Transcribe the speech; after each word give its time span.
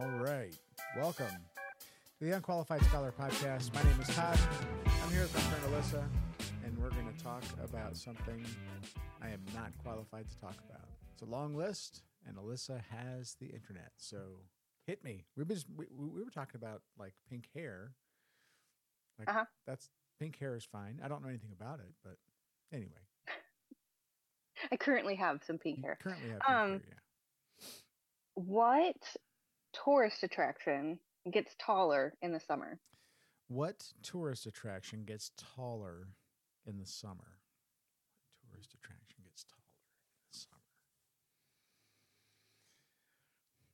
All 0.00 0.08
right. 0.08 0.56
Welcome 0.96 1.26
to 2.18 2.24
the 2.24 2.32
Unqualified 2.32 2.82
Scholar 2.84 3.12
Podcast. 3.12 3.72
My 3.74 3.82
name 3.82 4.00
is 4.00 4.08
Todd. 4.14 4.38
I'm 5.02 5.10
here 5.10 5.22
with 5.22 5.34
my 5.34 5.40
friend 5.40 5.74
Alyssa, 5.74 6.04
and 6.64 6.78
we're 6.78 6.90
going 6.90 7.12
to 7.14 7.22
talk 7.24 7.42
about 7.62 7.96
something 7.96 8.44
I 9.22 9.28
am 9.28 9.40
not 9.54 9.72
qualified 9.82 10.28
to 10.30 10.38
talk 10.38 10.56
about. 10.68 10.86
It's 11.12 11.22
a 11.22 11.26
long 11.26 11.54
list, 11.54 12.02
and 12.26 12.36
Alyssa 12.36 12.80
has 12.90 13.34
the 13.40 13.46
internet. 13.46 13.92
So 13.96 14.18
hit 14.86 15.04
me. 15.04 15.24
We've 15.36 15.46
been, 15.48 15.58
we, 15.76 15.86
we 15.94 16.22
were 16.24 16.30
talking 16.30 16.56
about 16.60 16.82
like 16.98 17.14
pink 17.28 17.48
hair. 17.54 17.92
Like 19.18 19.28
Uh-huh. 19.28 19.44
that's 19.66 19.90
pink 20.18 20.38
hair 20.38 20.54
is 20.56 20.64
fine. 20.64 21.00
I 21.04 21.08
don't 21.08 21.22
know 21.22 21.28
anything 21.28 21.52
about 21.58 21.80
it, 21.80 21.92
but 22.04 22.16
anyway. 22.72 22.90
I 24.72 24.76
currently 24.76 25.16
have 25.16 25.40
some 25.46 25.58
pink 25.58 25.78
you 25.78 25.82
hair. 25.82 25.98
Currently 26.02 26.30
have 26.30 26.40
pink 26.40 26.50
Um, 26.50 26.70
hair, 26.70 26.80
yeah. 26.88 26.94
What 28.34 28.96
tourist 29.72 30.22
attraction 30.22 30.98
gets 31.32 31.54
taller 31.58 32.14
in 32.22 32.32
the 32.32 32.40
summer? 32.40 32.78
What 33.48 33.84
tourist 34.02 34.46
attraction 34.46 35.04
gets 35.04 35.32
taller 35.36 36.08
in 36.66 36.78
the 36.78 36.86
summer? 36.86 37.38
What 38.42 38.52
tourist 38.52 38.74
attraction 38.74 39.16
gets 39.24 39.44
taller 39.44 39.74
in 39.74 40.30
the 40.30 40.38
summer? 40.38 40.62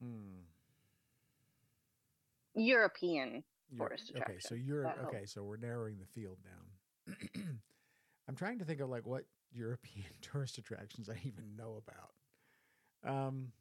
Hmm. 0.02 0.42
European. 2.54 3.44
Tourist 3.76 4.12
Okay, 4.14 4.38
so 4.38 4.54
attraction. 4.54 4.64
you're 4.66 4.86
okay. 5.08 5.26
So 5.26 5.42
we're 5.42 5.56
narrowing 5.56 5.98
the 5.98 6.06
field 6.06 6.38
down. 6.44 7.18
I'm 8.28 8.34
trying 8.36 8.58
to 8.60 8.64
think 8.64 8.80
of 8.80 8.88
like 8.88 9.06
what 9.06 9.24
European 9.52 10.06
tourist 10.22 10.58
attractions 10.58 11.08
I 11.08 11.16
even 11.24 11.56
know 11.56 11.82
about. 11.84 12.12
Um, 13.04 13.52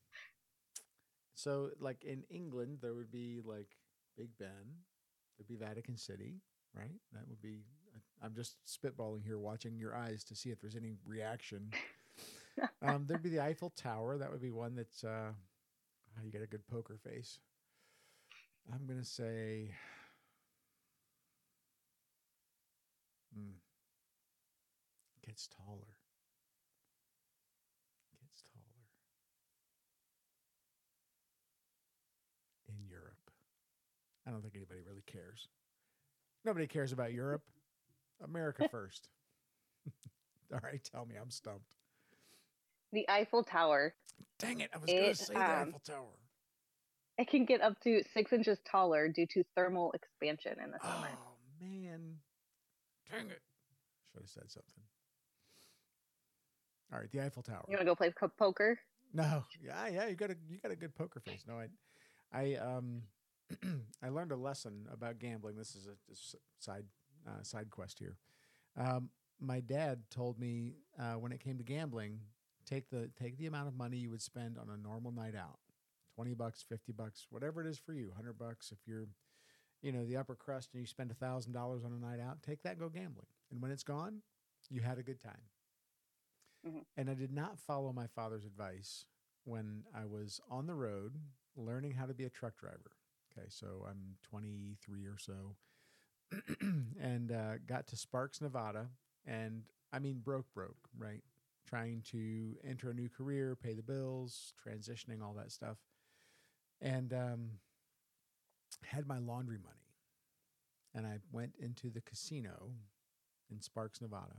so 1.35 1.71
like 1.79 2.03
in 2.03 2.23
England, 2.29 2.79
there 2.81 2.95
would 2.95 3.11
be 3.11 3.41
like 3.45 3.77
Big 4.17 4.29
Ben, 4.39 4.81
there'd 5.37 5.47
be 5.47 5.55
Vatican 5.57 5.97
City, 5.97 6.41
right? 6.75 6.99
That 7.13 7.27
would 7.29 7.41
be. 7.41 7.63
I'm 8.23 8.33
just 8.35 8.57
spitballing 8.67 9.23
here, 9.23 9.37
watching 9.39 9.77
your 9.77 9.95
eyes 9.95 10.23
to 10.25 10.35
see 10.35 10.49
if 10.49 10.59
there's 10.61 10.75
any 10.75 10.95
reaction. 11.05 11.71
um, 12.81 13.05
there'd 13.07 13.23
be 13.23 13.29
the 13.29 13.41
Eiffel 13.41 13.71
Tower. 13.71 14.17
That 14.17 14.31
would 14.31 14.41
be 14.41 14.51
one 14.51 14.75
that's. 14.75 15.03
Uh, 15.03 15.31
ah, 16.17 16.21
you 16.23 16.31
got 16.31 16.41
a 16.41 16.47
good 16.47 16.67
poker 16.67 16.97
face. 16.97 17.39
I'm 18.73 18.85
gonna 18.87 19.03
say. 19.03 19.71
Hmm. 23.33 23.59
Gets 25.25 25.47
taller. 25.47 25.97
Gets 28.19 28.41
taller. 28.41 28.87
In 32.67 32.87
Europe. 32.87 33.31
I 34.27 34.31
don't 34.31 34.41
think 34.41 34.55
anybody 34.55 34.79
really 34.87 35.03
cares. 35.05 35.47
Nobody 36.43 36.67
cares 36.67 36.91
about 36.91 37.13
Europe. 37.13 37.43
America 38.23 38.67
first. 38.71 39.09
All 40.53 40.59
right, 40.63 40.81
tell 40.83 41.05
me, 41.05 41.15
I'm 41.21 41.31
stumped. 41.31 41.71
The 42.91 43.07
Eiffel 43.09 43.43
Tower. 43.43 43.93
Dang 44.39 44.61
it, 44.61 44.69
I 44.73 44.77
was 44.77 44.89
going 44.89 45.03
to 45.03 45.15
say 45.15 45.33
the 45.33 45.39
um, 45.39 45.67
Eiffel 45.69 45.81
Tower. 45.85 46.19
It 47.17 47.29
can 47.29 47.45
get 47.45 47.61
up 47.61 47.79
to 47.81 48.03
six 48.13 48.33
inches 48.33 48.59
taller 48.69 49.07
due 49.07 49.25
to 49.27 49.43
thermal 49.55 49.91
expansion 49.93 50.53
in 50.63 50.71
the 50.71 50.79
summer. 50.79 51.07
Oh, 51.11 51.65
man. 51.65 52.15
Dang 53.11 53.29
it. 53.29 53.41
Should 54.11 54.21
have 54.21 54.29
said 54.29 54.51
something. 54.51 54.83
All 56.93 56.99
right, 56.99 57.11
the 57.11 57.21
Eiffel 57.21 57.43
Tower. 57.43 57.65
You 57.67 57.73
want 57.73 57.81
to 57.81 57.85
go 57.85 57.95
play 57.95 58.13
poker? 58.37 58.79
No, 59.13 59.43
yeah, 59.61 59.87
yeah, 59.87 60.07
you 60.07 60.15
got 60.15 60.29
a 60.29 60.35
you 60.49 60.57
got 60.61 60.71
a 60.71 60.75
good 60.75 60.93
poker 60.93 61.21
face. 61.21 61.43
No, 61.47 61.55
I, 61.55 61.67
I 62.37 62.55
um, 62.55 63.01
I 64.03 64.09
learned 64.09 64.31
a 64.31 64.35
lesson 64.35 64.87
about 64.91 65.19
gambling. 65.19 65.55
This 65.55 65.75
is 65.75 65.87
a 65.87 65.95
just 66.09 66.35
side 66.59 66.85
uh, 67.27 67.43
side 67.43 67.69
quest 67.69 67.99
here. 67.99 68.17
Um, 68.77 69.09
my 69.39 69.59
dad 69.59 70.03
told 70.09 70.39
me 70.39 70.75
uh, 70.99 71.13
when 71.13 71.31
it 71.31 71.39
came 71.39 71.57
to 71.57 71.63
gambling, 71.63 72.19
take 72.65 72.89
the 72.89 73.09
take 73.19 73.37
the 73.37 73.47
amount 73.47 73.67
of 73.67 73.75
money 73.75 73.97
you 73.97 74.09
would 74.11 74.21
spend 74.21 74.57
on 74.57 74.69
a 74.69 74.77
normal 74.77 75.11
night 75.11 75.35
out, 75.35 75.59
twenty 76.15 76.33
bucks, 76.33 76.63
fifty 76.67 76.91
bucks, 76.91 77.27
whatever 77.29 77.61
it 77.61 77.67
is 77.67 77.77
for 77.77 77.93
you, 77.93 78.11
hundred 78.15 78.37
bucks. 78.37 78.71
If 78.71 78.79
you're, 78.87 79.07
you 79.81 79.91
know, 79.91 80.05
the 80.05 80.17
upper 80.17 80.35
crust 80.35 80.69
and 80.73 80.81
you 80.81 80.87
spend 80.87 81.11
a 81.11 81.15
thousand 81.15 81.53
dollars 81.53 81.83
on 81.85 81.93
a 81.93 82.05
night 82.05 82.19
out, 82.21 82.41
take 82.43 82.63
that, 82.63 82.79
go 82.79 82.89
gambling, 82.89 83.27
and 83.51 83.61
when 83.61 83.71
it's 83.71 83.83
gone, 83.83 84.21
you 84.69 84.81
had 84.81 84.97
a 84.97 85.03
good 85.03 85.21
time. 85.21 85.41
Mhm. 86.65 86.85
And 86.97 87.09
I 87.09 87.13
did 87.13 87.31
not 87.31 87.59
follow 87.59 87.93
my 87.93 88.07
father's 88.07 88.45
advice 88.45 89.05
when 89.43 89.85
I 89.93 90.05
was 90.05 90.41
on 90.49 90.65
the 90.67 90.75
road 90.75 91.19
learning 91.55 91.93
how 91.93 92.05
to 92.07 92.13
be 92.13 92.25
a 92.25 92.29
truck 92.29 92.57
driver. 92.57 92.91
Okay, 93.37 93.47
so 93.49 93.85
I'm 93.89 94.15
23 94.29 95.05
or 95.05 95.17
so, 95.17 95.55
and 97.01 97.31
uh, 97.31 97.57
got 97.67 97.87
to 97.87 97.97
Sparks, 97.97 98.39
Nevada, 98.41 98.87
and 99.25 99.63
I 99.91 99.99
mean 99.99 100.21
broke, 100.23 100.45
broke, 100.53 100.77
right? 100.97 101.21
Trying 101.67 102.03
to 102.11 102.55
enter 102.63 102.91
a 102.91 102.93
new 102.93 103.09
career, 103.09 103.57
pay 103.61 103.73
the 103.73 103.83
bills, 103.83 104.53
transitioning, 104.65 105.21
all 105.21 105.33
that 105.33 105.51
stuff, 105.51 105.77
and 106.81 107.11
um, 107.11 107.49
had 108.83 109.05
my 109.05 109.17
laundry 109.17 109.57
money, 109.57 109.95
and 110.93 111.05
I 111.05 111.19
went 111.31 111.55
into 111.59 111.89
the 111.89 112.01
casino 112.01 112.71
in 113.51 113.61
Sparks, 113.61 114.01
Nevada, 114.01 114.37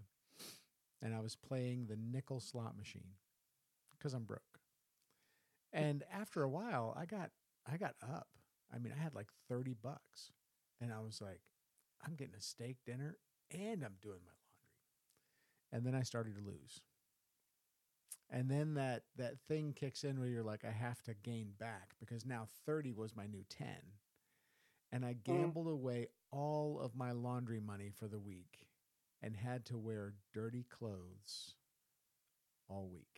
and 1.03 1.15
I 1.15 1.21
was 1.21 1.37
playing 1.37 1.87
the 1.87 1.97
nickel 1.97 2.41
slot 2.41 2.79
machine 2.79 3.13
because 3.99 4.15
I'm 4.15 4.25
broke. 4.25 4.41
And 5.73 6.03
after 6.11 6.43
a 6.43 6.49
while, 6.49 6.97
I 6.99 7.05
got 7.05 7.31
I 7.71 7.77
got 7.77 7.95
up. 8.03 8.29
I 8.75 8.79
mean, 8.79 8.93
I 8.99 9.03
had 9.03 9.15
like 9.15 9.29
30 9.49 9.75
bucks. 9.83 10.33
And 10.81 10.93
I 10.93 11.01
was 11.01 11.21
like, 11.21 11.41
I'm 12.05 12.15
getting 12.15 12.35
a 12.35 12.43
steak 12.43 12.77
dinner 12.85 13.17
and 13.51 13.83
I'm 13.83 13.97
doing 14.03 14.21
my 14.25 14.33
laundry. 14.33 15.73
And 15.73 15.87
then 15.87 15.95
I 15.95 16.03
started 16.03 16.37
to 16.37 16.45
lose. 16.45 16.83
And 18.29 18.51
then 18.51 18.75
that 18.75 19.05
that 19.17 19.39
thing 19.47 19.73
kicks 19.73 20.03
in 20.03 20.19
where 20.19 20.29
you're 20.29 20.43
like, 20.43 20.65
I 20.65 20.73
have 20.73 21.01
to 21.05 21.15
gain 21.15 21.53
back 21.59 21.95
because 22.01 22.27
now 22.27 22.49
30 22.67 22.93
was 22.93 23.15
my 23.15 23.27
new 23.27 23.45
10. 23.49 23.69
And 24.93 25.05
I 25.05 25.15
mm-hmm. 25.15 25.33
gambled 25.33 25.69
away 25.69 26.09
all 26.33 26.81
of 26.81 26.97
my 26.97 27.13
laundry 27.13 27.61
money 27.61 27.91
for 27.97 28.09
the 28.09 28.19
week 28.19 28.67
and 29.23 29.37
had 29.37 29.65
to 29.67 29.79
wear 29.79 30.15
dirty 30.35 30.65
clothes 30.69 31.55
all 32.69 32.91
week. 32.93 33.16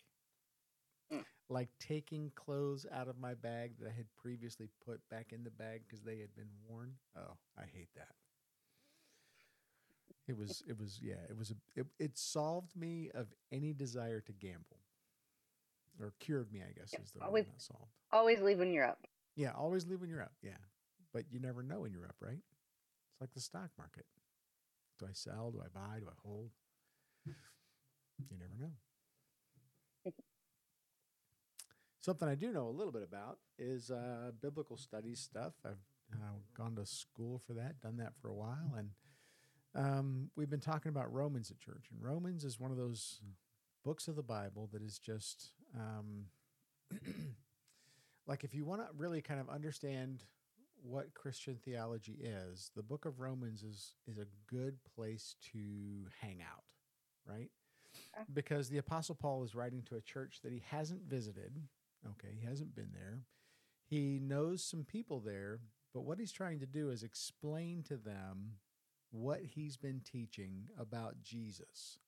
Like 1.51 1.69
taking 1.81 2.31
clothes 2.35 2.85
out 2.93 3.09
of 3.09 3.19
my 3.19 3.33
bag 3.35 3.73
that 3.81 3.89
I 3.89 3.93
had 3.97 4.07
previously 4.21 4.69
put 4.85 5.01
back 5.09 5.33
in 5.33 5.45
the 5.45 5.51
bag 5.51 5.83
because 5.87 6.03
they 6.05 6.19
had 6.19 6.35
been 6.37 6.51
worn. 6.69 6.93
Oh, 7.17 7.37
I 7.57 7.63
hate 7.75 7.89
that. 7.97 8.15
It 10.27 10.37
was, 10.37 10.63
it 10.69 10.79
was, 10.79 11.01
yeah, 11.03 11.15
it 11.31 11.37
was, 11.39 11.53
a, 11.53 11.55
it, 11.81 11.87
it 11.99 12.19
solved 12.19 12.77
me 12.77 13.11
of 13.15 13.29
any 13.51 13.73
desire 13.73 14.21
to 14.21 14.33
gamble 14.33 14.81
or 15.99 16.13
cured 16.21 16.53
me, 16.53 16.61
I 16.61 16.73
guess 16.79 16.91
Yeah, 16.93 17.01
is 17.03 17.13
the 17.13 17.21
word, 17.21 17.27
always- 17.29 17.47
not 17.47 17.63
solved. 17.63 17.93
Always 18.13 18.41
leave 18.43 18.59
when 18.59 18.73
you're 18.73 18.85
up. 18.85 19.07
Yeah, 19.37 19.53
always 19.57 19.87
leave 19.87 20.01
when 20.03 20.11
you're 20.11 20.23
up. 20.23 20.33
Yeah. 20.43 20.59
But 21.15 21.25
you 21.31 21.41
never 21.41 21.63
know 21.63 21.81
when 21.81 21.93
you're 21.93 22.05
up, 22.07 22.17
right? 22.21 22.41
It's 23.13 23.21
like 23.21 23.33
the 23.33 23.41
stock 23.41 23.71
market. 23.79 24.05
Do 24.99 25.07
I 25.07 25.13
sell? 25.13 25.51
Do 25.51 25.63
I 25.63 25.69
buy? 25.73 26.01
Do 26.01 26.07
I 26.09 26.15
hold? 26.23 26.51
You 27.25 28.37
never 28.39 28.55
know. 28.61 28.73
Something 32.01 32.29
I 32.29 32.35
do 32.35 32.53
know 32.53 32.69
a 32.69 32.71
little 32.71 32.93
bit 32.93 33.03
about 33.03 33.39
is 33.59 33.91
uh, 33.91 34.31
biblical 34.41 34.77
studies 34.77 35.21
stuff. 35.21 35.55
I've 35.65 35.85
uh, 36.15 36.39
gone 36.57 36.77
to 36.77 36.87
school 36.87 37.43
for 37.47 37.55
that, 37.55 37.81
done 37.81 37.97
that 37.99 38.13
for 38.21 38.29
a 38.31 38.35
while, 38.35 38.75
and 38.77 38.91
um, 39.75 40.31
we've 40.37 40.51
been 40.51 40.61
talking 40.61 40.91
about 40.91 41.13
Romans 41.13 41.51
at 41.51 41.59
church. 41.59 41.87
And 41.91 42.03
Romans 42.03 42.45
is 42.45 42.59
one 42.59 42.71
of 42.71 42.77
those 42.77 43.21
books 43.85 44.09
of 44.09 44.17
the 44.17 44.23
Bible 44.23 44.69
that 44.73 44.83
is 44.83 44.99
just 44.99 45.51
um, 45.77 46.27
like 48.27 48.45
if 48.45 48.55
you 48.55 48.65
want 48.65 48.81
to 48.83 48.89
really 48.97 49.21
kind 49.21 49.41
of 49.41 49.49
understand 49.49 50.25
what 50.83 51.13
Christian 51.15 51.59
theology 51.65 52.19
is, 52.23 52.71
the 52.77 52.83
book 52.83 53.05
of 53.05 53.21
Romans 53.21 53.63
is 53.63 53.95
is 54.07 54.19
a 54.19 54.27
good 54.49 54.77
place 54.95 55.35
to 55.53 55.59
hang 56.21 56.41
out, 56.43 56.65
right? 57.27 57.51
Because 58.33 58.69
the 58.69 58.79
apostle 58.79 59.15
Paul 59.15 59.43
is 59.43 59.55
writing 59.55 59.83
to 59.89 59.97
a 59.97 60.01
church 60.01 60.41
that 60.45 60.53
he 60.53 60.63
hasn't 60.71 61.03
visited, 61.03 61.53
okay? 62.07 62.35
He 62.39 62.47
hasn't 62.47 62.75
been 62.75 62.91
there. 62.93 63.23
He 63.87 64.19
knows 64.21 64.63
some 64.63 64.85
people 64.85 65.21
there, 65.21 65.61
but 65.95 66.03
what 66.03 66.19
he's 66.19 66.33
trying 66.33 66.61
to 66.61 66.67
do 66.67 66.91
is 66.91 67.03
explain 67.03 67.83
to 67.85 67.97
them 67.97 68.59
what 69.11 69.41
he's 69.43 69.77
been 69.77 70.01
teaching 70.05 70.65
about 70.79 71.23
Jesus. 71.23 71.99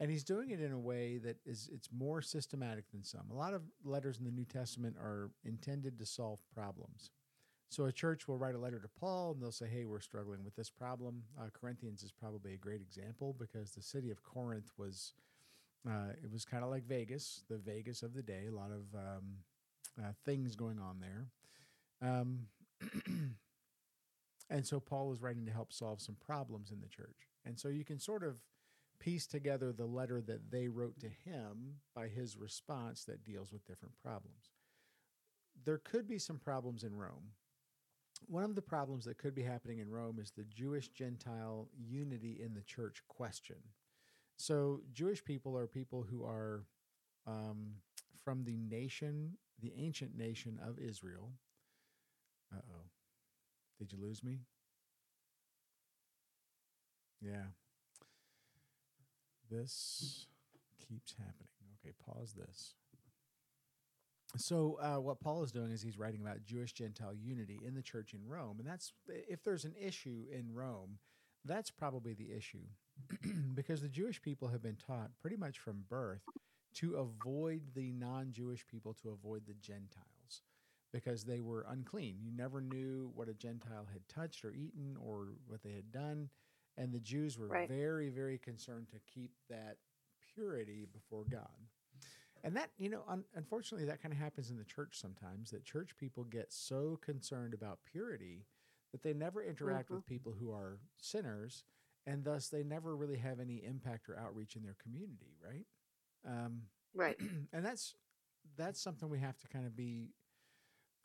And 0.00 0.10
he's 0.10 0.24
doing 0.24 0.50
it 0.50 0.60
in 0.60 0.72
a 0.72 0.78
way 0.78 1.18
that 1.18 1.36
is 1.44 1.68
it's 1.72 1.88
more 1.92 2.22
systematic 2.22 2.90
than 2.90 3.02
some. 3.02 3.30
A 3.30 3.34
lot 3.34 3.52
of 3.52 3.62
letters 3.84 4.18
in 4.18 4.24
the 4.24 4.30
New 4.30 4.44
Testament 4.44 4.96
are 4.96 5.30
intended 5.44 5.98
to 5.98 6.06
solve 6.06 6.38
problems. 6.54 7.10
So 7.68 7.84
a 7.84 7.92
church 7.92 8.26
will 8.26 8.38
write 8.38 8.54
a 8.54 8.58
letter 8.58 8.78
to 8.78 8.88
Paul 8.88 9.32
and 9.32 9.42
they'll 9.42 9.52
say, 9.52 9.66
"Hey, 9.66 9.84
we're 9.84 10.00
struggling 10.00 10.44
with 10.44 10.54
this 10.54 10.70
problem." 10.70 11.24
Uh, 11.38 11.50
Corinthians 11.52 12.02
is 12.02 12.12
probably 12.12 12.54
a 12.54 12.58
great 12.58 12.80
example 12.80 13.34
because 13.38 13.72
the 13.72 13.82
city 13.82 14.10
of 14.10 14.22
Corinth 14.22 14.72
was 14.78 15.12
uh, 15.86 16.12
it 16.22 16.30
was 16.32 16.44
kind 16.44 16.64
of 16.64 16.70
like 16.70 16.84
Vegas, 16.84 17.42
the 17.48 17.58
Vegas 17.58 18.02
of 18.02 18.14
the 18.14 18.22
day. 18.22 18.46
A 18.48 18.54
lot 18.54 18.70
of 18.70 18.98
um, 18.98 19.24
uh, 19.98 20.12
things 20.24 20.56
going 20.56 20.78
on 20.78 21.00
there, 21.00 21.30
Um, 22.00 22.46
and 24.50 24.66
so 24.66 24.80
Paul 24.80 25.12
is 25.12 25.20
writing 25.20 25.46
to 25.46 25.52
help 25.52 25.72
solve 25.72 26.00
some 26.00 26.16
problems 26.16 26.70
in 26.70 26.80
the 26.80 26.88
church. 26.88 27.28
And 27.44 27.58
so 27.58 27.68
you 27.68 27.84
can 27.84 27.98
sort 27.98 28.22
of 28.22 28.36
piece 29.00 29.26
together 29.26 29.72
the 29.72 29.86
letter 29.86 30.20
that 30.20 30.50
they 30.50 30.68
wrote 30.68 30.98
to 31.00 31.08
him 31.08 31.76
by 31.94 32.08
his 32.08 32.36
response 32.36 33.04
that 33.04 33.24
deals 33.24 33.52
with 33.52 33.66
different 33.66 33.94
problems. 34.02 34.50
There 35.64 35.78
could 35.78 36.08
be 36.08 36.18
some 36.18 36.38
problems 36.38 36.84
in 36.84 36.94
Rome. 36.96 37.32
One 38.26 38.44
of 38.44 38.54
the 38.54 38.62
problems 38.62 39.04
that 39.04 39.18
could 39.18 39.34
be 39.34 39.42
happening 39.42 39.78
in 39.78 39.90
Rome 39.90 40.18
is 40.20 40.32
the 40.32 40.44
Jewish 40.44 40.88
Gentile 40.88 41.68
unity 41.76 42.40
in 42.42 42.54
the 42.54 42.62
church 42.62 43.02
question. 43.08 43.56
So, 44.38 44.80
Jewish 44.92 45.22
people 45.24 45.58
are 45.58 45.66
people 45.66 46.06
who 46.08 46.24
are 46.24 46.64
um, 47.26 47.74
from 48.24 48.44
the 48.44 48.56
nation, 48.56 49.32
the 49.60 49.72
ancient 49.76 50.16
nation 50.16 50.60
of 50.64 50.78
Israel. 50.78 51.32
Uh 52.54 52.60
oh. 52.70 52.84
Did 53.78 53.92
you 53.92 53.98
lose 54.00 54.22
me? 54.22 54.38
Yeah. 57.20 57.46
This 59.50 60.26
keeps 60.78 61.14
happening. 61.18 61.48
Okay, 61.84 61.94
pause 62.06 62.32
this. 62.32 62.74
So, 64.36 64.78
uh, 64.80 65.00
what 65.00 65.20
Paul 65.20 65.42
is 65.42 65.50
doing 65.50 65.72
is 65.72 65.82
he's 65.82 65.98
writing 65.98 66.20
about 66.20 66.44
Jewish 66.44 66.72
Gentile 66.72 67.14
unity 67.14 67.60
in 67.66 67.74
the 67.74 67.82
church 67.82 68.14
in 68.14 68.20
Rome. 68.24 68.56
And 68.60 68.68
that's, 68.68 68.92
if 69.08 69.42
there's 69.42 69.64
an 69.64 69.74
issue 69.80 70.26
in 70.30 70.54
Rome, 70.54 70.98
that's 71.44 71.70
probably 71.70 72.14
the 72.14 72.32
issue. 72.32 72.66
because 73.54 73.80
the 73.82 73.88
Jewish 73.88 74.20
people 74.20 74.48
have 74.48 74.62
been 74.62 74.76
taught 74.76 75.10
pretty 75.20 75.36
much 75.36 75.58
from 75.58 75.84
birth 75.88 76.22
to 76.74 76.96
avoid 76.96 77.62
the 77.74 77.92
non 77.92 78.32
Jewish 78.32 78.66
people, 78.66 78.94
to 79.02 79.10
avoid 79.10 79.46
the 79.46 79.54
Gentiles, 79.54 80.42
because 80.92 81.24
they 81.24 81.40
were 81.40 81.66
unclean. 81.68 82.16
You 82.20 82.30
never 82.32 82.60
knew 82.60 83.10
what 83.14 83.28
a 83.28 83.34
Gentile 83.34 83.86
had 83.92 84.08
touched 84.08 84.44
or 84.44 84.52
eaten 84.52 84.96
or 85.00 85.28
what 85.46 85.62
they 85.62 85.72
had 85.72 85.92
done. 85.92 86.30
And 86.76 86.92
the 86.92 87.00
Jews 87.00 87.38
were 87.38 87.48
Right. 87.48 87.68
very, 87.68 88.08
very 88.08 88.38
concerned 88.38 88.88
to 88.90 89.00
keep 89.12 89.32
that 89.48 89.78
purity 90.34 90.86
before 90.92 91.24
God. 91.24 91.48
And 92.44 92.56
that, 92.56 92.70
you 92.78 92.88
know, 92.88 93.02
un- 93.08 93.24
unfortunately, 93.34 93.86
that 93.88 94.00
kind 94.00 94.12
of 94.12 94.18
happens 94.20 94.50
in 94.50 94.56
the 94.58 94.64
church 94.64 94.98
sometimes 95.00 95.50
that 95.50 95.64
church 95.64 95.96
people 95.96 96.24
get 96.24 96.52
so 96.52 96.98
concerned 97.02 97.52
about 97.54 97.80
purity 97.84 98.46
that 98.92 99.02
they 99.02 99.12
never 99.12 99.42
interact 99.42 99.90
with 99.90 100.06
people 100.06 100.34
who 100.38 100.50
are 100.50 100.78
sinners, 101.00 101.64
and 102.06 102.24
thus 102.24 102.48
they 102.48 102.62
never 102.62 102.96
really 102.96 103.18
have 103.18 103.40
any 103.40 103.62
impact 103.64 104.08
or 104.08 104.18
outreach 104.18 104.56
in 104.56 104.62
their 104.62 104.76
community, 104.82 105.36
right? 105.44 105.66
Um, 106.26 106.62
Right. 106.94 107.16
and 107.52 107.64
that's 107.64 107.94
that's 108.56 108.80
something 108.80 109.08
we 109.08 109.20
have 109.20 109.38
to 109.38 109.48
kind 109.48 109.66
of 109.66 109.76
be 109.76 110.10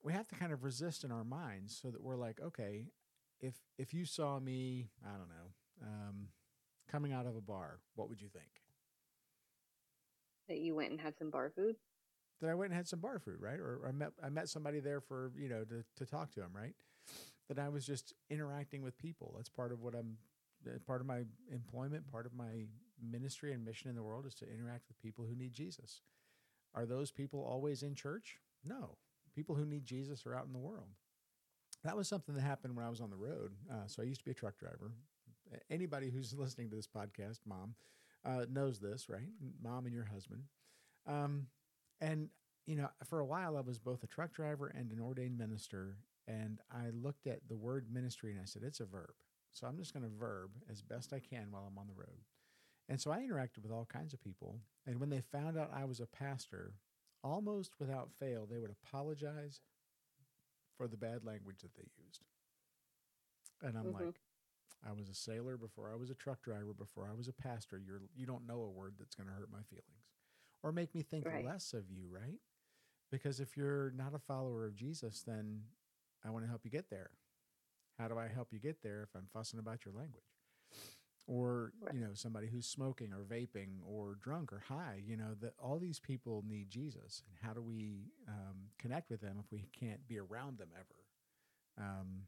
we 0.03 0.13
have 0.13 0.27
to 0.27 0.35
kind 0.35 0.51
of 0.51 0.63
resist 0.63 1.03
in 1.03 1.11
our 1.11 1.23
minds 1.23 1.77
so 1.79 1.89
that 1.91 2.01
we're 2.01 2.15
like 2.15 2.39
okay 2.41 2.85
if 3.39 3.55
if 3.77 3.93
you 3.93 4.05
saw 4.05 4.39
me 4.39 4.89
i 5.05 5.11
don't 5.11 5.29
know 5.29 5.87
um, 5.87 6.27
coming 6.89 7.11
out 7.11 7.25
of 7.25 7.35
a 7.35 7.41
bar 7.41 7.79
what 7.95 8.09
would 8.09 8.21
you 8.21 8.29
think 8.29 8.61
that 10.47 10.59
you 10.59 10.75
went 10.75 10.91
and 10.91 10.99
had 10.99 11.17
some 11.17 11.29
bar 11.29 11.51
food. 11.55 11.75
that 12.41 12.49
i 12.49 12.53
went 12.53 12.71
and 12.71 12.77
had 12.77 12.87
some 12.87 12.99
bar 12.99 13.19
food 13.19 13.37
right 13.39 13.59
or 13.59 13.81
i 13.87 13.91
met 13.91 14.11
i 14.23 14.29
met 14.29 14.49
somebody 14.49 14.79
there 14.79 15.01
for 15.01 15.31
you 15.37 15.49
know 15.49 15.63
to, 15.63 15.83
to 15.95 16.05
talk 16.05 16.31
to 16.31 16.41
him, 16.41 16.49
right 16.53 16.73
that 17.53 17.65
i 17.65 17.69
was 17.69 17.85
just 17.85 18.13
interacting 18.29 18.81
with 18.81 18.97
people. 18.97 19.33
That's 19.35 19.49
part 19.49 19.71
of 19.71 19.81
what 19.81 19.95
i'm 19.95 20.17
uh, 20.65 20.77
part 20.87 21.01
of 21.01 21.07
my 21.07 21.23
employment 21.51 22.09
part 22.11 22.25
of 22.25 22.33
my 22.33 22.65
ministry 23.01 23.51
and 23.53 23.65
mission 23.65 23.89
in 23.89 23.95
the 23.95 24.03
world 24.03 24.25
is 24.25 24.35
to 24.35 24.49
interact 24.49 24.87
with 24.87 24.99
people 25.01 25.25
who 25.25 25.35
need 25.35 25.53
jesus. 25.53 26.01
Are 26.75 26.85
those 26.85 27.11
people 27.11 27.43
always 27.43 27.83
in 27.83 27.95
church? 27.95 28.37
No. 28.65 28.97
People 29.35 29.55
who 29.55 29.65
need 29.65 29.85
jesus 29.85 30.25
are 30.25 30.35
out 30.35 30.45
in 30.45 30.53
the 30.53 30.59
world. 30.59 30.87
That 31.83 31.97
was 31.97 32.07
something 32.07 32.35
that 32.35 32.41
happened 32.41 32.75
when 32.75 32.85
i 32.85 32.89
was 32.89 33.01
on 33.01 33.09
the 33.09 33.15
road. 33.15 33.51
Uh, 33.69 33.87
so 33.87 34.01
i 34.01 34.05
used 34.05 34.21
to 34.21 34.25
be 34.25 34.31
a 34.31 34.35
truck 34.35 34.57
driver. 34.57 34.91
Anybody 35.69 36.09
who's 36.09 36.33
listening 36.37 36.69
to 36.69 36.75
this 36.75 36.87
podcast 36.87 37.39
mom 37.45 37.75
uh, 38.25 38.45
knows 38.49 38.79
this 38.79 39.09
right? 39.09 39.29
Mom 39.61 39.85
and 39.85 39.93
your 39.93 40.05
husband. 40.05 40.43
Um, 41.05 41.47
and 41.99 42.29
you 42.65 42.75
know 42.75 42.89
for 43.05 43.19
a 43.19 43.25
while 43.25 43.57
i 43.57 43.61
was 43.61 43.79
both 43.79 44.03
a 44.03 44.07
truck 44.07 44.33
driver 44.33 44.67
and 44.67 44.91
an 44.91 44.99
ordained 44.99 45.37
minister 45.37 45.97
and 46.27 46.59
i 46.71 46.89
looked 46.93 47.27
at 47.27 47.39
the 47.47 47.55
word 47.55 47.87
ministry 47.91 48.31
and 48.31 48.39
i 48.41 48.45
said 48.45 48.63
it's 48.63 48.79
a 48.79 48.85
verb 48.85 49.13
so 49.51 49.67
i'm 49.67 49.77
just 49.77 49.93
going 49.93 50.03
to 50.03 50.09
verb 50.17 50.51
as 50.69 50.81
best 50.81 51.13
i 51.13 51.19
can 51.19 51.47
while 51.51 51.65
i'm 51.67 51.77
on 51.77 51.87
the 51.87 51.93
road 51.93 52.21
and 52.89 52.99
so 52.99 53.11
i 53.11 53.19
interacted 53.19 53.61
with 53.61 53.71
all 53.71 53.85
kinds 53.85 54.13
of 54.13 54.21
people 54.21 54.59
and 54.85 54.99
when 54.99 55.09
they 55.09 55.21
found 55.21 55.57
out 55.57 55.71
i 55.73 55.85
was 55.85 55.99
a 55.99 56.05
pastor 56.07 56.73
almost 57.23 57.73
without 57.79 58.11
fail 58.19 58.45
they 58.49 58.59
would 58.59 58.71
apologize 58.83 59.61
for 60.77 60.87
the 60.87 60.97
bad 60.97 61.23
language 61.23 61.61
that 61.61 61.75
they 61.75 61.87
used 62.05 62.21
and 63.61 63.77
i'm 63.77 63.85
Mhm. 63.87 63.93
like 63.93 64.21
i 64.87 64.91
was 64.91 65.09
a 65.09 65.13
sailor 65.13 65.57
before 65.57 65.91
i 65.91 65.95
was 65.95 66.09
a 66.09 66.15
truck 66.15 66.41
driver 66.41 66.73
before 66.73 67.07
i 67.09 67.13
was 67.15 67.27
a 67.27 67.33
pastor 67.33 67.79
you're 67.79 68.01
you 68.15 68.25
don't 68.25 68.45
know 68.47 68.61
a 68.63 68.69
word 68.69 68.95
that's 68.97 69.15
going 69.15 69.27
to 69.27 69.33
hurt 69.33 69.51
my 69.51 69.61
feelings 69.63 70.07
or 70.63 70.71
make 70.71 70.93
me 70.95 71.01
think 71.03 71.25
Right. 71.25 71.45
less 71.45 71.73
of 71.73 71.89
you, 71.91 72.07
right? 72.09 72.39
Because 73.11 73.39
if 73.39 73.57
you're 73.57 73.91
not 73.91 74.15
a 74.15 74.19
follower 74.19 74.65
of 74.65 74.75
Jesus, 74.75 75.21
then 75.21 75.63
I 76.25 76.29
want 76.29 76.45
to 76.45 76.49
help 76.49 76.61
you 76.63 76.71
get 76.71 76.89
there. 76.89 77.09
How 77.99 78.07
do 78.07 78.17
I 78.17 78.27
help 78.27 78.49
you 78.51 78.59
get 78.59 78.81
there 78.81 79.03
if 79.03 79.09
I'm 79.15 79.27
fussing 79.33 79.59
about 79.59 79.85
your 79.85 79.93
language? 79.93 80.23
Or, 81.25 81.71
Right. 81.79 81.93
you 81.93 82.01
know, 82.01 82.13
somebody 82.13 82.47
who's 82.47 82.65
smoking 82.65 83.13
or 83.13 83.23
vaping 83.23 83.77
or 83.85 84.15
drunk 84.15 84.51
or 84.51 84.59
high, 84.59 85.01
you 85.05 85.15
know, 85.15 85.35
that 85.41 85.53
all 85.57 85.79
these 85.79 85.99
people 85.99 86.43
need 86.45 86.69
Jesus. 86.69 87.23
And 87.27 87.37
how 87.41 87.53
do 87.53 87.61
we 87.61 88.11
um, 88.27 88.69
connect 88.77 89.09
with 89.09 89.21
them 89.21 89.37
if 89.39 89.49
we 89.51 89.69
can't 89.71 90.05
be 90.07 90.19
around 90.19 90.57
them 90.57 90.69
ever? 90.75 91.87
Um, 91.89 92.23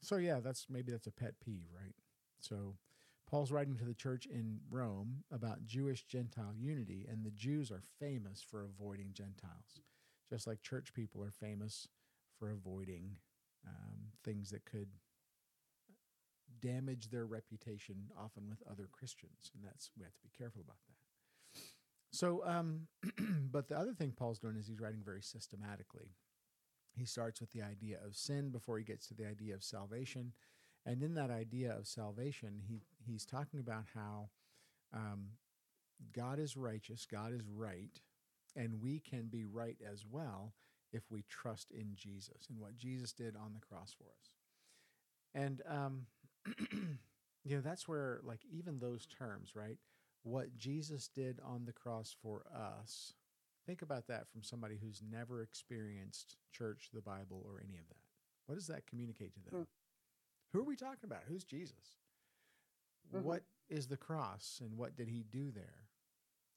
so, 0.00 0.16
yeah, 0.16 0.40
that's 0.40 0.66
maybe 0.70 0.90
that's 0.92 1.06
a 1.06 1.12
pet 1.12 1.34
peeve, 1.44 1.66
right? 1.74 1.94
So, 2.40 2.76
Paul's 3.28 3.52
writing 3.52 3.76
to 3.76 3.84
the 3.84 3.94
church 3.94 4.24
in 4.24 4.60
Rome 4.70 5.24
about 5.30 5.66
Jewish 5.66 6.04
Gentile 6.04 6.54
unity, 6.56 7.06
and 7.10 7.24
the 7.26 7.30
Jews 7.30 7.70
are 7.70 7.82
famous 8.00 8.42
for 8.48 8.64
avoiding 8.64 9.12
Gentiles, 9.12 9.82
just 10.30 10.46
like 10.46 10.62
church 10.62 10.94
people 10.94 11.22
are 11.22 11.30
famous 11.30 11.88
for 12.38 12.50
avoiding 12.50 13.16
um, 13.66 14.12
things 14.24 14.50
that 14.50 14.64
could 14.64 14.88
damage 16.60 17.10
their 17.10 17.26
reputation, 17.26 17.96
often 18.18 18.48
with 18.48 18.62
other 18.70 18.88
Christians, 18.90 19.50
and 19.54 19.64
that's 19.64 19.90
we 19.96 20.04
have 20.04 20.14
to 20.14 20.22
be 20.22 20.30
careful 20.36 20.62
about 20.62 20.78
that. 20.86 21.60
So, 22.10 22.42
um, 22.44 22.86
but 23.50 23.68
the 23.68 23.78
other 23.78 23.92
thing 23.92 24.12
Paul's 24.16 24.38
doing 24.38 24.56
is 24.56 24.66
he's 24.66 24.80
writing 24.80 25.02
very 25.04 25.22
systematically. 25.22 26.14
He 26.96 27.04
starts 27.04 27.40
with 27.40 27.52
the 27.52 27.62
idea 27.62 27.98
of 28.04 28.16
sin 28.16 28.50
before 28.50 28.78
he 28.78 28.84
gets 28.84 29.06
to 29.08 29.14
the 29.14 29.26
idea 29.26 29.54
of 29.54 29.62
salvation. 29.62 30.32
And 30.86 31.02
in 31.02 31.14
that 31.14 31.30
idea 31.30 31.76
of 31.76 31.86
salvation, 31.86 32.62
he, 32.66 32.80
he's 32.98 33.26
talking 33.26 33.60
about 33.60 33.84
how 33.94 34.30
um, 34.92 35.28
God 36.12 36.38
is 36.38 36.56
righteous, 36.56 37.06
God 37.06 37.32
is 37.32 37.42
right, 37.46 38.00
and 38.56 38.80
we 38.80 39.00
can 39.00 39.26
be 39.26 39.44
right 39.44 39.76
as 39.90 40.04
well 40.10 40.54
if 40.92 41.02
we 41.10 41.24
trust 41.28 41.70
in 41.70 41.92
Jesus 41.94 42.46
and 42.48 42.58
what 42.58 42.76
Jesus 42.76 43.12
did 43.12 43.36
on 43.36 43.52
the 43.54 43.60
cross 43.60 43.94
for 43.96 44.04
us. 44.04 44.30
And, 45.34 45.62
um, 45.68 46.06
you 47.44 47.56
know, 47.56 47.60
that's 47.60 47.86
where, 47.86 48.20
like, 48.22 48.40
even 48.50 48.78
those 48.78 49.06
terms, 49.06 49.52
right? 49.54 49.78
What 50.22 50.56
Jesus 50.56 51.08
did 51.08 51.38
on 51.44 51.64
the 51.64 51.72
cross 51.72 52.14
for 52.22 52.44
us. 52.54 53.14
Think 53.66 53.82
about 53.82 54.06
that 54.06 54.28
from 54.30 54.42
somebody 54.42 54.78
who's 54.82 55.02
never 55.02 55.42
experienced 55.42 56.36
church, 56.52 56.88
the 56.92 57.02
Bible, 57.02 57.44
or 57.46 57.60
any 57.62 57.76
of 57.76 57.86
that. 57.88 57.96
What 58.46 58.54
does 58.54 58.68
that 58.68 58.86
communicate 58.86 59.34
to 59.34 59.40
them? 59.40 59.60
Hmm. 59.60 59.62
Who 60.52 60.60
are 60.60 60.64
we 60.64 60.76
talking 60.76 61.04
about? 61.04 61.24
Who's 61.28 61.44
Jesus? 61.44 61.98
Mhm. 63.12 63.22
What 63.22 63.44
is 63.68 63.88
the 63.88 63.96
cross 63.98 64.60
and 64.62 64.78
what 64.78 64.96
did 64.96 65.08
he 65.08 65.22
do 65.22 65.50
there? 65.50 65.88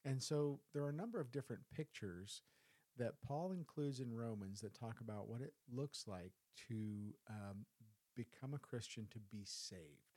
And 0.04 0.24
so 0.24 0.62
there 0.74 0.84
are 0.84 0.90
a 0.90 0.94
number 0.94 1.20
of 1.20 1.32
different 1.32 1.70
pictures 1.70 2.42
that 2.98 3.22
Paul 3.26 3.52
includes 3.52 4.00
in 4.00 4.14
Romans 4.14 4.62
that 4.62 4.74
talk 4.74 5.02
about 5.02 5.28
what 5.28 5.42
it 5.42 5.54
looks 5.72 6.06
like 6.08 6.34
to 6.68 7.14
um, 7.30 7.66
become 8.16 8.54
a 8.54 8.60
Christian 8.60 9.08
to 9.12 9.20
be 9.32 9.44
saved. 9.46 10.12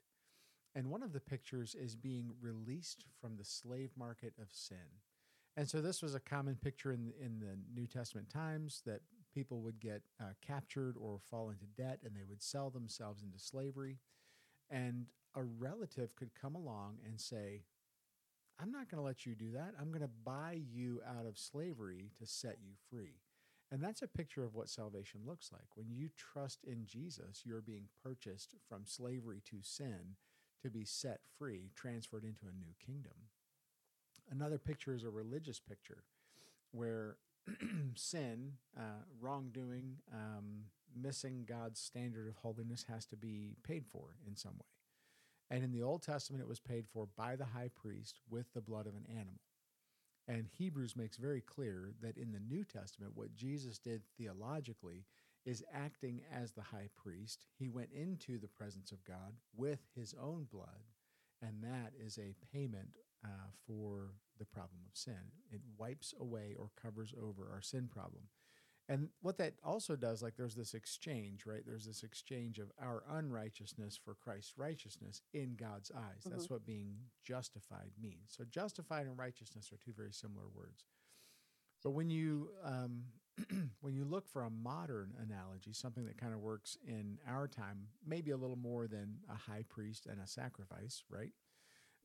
And 0.75 0.89
one 0.89 1.03
of 1.03 1.13
the 1.13 1.21
pictures 1.21 1.73
is 1.73 1.95
being 1.95 2.31
released 2.41 3.05
from 3.21 3.37
the 3.37 3.45
slave 3.45 3.91
market 3.97 4.33
of 4.41 4.49
sin. 4.51 5.01
And 5.57 5.69
so 5.69 5.81
this 5.81 6.01
was 6.01 6.15
a 6.15 6.19
common 6.19 6.55
picture 6.55 6.91
in 6.91 7.13
in 7.19 7.39
the 7.39 7.57
New 7.73 7.87
Testament 7.87 8.29
times 8.29 8.81
that 8.85 9.01
people 9.33 9.61
would 9.61 9.79
get 9.79 10.01
uh, 10.19 10.33
captured 10.45 10.95
or 10.99 11.19
fall 11.29 11.49
into 11.49 11.65
debt 11.77 11.99
and 12.03 12.15
they 12.15 12.23
would 12.27 12.43
sell 12.43 12.69
themselves 12.69 13.23
into 13.23 13.39
slavery. 13.39 13.99
And 14.69 15.05
a 15.35 15.43
relative 15.43 16.15
could 16.15 16.31
come 16.39 16.55
along 16.55 16.97
and 17.05 17.19
say, 17.19 17.63
I'm 18.59 18.71
not 18.71 18.89
going 18.89 19.01
to 19.01 19.05
let 19.05 19.25
you 19.25 19.35
do 19.35 19.51
that. 19.53 19.73
I'm 19.79 19.89
going 19.89 20.01
to 20.01 20.09
buy 20.23 20.59
you 20.71 21.01
out 21.05 21.25
of 21.25 21.37
slavery 21.37 22.11
to 22.19 22.25
set 22.25 22.57
you 22.63 22.73
free. 22.89 23.19
And 23.71 23.83
that's 23.83 24.01
a 24.01 24.07
picture 24.07 24.43
of 24.43 24.55
what 24.55 24.69
salvation 24.69 25.21
looks 25.25 25.51
like. 25.51 25.67
When 25.75 25.87
you 25.91 26.09
trust 26.15 26.63
in 26.63 26.85
Jesus, 26.85 27.41
you're 27.43 27.61
being 27.61 27.89
purchased 28.03 28.55
from 28.69 28.83
slavery 28.85 29.41
to 29.49 29.57
sin 29.61 30.15
to 30.61 30.69
be 30.69 30.85
set 30.85 31.19
free, 31.37 31.71
transferred 31.75 32.23
into 32.23 32.45
a 32.45 32.57
new 32.57 32.73
kingdom. 32.83 33.13
Another 34.31 34.57
picture 34.57 34.93
is 34.93 35.03
a 35.03 35.09
religious 35.09 35.59
picture 35.59 36.03
where 36.71 37.17
sin, 37.95 38.53
uh, 38.77 39.03
wrongdoing, 39.19 39.97
um, 40.13 40.65
missing 40.95 41.45
God's 41.47 41.79
standard 41.79 42.27
of 42.27 42.37
holiness 42.37 42.85
has 42.89 43.05
to 43.07 43.17
be 43.17 43.55
paid 43.63 43.85
for 43.85 44.15
in 44.27 44.35
some 44.35 44.53
way. 44.53 44.74
And 45.49 45.63
in 45.63 45.71
the 45.71 45.83
Old 45.83 46.01
Testament, 46.01 46.41
it 46.41 46.47
was 46.47 46.59
paid 46.59 46.85
for 46.87 47.07
by 47.15 47.35
the 47.35 47.45
high 47.45 47.69
priest 47.75 48.19
with 48.29 48.51
the 48.53 48.61
blood 48.61 48.87
of 48.87 48.95
an 48.95 49.05
animal. 49.09 49.41
And 50.27 50.47
Hebrews 50.57 50.95
makes 50.95 51.17
very 51.17 51.41
clear 51.41 51.91
that 52.01 52.17
in 52.17 52.31
the 52.31 52.39
New 52.39 52.63
Testament, 52.63 53.11
what 53.15 53.35
Jesus 53.35 53.77
did 53.77 54.01
theologically 54.17 55.05
is 55.45 55.63
acting 55.71 56.21
as 56.33 56.51
the 56.51 56.63
high 56.63 56.89
priest. 56.95 57.45
He 57.59 57.69
went 57.69 57.89
into 57.91 58.39
the 58.39 58.47
presence 58.47 58.91
of 58.91 59.03
God 59.05 59.33
with 59.55 59.79
his 59.95 60.15
own 60.19 60.47
blood, 60.51 60.89
and 61.41 61.63
that 61.63 61.93
is 62.03 62.17
a 62.17 62.33
payment 62.51 62.97
uh, 63.23 63.27
for 63.67 64.15
the 64.39 64.45
problem 64.45 64.79
of 64.89 64.97
sin. 64.97 65.31
It 65.51 65.61
wipes 65.77 66.13
away 66.19 66.55
or 66.57 66.69
covers 66.81 67.13
over 67.21 67.49
our 67.53 67.61
sin 67.61 67.87
problem. 67.91 68.23
And 68.87 69.09
what 69.21 69.37
that 69.39 69.53
also 69.63 69.95
does, 69.95 70.21
like 70.21 70.35
there's 70.37 70.53
this 70.53 70.75
exchange, 70.75 71.45
right? 71.45 71.63
There's 71.65 71.85
this 71.85 72.03
exchange 72.03 72.59
of 72.59 72.71
our 72.79 73.03
unrighteousness 73.09 73.99
for 74.03 74.13
Christ's 74.13 74.53
righteousness 74.57 75.21
in 75.33 75.55
God's 75.55 75.91
eyes. 75.91 76.21
Mm-hmm. 76.21 76.29
That's 76.29 76.49
what 76.49 76.67
being 76.67 76.95
justified 77.23 77.91
means. 77.99 78.35
So, 78.37 78.43
justified 78.49 79.07
and 79.07 79.17
righteousness 79.17 79.71
are 79.73 79.77
two 79.83 79.93
very 79.95 80.11
similar 80.13 80.45
words. 80.53 80.85
But 81.83 81.91
when 81.91 82.11
you 82.11 82.49
um, 82.63 83.05
when 83.81 83.95
you 83.95 84.05
look 84.05 84.27
for 84.27 84.43
a 84.43 84.51
modern 84.51 85.13
analogy, 85.19 85.73
something 85.73 86.05
that 86.05 86.17
kind 86.17 86.33
of 86.33 86.39
works 86.39 86.77
in 86.87 87.17
our 87.27 87.47
time, 87.47 87.87
maybe 88.05 88.31
a 88.31 88.37
little 88.37 88.55
more 88.55 88.87
than 88.87 89.15
a 89.31 89.35
high 89.35 89.63
priest 89.67 90.05
and 90.05 90.21
a 90.21 90.27
sacrifice, 90.27 91.03
right? 91.09 91.31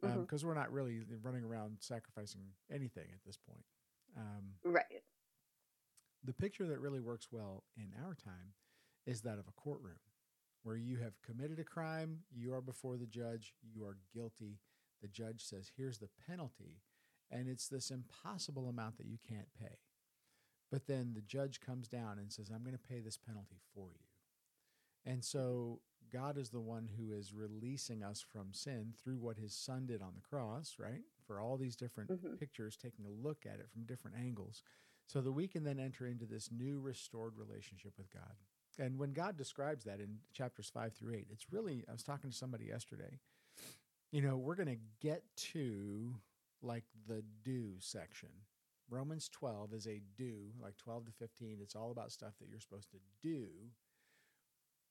Because 0.00 0.16
um, 0.16 0.26
mm-hmm. 0.26 0.46
we're 0.46 0.54
not 0.54 0.72
really 0.72 1.00
running 1.22 1.44
around 1.44 1.76
sacrificing 1.80 2.40
anything 2.72 3.04
at 3.12 3.22
this 3.26 3.36
point. 3.36 3.64
Um, 4.16 4.54
right 4.64 5.02
the 6.24 6.32
picture 6.32 6.66
that 6.66 6.80
really 6.80 7.00
works 7.00 7.28
well 7.30 7.64
in 7.76 7.92
our 8.04 8.14
time 8.14 8.54
is 9.06 9.22
that 9.22 9.38
of 9.38 9.48
a 9.48 9.60
courtroom 9.60 9.98
where 10.62 10.76
you 10.76 10.98
have 10.98 11.22
committed 11.22 11.58
a 11.58 11.64
crime, 11.64 12.18
you 12.30 12.52
are 12.52 12.60
before 12.60 12.96
the 12.96 13.06
judge, 13.06 13.54
you 13.62 13.84
are 13.84 13.96
guilty. 14.14 14.58
The 15.00 15.08
judge 15.08 15.42
says, 15.42 15.70
here's 15.76 15.98
the 15.98 16.10
penalty. 16.28 16.82
And 17.30 17.48
it's 17.48 17.68
this 17.68 17.90
impossible 17.90 18.68
amount 18.68 18.98
that 18.98 19.06
you 19.06 19.16
can't 19.26 19.48
pay. 19.58 19.78
But 20.70 20.86
then 20.86 21.12
the 21.14 21.22
judge 21.22 21.60
comes 21.60 21.88
down 21.88 22.18
and 22.18 22.30
says, 22.30 22.50
I'm 22.50 22.62
going 22.62 22.76
to 22.76 22.78
pay 22.78 23.00
this 23.00 23.16
penalty 23.16 23.60
for 23.74 23.88
you. 23.92 25.10
And 25.10 25.24
so 25.24 25.80
God 26.12 26.36
is 26.36 26.50
the 26.50 26.60
one 26.60 26.88
who 26.96 27.12
is 27.12 27.32
releasing 27.32 28.02
us 28.02 28.20
from 28.20 28.52
sin 28.52 28.92
through 29.02 29.18
what 29.18 29.38
his 29.38 29.54
son 29.54 29.86
did 29.86 30.02
on 30.02 30.12
the 30.14 30.20
cross, 30.20 30.76
right? 30.78 31.02
For 31.26 31.40
all 31.40 31.56
these 31.56 31.76
different 31.76 32.10
mm-hmm. 32.10 32.34
pictures, 32.34 32.76
taking 32.76 33.06
a 33.06 33.26
look 33.26 33.46
at 33.46 33.60
it 33.60 33.70
from 33.72 33.84
different 33.84 34.18
angles 34.18 34.62
so 35.10 35.20
that 35.20 35.32
we 35.32 35.48
can 35.48 35.64
then 35.64 35.80
enter 35.80 36.06
into 36.06 36.24
this 36.24 36.50
new 36.52 36.78
restored 36.78 37.32
relationship 37.36 37.92
with 37.98 38.12
God. 38.12 38.34
And 38.78 38.96
when 38.96 39.12
God 39.12 39.36
describes 39.36 39.84
that 39.84 39.98
in 39.98 40.18
chapters 40.32 40.70
five 40.72 40.92
through 40.94 41.14
eight, 41.14 41.26
it's 41.32 41.50
really, 41.50 41.84
I 41.88 41.92
was 41.92 42.04
talking 42.04 42.30
to 42.30 42.36
somebody 42.36 42.66
yesterday. 42.66 43.18
You 44.12 44.22
know, 44.22 44.36
we're 44.36 44.54
going 44.54 44.68
to 44.68 44.78
get 45.00 45.24
to 45.52 46.14
like 46.62 46.84
the 47.08 47.24
do 47.42 47.72
section. 47.80 48.28
Romans 48.88 49.28
12 49.32 49.72
is 49.72 49.86
a 49.88 50.00
do, 50.16 50.52
like 50.62 50.76
12 50.76 51.06
to 51.06 51.12
15. 51.12 51.58
It's 51.60 51.74
all 51.74 51.90
about 51.90 52.12
stuff 52.12 52.34
that 52.40 52.48
you're 52.48 52.60
supposed 52.60 52.90
to 52.92 52.98
do. 53.20 53.48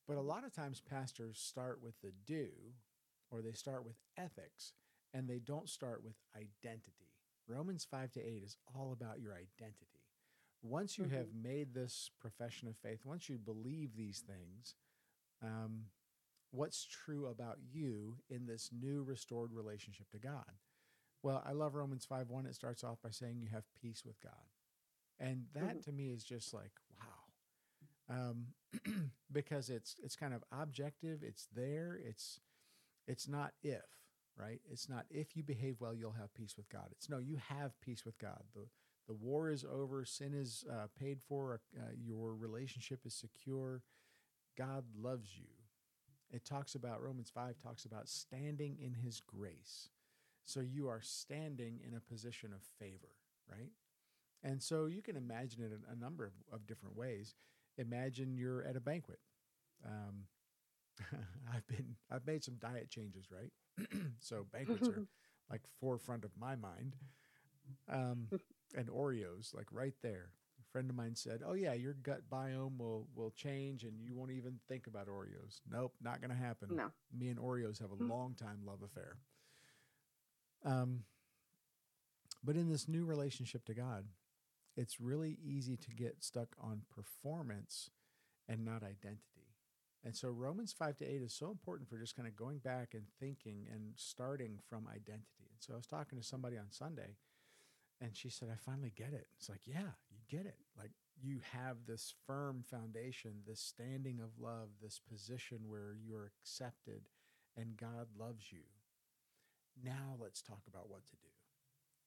But 0.06 0.18
a 0.18 0.22
lot 0.22 0.44
of 0.44 0.54
times 0.54 0.82
pastors 0.82 1.38
start 1.38 1.80
with 1.82 1.96
the 2.02 2.12
do 2.26 2.50
or 3.32 3.42
they 3.42 3.54
start 3.54 3.86
with 3.86 3.96
ethics 4.18 4.74
and 5.14 5.30
they 5.30 5.40
don't 5.40 5.70
start 5.70 6.04
with 6.04 6.16
identity. 6.36 7.14
Romans 7.48 7.88
5 7.90 8.12
to 8.14 8.20
8 8.20 8.44
is 8.44 8.58
all 8.76 8.92
about 8.92 9.22
your 9.22 9.32
identity. 9.32 9.99
Once 10.62 10.98
you 10.98 11.06
mm-hmm. 11.06 11.16
have 11.16 11.28
made 11.42 11.74
this 11.74 12.12
profession 12.20 12.68
of 12.68 12.76
faith, 12.78 13.00
once 13.06 13.30
you 13.30 13.38
believe 13.38 13.96
these 13.96 14.24
things, 14.26 14.76
um, 15.42 15.84
what's 16.52 16.86
true 16.86 17.28
about 17.28 17.58
you 17.72 18.18
in 18.30 18.46
this 18.46 18.70
new 18.78 19.04
restored 19.04 19.54
relationship 19.54 20.10
to 20.12 20.20
God? 20.20 20.52
Well, 21.24 21.44
I 21.46 21.52
love 21.52 21.76
Romans 21.76 22.06
5 22.06 22.30
1. 22.30 22.46
It 22.46 22.56
starts 22.56 22.84
off 22.84 22.98
by 23.04 23.10
saying 23.10 23.40
you 23.40 23.50
have 23.54 23.64
peace 23.82 24.04
with 24.06 24.20
God. 24.22 24.34
And 25.20 25.46
that 25.54 25.64
mm-hmm. 25.64 25.80
to 25.82 25.92
me 25.92 26.10
is 26.10 26.24
just 26.24 26.54
like, 26.54 26.72
wow. 27.00 27.16
Um, 28.12 29.12
because 29.32 29.70
it's 29.70 29.96
it's 30.04 30.16
kind 30.16 30.34
of 30.34 30.44
objective, 30.52 31.22
it's 31.22 31.48
there, 31.56 32.00
it's 32.04 32.40
it's 33.08 33.28
not 33.28 33.52
if, 33.62 33.86
right? 34.38 34.62
It's 34.72 34.90
not 34.90 35.06
if 35.12 35.36
you 35.36 35.44
behave 35.44 35.76
well, 35.80 35.94
you'll 35.94 36.14
have 36.14 36.34
peace 36.34 36.56
with 36.58 36.70
God. 36.70 36.88
It's 36.92 37.10
no, 37.10 37.20
you 37.20 37.38
have 37.50 37.80
peace 37.82 38.06
with 38.06 38.18
God. 38.18 38.42
The 38.56 38.68
the 39.10 39.16
war 39.16 39.50
is 39.50 39.66
over, 39.66 40.06
sin 40.06 40.36
is 40.36 40.64
uh, 40.72 40.86
paid 40.98 41.20
for, 41.20 41.60
uh, 41.76 41.82
your 42.00 42.36
relationship 42.36 43.00
is 43.06 43.16
secure. 43.16 43.82
God 44.56 44.84
loves 44.96 45.36
you. 45.36 45.48
It 46.32 46.46
talks 46.46 46.76
about, 46.76 47.02
Romans 47.02 47.32
5 47.34 47.56
talks 47.58 47.86
about 47.86 48.08
standing 48.08 48.78
in 48.80 48.94
his 48.94 49.20
grace. 49.20 49.90
So 50.46 50.60
you 50.60 50.88
are 50.88 51.02
standing 51.02 51.80
in 51.84 51.96
a 51.96 52.00
position 52.00 52.54
of 52.54 52.62
favor, 52.78 53.16
right? 53.50 53.72
And 54.44 54.62
so 54.62 54.86
you 54.86 55.02
can 55.02 55.18
imagine 55.18 55.64
it 55.64 55.72
in 55.72 55.82
a 55.92 56.00
number 56.00 56.24
of, 56.24 56.34
of 56.54 56.68
different 56.68 56.96
ways. 56.96 57.34
Imagine 57.80 58.38
you're 58.38 58.64
at 58.64 58.76
a 58.76 58.80
banquet. 58.80 59.20
Um, 59.84 60.26
I've 61.54 61.66
been 61.68 61.96
I've 62.12 62.28
made 62.28 62.44
some 62.44 62.56
diet 62.56 62.90
changes, 62.90 63.28
right? 63.32 63.52
so 64.20 64.46
banquets 64.52 64.88
are 64.88 65.08
like 65.50 65.62
forefront 65.80 66.26
of 66.26 66.32
my 66.40 66.56
mind. 66.56 66.96
Um, 67.92 68.28
and 68.76 68.88
Oreos, 68.90 69.54
like 69.54 69.68
right 69.72 69.96
there. 70.02 70.30
A 70.60 70.72
friend 70.72 70.90
of 70.90 70.96
mine 70.96 71.16
said, 71.16 71.42
"Oh 71.46 71.54
yeah, 71.54 71.74
your 71.74 71.94
gut 71.94 72.22
biome 72.32 72.78
will 72.78 73.08
will 73.16 73.32
change, 73.32 73.84
and 73.84 74.00
you 74.02 74.14
won't 74.14 74.32
even 74.32 74.60
think 74.68 74.88
about 74.88 75.08
Oreos." 75.08 75.62
Nope, 75.70 75.94
not 76.02 76.22
going 76.22 76.32
to 76.32 76.38
happen. 76.38 76.76
No, 76.76 76.92
me 77.18 77.30
and 77.30 77.40
Oreos 77.40 77.80
have 77.80 77.92
a 77.92 77.96
mm-hmm. 77.96 78.12
long 78.12 78.36
time 78.36 78.60
love 78.66 78.82
affair. 78.84 79.18
Um, 80.64 81.04
but 82.44 82.56
in 82.56 82.70
this 82.70 82.88
new 82.88 83.06
relationship 83.06 83.66
to 83.66 83.74
God, 83.74 84.06
it's 84.76 85.00
really 85.00 85.38
easy 85.44 85.78
to 85.78 85.92
get 85.92 86.24
stuck 86.24 86.56
on 86.62 86.84
performance 86.94 87.90
and 88.48 88.66
not 88.66 88.84
identity. 88.84 89.50
And 90.04 90.16
so 90.16 90.30
Romans 90.30 90.72
5 90.72 90.98
to 90.98 91.06
8 91.06 91.22
is 91.22 91.34
so 91.34 91.52
important 91.52 91.90
for 91.90 91.98
just 91.98 92.16
kind 92.16 92.28
of 92.28 92.36
going 92.36 92.60
back 92.60 92.94
and 92.94 93.04
thinking 93.20 93.68
and 93.72 93.92
starting 93.96 94.60
from 94.70 94.88
identity. 94.88 95.50
And 95.52 95.60
so 95.60 95.74
I 95.74 95.78
was 95.78 95.88
talking 95.88 96.18
to 96.18 96.24
somebody 96.24 96.58
on 96.58 96.72
Sunday 96.72 97.16
and 98.02 98.16
she 98.16 98.30
said, 98.30 98.50
I 98.52 98.56
finally 98.56 98.94
get 98.96 99.14
it. 99.14 99.28
It's 99.38 99.50
like, 99.50 99.62
yeah, 99.66 99.92
you 100.10 100.20
get 100.30 100.46
it. 100.46 100.58
Like 100.78 100.92
you 101.22 101.42
have 101.54 101.78
this 101.86 102.14
firm 102.26 102.64
foundation, 102.70 103.42
this 103.46 103.60
standing 103.60 104.20
of 104.22 104.40
love, 104.40 104.70
this 104.82 105.02
position 105.10 105.60
where 105.68 105.96
you're 106.06 106.32
accepted 106.42 107.10
and 107.58 107.76
God 107.76 108.08
loves 108.18 108.52
you. 108.52 108.62
Now 109.84 110.16
let's 110.20 110.42
talk 110.42 110.62
about 110.68 110.90
what 110.90 111.06
to 111.08 111.16
do, 111.18 111.30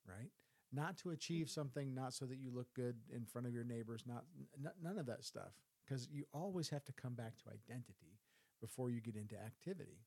right? 0.09 0.31
Not 0.73 0.97
to 0.99 1.11
achieve 1.11 1.51
something, 1.51 1.95
not 1.95 2.15
so 2.15 2.25
that 2.27 2.39
you 2.39 2.51
look 2.51 2.73
good 2.75 2.97
in 3.15 3.27
front 3.27 3.47
of 3.47 3.53
your 3.53 3.65
neighbors, 3.65 4.05
not 4.07 4.25
n- 4.59 4.73
none 4.83 4.99
of 4.99 5.07
that 5.07 5.25
stuff, 5.25 5.53
because 5.85 6.09
you 6.11 6.25
always 6.33 6.71
have 6.71 6.85
to 6.87 6.93
come 6.93 7.15
back 7.15 7.37
to 7.39 7.51
identity 7.51 8.19
before 8.61 8.89
you 8.91 9.01
get 9.01 9.17
into 9.17 9.37
activity. 9.37 10.01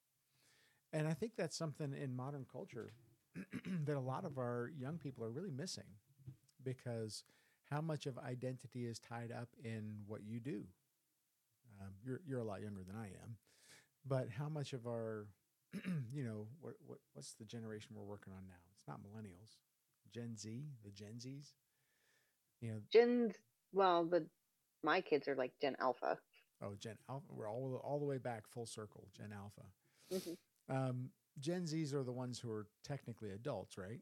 And 0.92 1.08
I 1.08 1.14
think 1.14 1.34
that's 1.38 1.58
something 1.58 1.94
in 1.94 2.16
modern 2.16 2.46
culture 2.52 2.94
that 3.86 3.96
a 3.96 4.00
lot 4.00 4.26
of 4.26 4.38
our 4.38 4.72
young 4.78 4.98
people 4.98 5.24
are 5.24 5.32
really 5.32 5.52
missing 5.52 5.84
because 6.64 7.24
how 7.70 7.82
much 7.82 8.06
of 8.06 8.18
identity 8.18 8.86
is 8.86 9.00
tied 9.00 9.32
up 9.32 9.50
in 9.64 9.98
what 10.08 10.24
you 10.24 10.40
do? 10.40 10.64
Um, 11.82 11.92
you're, 12.04 12.22
you're 12.26 12.40
a 12.40 12.46
lot 12.46 12.62
younger 12.62 12.84
than 12.84 12.96
I 12.96 13.08
am, 13.08 13.38
but 14.06 14.30
how 14.30 14.48
much 14.48 14.74
of 14.74 14.88
our, 14.88 15.28
you 16.14 16.24
know, 16.24 16.48
what, 16.62 16.76
what, 16.86 17.00
what's 17.14 17.34
the 17.34 17.46
generation 17.46 17.96
we're 17.96 18.04
working 18.04 18.34
on 18.34 18.46
now? 18.48 18.54
It's 18.78 18.88
not 18.88 19.00
millennials, 19.00 19.58
Gen 20.14 20.38
Z, 20.38 20.64
the 20.84 20.92
Gen 20.92 21.16
Zs. 21.20 21.54
You 22.62 22.72
know, 22.72 22.80
Gen, 22.92 23.34
well, 23.74 24.06
the 24.06 24.26
my 24.84 25.02
kids 25.02 25.28
are 25.28 25.36
like 25.36 25.52
Gen 25.62 25.76
Alpha. 25.80 26.18
Oh, 26.64 26.74
Gen 26.80 26.98
Alpha. 27.10 27.26
We're 27.30 27.50
all 27.50 27.82
all 27.84 28.00
the 28.00 28.06
way 28.06 28.18
back 28.18 28.48
full 28.48 28.66
circle, 28.66 29.08
Gen 29.18 29.34
Alpha. 29.34 29.66
Mm-hmm. 30.14 30.76
Um, 30.76 31.10
Gen 31.40 31.64
Zs 31.64 31.94
are 31.94 32.04
the 32.04 32.12
ones 32.12 32.40
who 32.40 32.50
are 32.52 32.68
technically 32.84 33.32
adults, 33.32 33.78
right? 33.78 34.00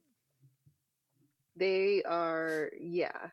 They 1.56 2.04
are, 2.04 2.72
yeah. 2.80 3.30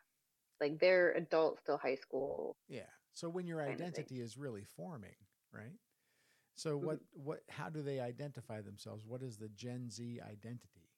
Like 0.59 0.79
they're 0.79 1.11
adults 1.13 1.61
till 1.65 1.77
high 1.77 1.95
school. 1.95 2.55
Yeah. 2.67 2.81
So 3.13 3.29
when 3.29 3.47
your 3.47 3.61
identity 3.61 4.21
is 4.21 4.37
really 4.37 4.63
forming, 4.63 5.15
right? 5.51 5.73
So 6.55 6.77
what 6.77 6.97
mm-hmm. 6.97 7.23
what 7.23 7.39
how 7.49 7.69
do 7.69 7.81
they 7.81 7.99
identify 7.99 8.61
themselves? 8.61 9.05
What 9.05 9.21
is 9.23 9.37
the 9.37 9.49
Gen 9.49 9.89
Z 9.89 10.19
identity? 10.21 10.89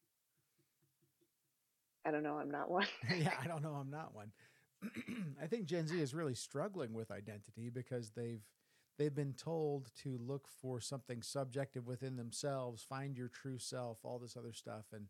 I 2.06 2.12
don't 2.12 2.24
know, 2.24 2.38
I'm 2.38 2.52
not 2.52 2.70
one. 2.70 2.88
yeah, 3.18 3.34
I 3.42 3.48
don't 3.48 3.64
know, 3.64 3.76
I'm 3.76 3.90
not 3.90 4.14
one. 4.14 4.32
I 5.42 5.48
think 5.48 5.66
Gen 5.66 5.88
Z 5.88 6.00
is 6.00 6.14
really 6.14 6.36
struggling 6.36 6.94
with 6.94 7.12
identity 7.12 7.70
because 7.70 8.12
they've 8.12 8.44
they've 8.98 9.16
been 9.16 9.34
told 9.34 9.92
to 10.04 10.18
look 10.18 10.48
for 10.62 10.80
something 10.80 11.22
subjective 11.22 11.88
within 11.88 12.16
themselves, 12.16 12.84
find 12.84 13.18
your 13.18 13.30
true 13.30 13.58
self, 13.58 14.00
all 14.04 14.20
this 14.20 14.38
other 14.38 14.54
stuff. 14.54 14.86
And 14.94 15.08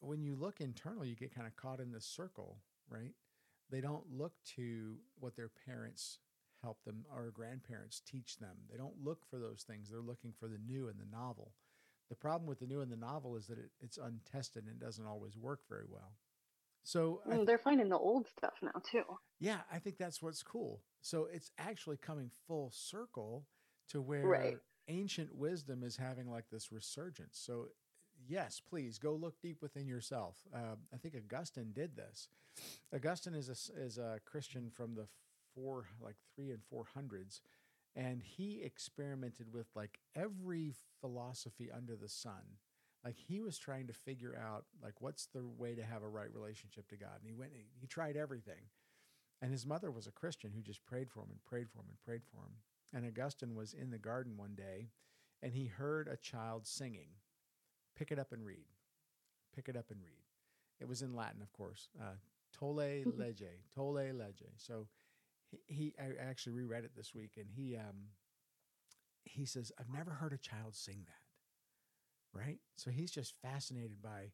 when 0.00 0.22
you 0.22 0.34
look 0.34 0.60
internal, 0.60 1.04
you 1.04 1.14
get 1.14 1.34
kind 1.34 1.46
of 1.46 1.56
caught 1.56 1.80
in 1.80 1.92
this 1.92 2.06
circle, 2.06 2.58
right? 2.88 3.12
they 3.70 3.80
don't 3.80 4.04
look 4.12 4.32
to 4.56 4.96
what 5.18 5.36
their 5.36 5.50
parents 5.66 6.18
help 6.62 6.82
them 6.84 7.04
or 7.14 7.30
grandparents 7.30 8.00
teach 8.00 8.38
them. 8.38 8.56
They 8.70 8.78
don't 8.78 9.02
look 9.02 9.26
for 9.28 9.38
those 9.38 9.64
things. 9.66 9.90
They're 9.90 10.00
looking 10.00 10.32
for 10.38 10.48
the 10.48 10.58
new 10.58 10.88
and 10.88 10.98
the 10.98 11.16
novel. 11.16 11.52
The 12.08 12.14
problem 12.14 12.46
with 12.46 12.60
the 12.60 12.66
new 12.66 12.80
and 12.80 12.92
the 12.92 12.96
novel 12.96 13.36
is 13.36 13.46
that 13.46 13.58
it, 13.58 13.70
it's 13.80 13.98
untested 13.98 14.64
and 14.64 14.80
it 14.80 14.84
doesn't 14.84 15.06
always 15.06 15.36
work 15.36 15.60
very 15.68 15.86
well. 15.88 16.12
So 16.84 17.22
I 17.30 17.36
Mm, 17.36 17.46
They're 17.46 17.58
finding 17.58 17.88
the 17.88 17.98
old 17.98 18.28
stuff 18.28 18.54
now 18.62 18.80
too. 18.90 19.04
yeah, 19.40 19.60
I 19.72 19.78
think 19.78 19.98
that's 19.98 20.22
what's 20.22 20.42
cool. 20.42 20.82
So 21.02 21.26
it's 21.32 21.50
actually 21.58 21.96
coming 21.98 22.30
full 22.46 22.70
circle 22.72 23.46
to 23.90 24.00
where 24.00 24.28
Right. 24.28 24.58
ancient 24.88 25.34
wisdom 25.34 25.82
is 25.82 25.96
having 25.96 26.30
like 26.30 26.48
this 26.50 26.70
resurgence. 26.72 27.38
So, 27.38 27.68
yes, 28.26 28.60
please 28.60 28.98
go 28.98 29.14
look 29.14 29.40
deep 29.42 29.62
within 29.62 29.86
yourself. 29.86 30.38
Uh, 30.54 30.76
I 30.92 30.96
think 30.98 31.14
Augustine 31.16 31.72
did 31.72 31.96
this. 31.96 32.28
Augustine 32.94 33.34
is 33.34 33.48
a, 33.48 33.80
is 33.80 33.98
a 33.98 34.20
Christian 34.24 34.70
from 34.70 34.94
the 34.94 35.06
four, 35.54 35.86
like 36.00 36.16
three 36.34 36.50
and 36.50 36.62
four 36.64 36.86
hundreds, 36.94 37.40
and 37.96 38.22
he 38.22 38.62
experimented 38.62 39.52
with 39.52 39.66
like 39.74 39.98
every 40.14 40.72
philosophy 41.00 41.70
under 41.74 41.96
the 41.96 42.08
sun. 42.08 42.58
Like 43.04 43.16
he 43.18 43.40
was 43.40 43.58
trying 43.58 43.86
to 43.88 43.92
figure 43.92 44.36
out 44.40 44.64
like 44.82 45.00
what's 45.00 45.26
the 45.26 45.46
way 45.58 45.74
to 45.74 45.84
have 45.84 46.02
a 46.02 46.08
right 46.08 46.32
relationship 46.32 46.88
to 46.88 46.96
God, 46.96 47.20
and 47.20 47.28
he 47.28 47.34
went 47.34 47.52
he, 47.78 47.86
tried 47.86 48.16
everything. 48.16 48.70
And 49.42 49.52
his 49.52 49.66
mother 49.66 49.90
was 49.90 50.06
a 50.06 50.12
Christian 50.12 50.52
who 50.54 50.62
just 50.62 50.86
prayed 50.86 51.10
for 51.10 51.20
him 51.20 51.28
and 51.30 51.44
prayed 51.44 51.68
for 51.68 51.80
him 51.80 51.86
and 51.88 52.00
prayed 52.00 52.22
for 52.24 52.38
him. 52.38 52.54
And 52.94 53.04
Augustine 53.06 53.54
was 53.54 53.74
in 53.74 53.90
the 53.90 53.98
garden 53.98 54.36
one 54.36 54.54
day 54.54 54.88
and 55.42 55.52
he 55.52 55.66
heard 55.66 56.08
a 56.08 56.16
child 56.16 56.66
singing, 56.66 57.08
Pick 57.96 58.10
it 58.10 58.18
up 58.18 58.32
and 58.32 58.44
read. 58.44 58.64
Pick 59.54 59.68
it 59.68 59.76
up 59.76 59.90
and 59.90 60.00
read. 60.02 60.24
It 60.80 60.88
was 60.88 61.02
in 61.02 61.14
Latin, 61.14 61.42
of 61.42 61.52
course. 61.52 61.88
Uh, 62.00 62.14
Tolle 62.58 63.02
lege, 63.16 63.42
tolle 63.74 64.12
lege. 64.12 64.48
So 64.56 64.86
he, 65.50 65.60
he, 65.66 65.94
I 65.98 66.12
actually 66.20 66.52
reread 66.52 66.84
it 66.84 66.92
this 66.96 67.14
week 67.14 67.32
and 67.36 67.46
he, 67.54 67.76
um, 67.76 68.08
he 69.24 69.44
says, 69.44 69.72
I've 69.78 69.92
never 69.92 70.12
heard 70.12 70.32
a 70.32 70.38
child 70.38 70.74
sing 70.74 71.02
that. 71.06 71.23
Right. 72.34 72.58
So 72.76 72.90
he's 72.90 73.10
just 73.10 73.34
fascinated 73.42 74.02
by, 74.02 74.32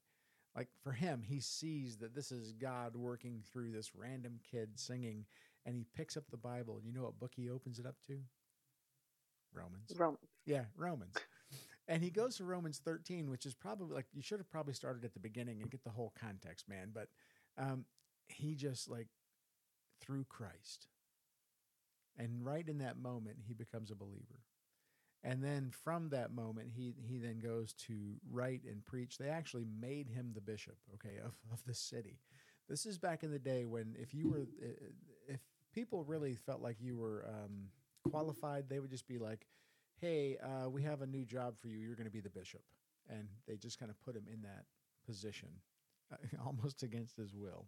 like, 0.57 0.69
for 0.83 0.93
him, 0.93 1.23
he 1.23 1.41
sees 1.41 1.99
that 1.99 2.15
this 2.15 2.33
is 2.33 2.53
God 2.53 2.97
working 2.97 3.43
through 3.53 3.73
this 3.73 3.95
random 3.95 4.41
kid 4.51 4.79
singing 4.79 5.27
and 5.67 5.77
he 5.77 5.85
picks 5.95 6.17
up 6.17 6.25
the 6.31 6.37
Bible. 6.37 6.77
And 6.77 6.87
you 6.87 6.93
know 6.93 7.03
what 7.03 7.19
book 7.19 7.33
he 7.37 7.51
opens 7.51 7.79
it 7.79 7.87
up 7.87 7.97
to? 8.07 8.19
Romans. 9.53 9.93
Rome. 9.97 10.17
Yeah, 10.47 10.65
Romans. 10.77 11.15
And 11.89 12.05
he 12.05 12.11
goes 12.11 12.37
to 12.37 12.45
Romans 12.45 12.81
13, 12.85 13.29
which 13.29 13.45
is 13.45 13.53
probably 13.53 13.97
like 13.97 14.07
you 14.13 14.23
should 14.23 14.39
have 14.39 14.49
probably 14.49 14.75
started 14.75 15.05
at 15.05 15.13
the 15.13 15.19
beginning 15.19 15.61
and 15.61 15.69
get 15.73 15.83
the 15.83 15.91
whole 15.91 16.13
context, 16.19 16.69
man. 16.69 16.93
But 16.95 17.09
um, 17.59 17.85
he 18.29 18.55
just 18.55 18.89
like 18.89 19.09
through 20.01 20.25
Christ. 20.29 20.87
And 22.17 22.45
right 22.45 22.67
in 22.69 22.79
that 22.79 22.97
moment, 22.97 23.39
he 23.45 23.55
becomes 23.55 23.91
a 23.91 23.97
believer. 23.97 24.39
And 25.23 25.45
then 25.45 25.71
from 25.85 26.09
that 26.11 26.33
moment, 26.33 26.71
he 26.75 26.95
he 27.07 27.19
then 27.19 27.41
goes 27.41 27.75
to 27.87 28.17
write 28.31 28.63
and 28.65 28.85
preach. 28.85 29.19
They 29.19 29.29
actually 29.29 29.67
made 29.81 30.09
him 30.09 30.33
the 30.35 30.41
bishop, 30.41 30.77
okay, 30.95 31.19
of, 31.19 31.33
of 31.53 31.63
the 31.67 31.75
city. 31.75 32.19
This 32.69 32.87
is 32.87 32.99
back 32.99 33.23
in 33.23 33.31
the 33.31 33.39
day 33.39 33.65
when 33.67 33.97
if 33.99 34.15
you 34.15 34.31
were 34.31 34.49
if 35.29 35.41
people 35.75 36.05
really 36.05 36.35
felt 36.35 36.63
like 36.63 36.77
you 36.81 36.97
were 36.97 37.27
um, 37.29 37.69
qualified, 38.11 38.69
they 38.69 38.81
would 38.81 38.91
just 38.91 39.07
be 39.07 39.19
like, 39.19 39.47
"Hey, 40.01 40.39
uh, 40.39 40.69
we 40.71 40.83
have 40.83 41.03
a 41.03 41.07
new 41.07 41.25
job 41.25 41.59
for 41.59 41.69
you. 41.69 41.79
You're 41.79 41.97
going 41.97 42.07
to 42.07 42.13
be 42.13 42.21
the 42.21 42.31
bishop," 42.31 42.63
and 43.09 43.29
they 43.47 43.57
just 43.57 43.79
kind 43.79 43.91
of 43.91 44.01
put 44.01 44.17
him 44.17 44.25
in 44.33 44.43
that 44.43 44.65
position, 45.05 45.49
almost 46.45 46.83
against 46.83 47.17
his 47.17 47.35
will. 47.35 47.67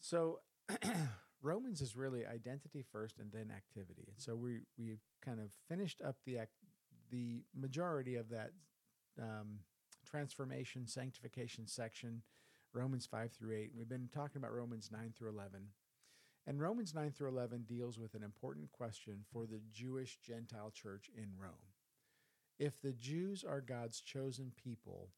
so 0.00 0.40
Romans 1.42 1.80
is 1.80 1.96
really 1.96 2.26
identity 2.26 2.84
first 2.92 3.18
and 3.18 3.30
then 3.32 3.52
activity, 3.54 4.04
and 4.08 4.20
so 4.20 4.34
we 4.34 4.60
we 4.78 4.98
kind 5.24 5.40
of 5.40 5.50
finished 5.68 6.02
up 6.04 6.16
the 6.24 6.36
ac- 6.36 6.48
the 7.10 7.44
majority 7.54 8.16
of 8.16 8.28
that 8.30 8.50
um, 9.20 9.60
transformation 10.04 10.86
sanctification 10.86 11.66
section. 11.66 12.22
Romans 12.74 13.06
5 13.06 13.32
through 13.32 13.56
8. 13.56 13.70
We've 13.74 13.88
been 13.88 14.10
talking 14.12 14.36
about 14.36 14.52
Romans 14.52 14.90
9 14.92 15.14
through 15.16 15.30
11. 15.30 15.68
And 16.46 16.60
Romans 16.60 16.94
9 16.94 17.10
through 17.10 17.28
11 17.28 17.64
deals 17.66 17.98
with 17.98 18.14
an 18.14 18.22
important 18.22 18.72
question 18.72 19.24
for 19.32 19.46
the 19.46 19.60
Jewish 19.72 20.18
Gentile 20.22 20.70
church 20.70 21.10
in 21.16 21.28
Rome. 21.38 21.72
If 22.58 22.80
the 22.80 22.92
Jews 22.92 23.44
are 23.44 23.60
God's 23.60 24.00
chosen 24.00 24.52
people, 24.62 25.10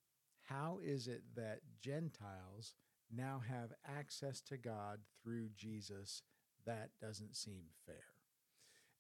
how 0.43 0.79
is 0.83 1.07
it 1.07 1.23
that 1.37 1.61
Gentiles 1.81 2.75
now 3.15 3.43
have 3.49 3.73
access 3.87 4.41
to 4.43 4.57
God 4.57 5.01
through 5.23 5.49
Jesus? 5.57 6.23
That 6.67 6.91
doesn't 7.01 7.37
seem 7.37 7.65
fair. 7.87 8.05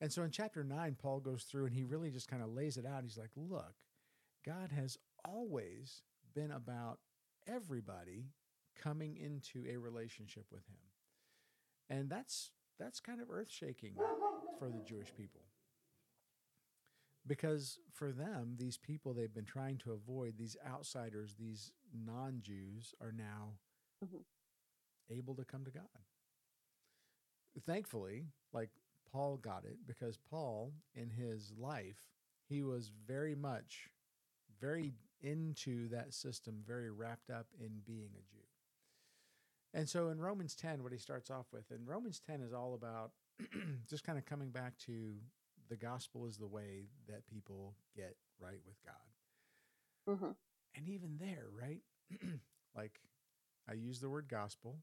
And 0.00 0.12
so 0.12 0.22
in 0.22 0.30
chapter 0.30 0.64
9, 0.64 0.96
Paul 1.00 1.20
goes 1.20 1.44
through 1.44 1.66
and 1.66 1.74
he 1.74 1.84
really 1.84 2.10
just 2.10 2.28
kind 2.28 2.42
of 2.42 2.54
lays 2.54 2.76
it 2.76 2.86
out. 2.86 3.02
He's 3.02 3.18
like, 3.18 3.30
look, 3.36 3.74
God 4.44 4.70
has 4.74 4.96
always 5.24 6.02
been 6.34 6.50
about 6.50 6.98
everybody 7.46 8.30
coming 8.80 9.16
into 9.16 9.68
a 9.70 9.76
relationship 9.76 10.46
with 10.50 10.66
him. 10.66 10.78
And 11.88 12.08
that's 12.08 12.50
that's 12.78 13.00
kind 13.00 13.20
of 13.20 13.30
earth-shaking 13.30 13.94
for 14.58 14.70
the 14.70 14.80
Jewish 14.80 15.12
people. 15.14 15.42
Because 17.26 17.78
for 17.92 18.10
them, 18.10 18.54
these 18.56 18.78
people 18.78 19.12
they've 19.12 19.34
been 19.34 19.44
trying 19.44 19.76
to 19.78 19.92
avoid, 19.92 20.38
these 20.38 20.56
outsiders, 20.66 21.34
these 21.38 21.72
non-Jews 21.94 22.94
are 23.02 23.12
now 23.12 23.56
Mhm. 24.02 24.24
able 25.10 25.34
to 25.36 25.44
come 25.44 25.64
to 25.64 25.70
God. 25.70 25.88
Thankfully, 27.66 28.26
like 28.52 28.70
Paul 29.10 29.36
got 29.36 29.64
it 29.64 29.78
because 29.86 30.16
Paul 30.16 30.72
in 30.94 31.10
his 31.10 31.52
life, 31.58 32.06
he 32.48 32.62
was 32.62 32.90
very 33.06 33.34
much 33.34 33.88
very 34.60 34.92
into 35.20 35.88
that 35.88 36.14
system, 36.14 36.62
very 36.66 36.90
wrapped 36.90 37.30
up 37.30 37.46
in 37.58 37.80
being 37.86 38.10
a 38.14 38.22
Jew. 38.30 38.42
And 39.72 39.88
so 39.88 40.08
in 40.08 40.20
Romans 40.20 40.54
10, 40.54 40.82
what 40.82 40.92
he 40.92 40.98
starts 40.98 41.30
off 41.30 41.46
with, 41.52 41.70
and 41.70 41.86
Romans 41.86 42.20
10 42.20 42.40
is 42.40 42.52
all 42.52 42.74
about 42.74 43.12
just 43.88 44.04
kind 44.04 44.18
of 44.18 44.24
coming 44.24 44.50
back 44.50 44.76
to 44.86 45.14
the 45.68 45.76
gospel 45.76 46.26
is 46.26 46.36
the 46.36 46.46
way 46.46 46.86
that 47.08 47.26
people 47.26 47.74
get 47.94 48.16
right 48.40 48.60
with 48.66 48.76
God. 48.84 48.94
hmm 50.18 50.32
And 50.76 50.88
even 50.88 51.18
there, 51.18 51.46
right? 51.52 51.82
like 52.76 53.00
I 53.70 53.74
use 53.74 54.00
the 54.00 54.11
word 54.11 54.28
gospel 54.28 54.83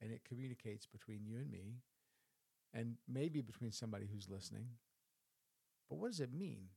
and 0.00 0.12
it 0.12 0.24
communicates 0.24 0.86
between 0.86 1.24
you 1.24 1.38
and 1.38 1.50
me 1.50 1.80
and 2.74 2.96
maybe 3.08 3.40
between 3.40 3.72
somebody 3.72 4.06
who's 4.12 4.28
listening. 4.28 4.66
But 5.88 5.96
what 5.96 6.10
does 6.10 6.20
it 6.20 6.32
mean 6.32 6.68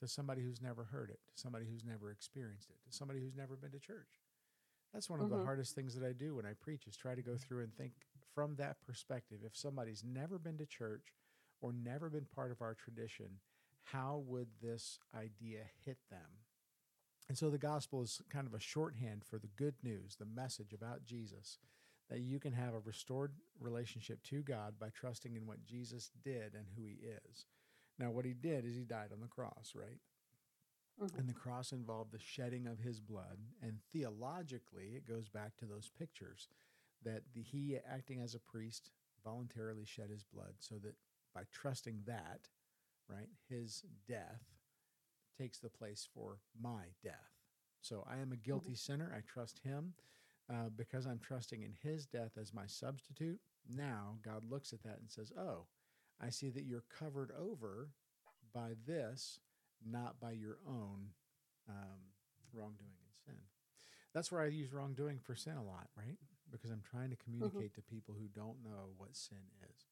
to 0.00 0.08
somebody 0.08 0.42
who's 0.42 0.62
never 0.62 0.84
heard 0.84 1.10
it, 1.10 1.20
to 1.28 1.40
somebody 1.40 1.66
who's 1.70 1.84
never 1.84 2.10
experienced 2.10 2.70
it, 2.70 2.82
to 2.90 2.96
somebody 2.96 3.20
who's 3.20 3.36
never 3.36 3.56
been 3.56 3.72
to 3.72 3.78
church? 3.78 4.22
That's 4.92 5.08
one 5.10 5.20
of 5.20 5.28
the 5.28 5.36
Mhm. 5.36 5.44
hardest 5.44 5.74
things 5.74 5.94
that 5.94 6.04
I 6.06 6.12
do 6.12 6.34
when 6.36 6.46
I 6.46 6.54
preach 6.54 6.86
is 6.86 6.96
try 6.96 7.14
to 7.14 7.22
go 7.22 7.36
through 7.36 7.62
and 7.62 7.74
think 7.74 7.92
from 8.34 8.56
that 8.56 8.80
perspective. 8.80 9.44
If 9.44 9.56
somebody's 9.56 10.04
never 10.04 10.38
been 10.38 10.58
to 10.58 10.66
church 10.66 11.14
or 11.60 11.72
never 11.72 12.10
been 12.10 12.26
part 12.26 12.50
of 12.50 12.60
our 12.62 12.74
tradition, 12.74 13.40
how 13.84 14.18
would 14.26 14.48
this 14.60 14.98
idea 15.14 15.64
hit 15.84 15.98
them? 16.10 16.44
And 17.32 17.38
so 17.38 17.48
the 17.48 17.56
gospel 17.56 18.02
is 18.02 18.20
kind 18.28 18.46
of 18.46 18.52
a 18.52 18.60
shorthand 18.60 19.24
for 19.24 19.38
the 19.38 19.48
good 19.56 19.76
news, 19.82 20.16
the 20.16 20.26
message 20.26 20.74
about 20.74 21.06
Jesus, 21.06 21.56
that 22.10 22.20
you 22.20 22.38
can 22.38 22.52
have 22.52 22.74
a 22.74 22.80
restored 22.80 23.32
relationship 23.58 24.22
to 24.24 24.42
God 24.42 24.74
by 24.78 24.90
trusting 24.90 25.34
in 25.34 25.46
what 25.46 25.64
Jesus 25.64 26.10
did 26.22 26.52
and 26.52 26.66
who 26.76 26.84
he 26.84 26.98
is. 27.06 27.46
Now, 27.98 28.10
what 28.10 28.26
he 28.26 28.34
did 28.34 28.66
is 28.66 28.76
he 28.76 28.84
died 28.84 29.12
on 29.14 29.20
the 29.20 29.28
cross, 29.28 29.72
right? 29.74 29.98
Mhm. 31.00 31.20
And 31.20 31.26
the 31.26 31.32
cross 31.32 31.72
involved 31.72 32.12
the 32.12 32.18
shedding 32.18 32.66
of 32.66 32.80
his 32.80 33.00
blood. 33.00 33.38
And 33.62 33.82
theologically, 33.94 34.94
it 34.94 35.06
goes 35.06 35.30
back 35.30 35.56
to 35.56 35.64
those 35.64 35.88
pictures 35.88 36.50
that 37.00 37.32
the, 37.32 37.40
he, 37.40 37.78
acting 37.78 38.20
as 38.20 38.34
a 38.34 38.40
priest, 38.40 38.90
voluntarily 39.24 39.86
shed 39.86 40.10
his 40.10 40.24
blood 40.24 40.56
so 40.58 40.78
that 40.80 40.96
by 41.32 41.44
trusting 41.50 42.02
that, 42.04 42.50
right, 43.08 43.30
his 43.48 43.86
death 44.06 44.51
takes 45.42 45.58
the 45.58 45.68
place 45.68 46.08
for 46.14 46.38
my 46.60 46.84
death. 47.02 47.14
So 47.80 48.04
I 48.08 48.18
am 48.18 48.32
a 48.32 48.36
guilty 48.36 48.74
sinner. 48.74 49.12
I 49.16 49.20
trust 49.26 49.60
him. 49.64 49.94
Uh, 50.52 50.68
because 50.76 51.06
I'm 51.06 51.20
trusting 51.20 51.62
in 51.62 51.72
his 51.82 52.04
death 52.04 52.32
as 52.38 52.52
my 52.52 52.66
substitute, 52.66 53.38
now 53.68 54.16
God 54.24 54.42
looks 54.50 54.72
at 54.72 54.82
that 54.82 54.98
and 55.00 55.08
says, 55.08 55.32
Oh, 55.38 55.66
I 56.20 56.30
see 56.30 56.50
that 56.50 56.64
you're 56.64 56.84
covered 56.98 57.30
over 57.40 57.90
by 58.52 58.72
this, 58.86 59.38
not 59.88 60.20
by 60.20 60.32
your 60.32 60.58
own 60.68 61.10
um, 61.68 62.00
wrongdoing 62.52 62.98
and 63.00 63.14
sin. 63.24 63.42
That's 64.12 64.30
where 64.30 64.42
I 64.42 64.46
use 64.46 64.72
wrongdoing 64.72 65.20
for 65.20 65.34
sin 65.34 65.56
a 65.56 65.64
lot, 65.64 65.88
right? 65.96 66.18
Because 66.50 66.70
I'm 66.70 66.82
trying 66.90 67.10
to 67.10 67.16
communicate 67.16 67.74
to 67.74 67.82
people 67.82 68.14
who 68.18 68.28
don't 68.28 68.62
know 68.62 68.90
what 68.98 69.16
sin 69.16 69.38
is. 69.70 69.86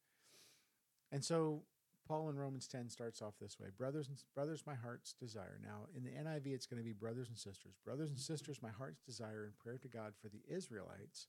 And 1.12 1.24
so 1.24 1.62
Paul 2.10 2.28
in 2.28 2.36
Romans 2.36 2.66
10 2.66 2.88
starts 2.90 3.22
off 3.22 3.34
this 3.40 3.60
way 3.60 3.68
Brothers 3.78 4.08
and 4.08 4.20
brothers, 4.34 4.64
my 4.66 4.74
heart's 4.74 5.12
desire. 5.12 5.60
Now, 5.62 5.86
in 5.96 6.02
the 6.02 6.10
NIV, 6.10 6.52
it's 6.52 6.66
going 6.66 6.82
to 6.82 6.84
be 6.84 6.92
brothers 6.92 7.28
and 7.28 7.38
sisters. 7.38 7.76
Brothers 7.84 8.10
and 8.10 8.18
sisters, 8.18 8.58
my 8.60 8.68
heart's 8.68 9.00
desire 9.00 9.44
and 9.44 9.56
prayer 9.56 9.78
to 9.78 9.86
God 9.86 10.14
for 10.20 10.28
the 10.28 10.42
Israelites 10.52 11.28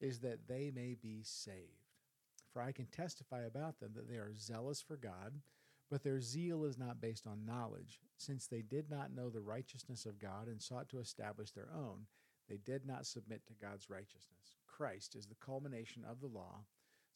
is 0.00 0.20
that 0.20 0.48
they 0.48 0.72
may 0.74 0.94
be 0.94 1.20
saved. 1.22 1.92
For 2.50 2.62
I 2.62 2.72
can 2.72 2.86
testify 2.86 3.42
about 3.42 3.78
them 3.78 3.90
that 3.94 4.08
they 4.08 4.16
are 4.16 4.32
zealous 4.34 4.80
for 4.80 4.96
God, 4.96 5.34
but 5.90 6.02
their 6.02 6.22
zeal 6.22 6.64
is 6.64 6.78
not 6.78 6.98
based 6.98 7.26
on 7.26 7.44
knowledge, 7.44 8.00
since 8.16 8.46
they 8.46 8.62
did 8.62 8.90
not 8.90 9.14
know 9.14 9.28
the 9.28 9.42
righteousness 9.42 10.06
of 10.06 10.18
God 10.18 10.46
and 10.46 10.62
sought 10.62 10.88
to 10.88 10.98
establish 10.98 11.50
their 11.50 11.68
own. 11.76 12.06
They 12.48 12.56
did 12.56 12.86
not 12.86 13.04
submit 13.04 13.46
to 13.48 13.66
God's 13.66 13.90
righteousness. 13.90 14.56
Christ 14.66 15.14
is 15.14 15.26
the 15.26 15.44
culmination 15.44 16.04
of 16.10 16.22
the 16.22 16.26
law, 16.26 16.64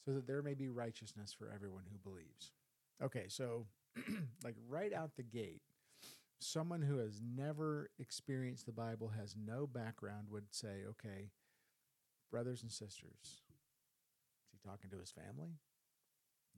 so 0.05 0.13
that 0.13 0.27
there 0.27 0.43
may 0.43 0.53
be 0.53 0.69
righteousness 0.69 1.33
for 1.33 1.51
everyone 1.51 1.85
who 1.91 2.11
believes. 2.11 2.53
Okay, 3.03 3.27
so 3.29 3.67
like 4.45 4.55
right 4.69 4.93
out 4.93 5.17
the 5.17 5.23
gate, 5.23 5.63
someone 6.41 6.83
who 6.83 6.99
has 6.99 7.21
never 7.23 7.91
experienced 7.99 8.67
the 8.67 8.73
Bible, 8.73 9.09
has 9.09 9.35
no 9.37 9.67
background, 9.67 10.29
would 10.31 10.47
say, 10.55 10.85
okay, 10.91 11.31
brothers 12.31 12.63
and 12.63 12.71
sisters, 12.71 13.15
is 13.23 14.51
he 14.53 14.59
talking 14.69 14.91
to 14.91 14.99
his 14.99 15.11
family? 15.11 15.59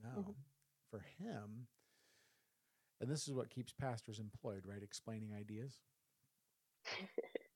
No. 0.03 0.23
Mhm. 0.23 0.37
For 0.91 1.01
him, 1.01 1.69
and 3.01 3.11
this 3.11 3.27
is 3.29 3.35
what 3.35 3.51
keeps 3.51 3.73
pastors 3.73 4.19
employed, 4.19 4.65
right? 4.67 4.83
Explaining 4.83 5.33
ideas. 5.35 5.81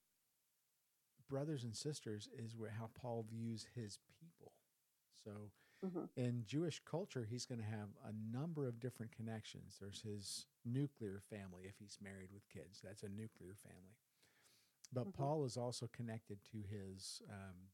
brothers 1.28 1.64
and 1.64 1.74
sisters 1.76 2.28
is 2.38 2.56
where 2.56 2.70
how 2.70 2.90
Paul 2.94 3.24
views 3.30 3.66
his 3.74 3.98
people. 4.20 4.52
So 5.24 5.50
Mhm. 5.82 6.08
in 6.16 6.44
Jewish 6.44 6.80
culture, 6.84 7.24
he's 7.24 7.46
going 7.46 7.60
to 7.60 7.66
have 7.66 7.88
a 8.04 8.12
number 8.12 8.66
of 8.66 8.80
different 8.80 9.12
connections. 9.12 9.78
There's 9.80 10.02
his 10.02 10.46
nuclear 10.64 11.20
family 11.20 11.64
if 11.66 11.78
he's 11.78 12.00
married 12.00 12.30
with 12.32 12.48
kids. 12.48 12.80
That's 12.80 13.02
a 13.02 13.08
nuclear 13.08 13.54
family. 13.54 13.96
But 14.92 15.08
Mhm. 15.08 15.12
Paul 15.12 15.44
is 15.44 15.56
also 15.56 15.88
connected 15.88 16.42
to 16.44 16.62
his 16.62 17.22
um, 17.28 17.70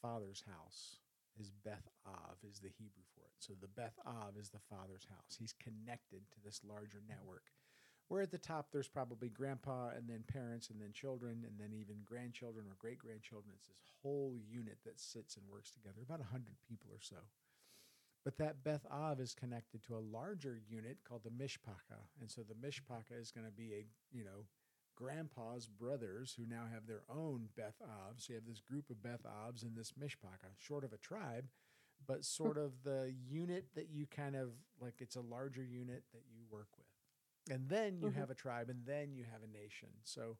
father's 0.00 0.42
house. 0.42 1.00
His 1.36 1.50
Beth 1.50 1.88
Av 2.04 2.42
is 2.44 2.60
the 2.60 2.68
Hebrew 2.68 3.04
for 3.14 3.24
it. 3.26 3.32
So 3.38 3.54
the 3.54 3.68
Beth 3.68 3.98
Av 4.06 4.36
is 4.36 4.50
the 4.50 4.58
father's 4.60 5.04
house. 5.06 5.36
He's 5.36 5.52
connected 5.54 6.30
to 6.32 6.40
this 6.40 6.62
larger 6.64 7.00
network. 7.00 7.52
Where 8.08 8.22
at 8.22 8.30
the 8.30 8.38
top, 8.38 8.70
there's 8.70 8.88
probably 8.88 9.28
grandpa 9.28 9.90
and 9.90 10.08
then 10.08 10.24
parents 10.24 10.70
and 10.70 10.80
then 10.80 10.92
children 10.92 11.44
and 11.44 11.58
then 11.58 11.72
even 11.74 12.02
grandchildren 12.04 12.66
or 12.68 12.74
great 12.74 12.98
grandchildren. 12.98 13.54
It's 13.54 13.68
this 13.68 13.76
whole 14.02 14.38
unit 14.38 14.78
that 14.84 14.98
sits 14.98 15.36
and 15.36 15.46
works 15.48 15.70
together, 15.70 16.02
about 16.02 16.20
100 16.20 16.60
people 16.62 16.90
or 16.92 17.00
so. 17.00 17.28
But 18.28 18.36
that 18.36 18.62
Beth 18.62 18.84
Av 18.92 19.20
is 19.20 19.34
connected 19.34 19.82
to 19.84 19.96
a 19.96 20.04
larger 20.04 20.60
unit 20.68 20.98
called 21.02 21.22
the 21.24 21.30
Mishpacha. 21.30 21.96
And 22.20 22.30
so 22.30 22.42
the 22.42 22.52
Mishpacha 22.52 23.18
is 23.18 23.30
going 23.30 23.46
to 23.46 23.50
be 23.50 23.72
a, 23.72 23.86
you 24.12 24.22
know, 24.22 24.44
grandpa's 24.94 25.66
brothers 25.66 26.34
who 26.36 26.44
now 26.44 26.64
have 26.70 26.86
their 26.86 27.04
own 27.08 27.48
Beth 27.56 27.80
Av. 27.82 28.16
So 28.18 28.34
you 28.34 28.34
have 28.34 28.44
this 28.44 28.60
group 28.60 28.90
of 28.90 29.02
Beth 29.02 29.22
Avs 29.24 29.62
in 29.62 29.74
this 29.74 29.92
Mishpacha, 29.98 30.50
short 30.58 30.84
of 30.84 30.92
a 30.92 30.98
tribe, 30.98 31.48
but 32.06 32.22
sort 32.22 32.58
of 32.58 32.82
the 32.84 33.14
unit 33.30 33.68
that 33.74 33.88
you 33.88 34.04
kind 34.04 34.36
of 34.36 34.50
like 34.78 34.96
it's 35.00 35.16
a 35.16 35.22
larger 35.22 35.64
unit 35.64 36.02
that 36.12 36.24
you 36.30 36.42
work 36.50 36.68
with. 36.76 37.54
And 37.56 37.66
then 37.70 37.98
you 37.98 38.10
Mhm. 38.10 38.14
have 38.16 38.28
a 38.28 38.34
tribe 38.34 38.68
and 38.68 38.84
then 38.84 39.14
you 39.14 39.24
have 39.24 39.42
a 39.42 39.46
nation. 39.46 39.88
So 40.04 40.36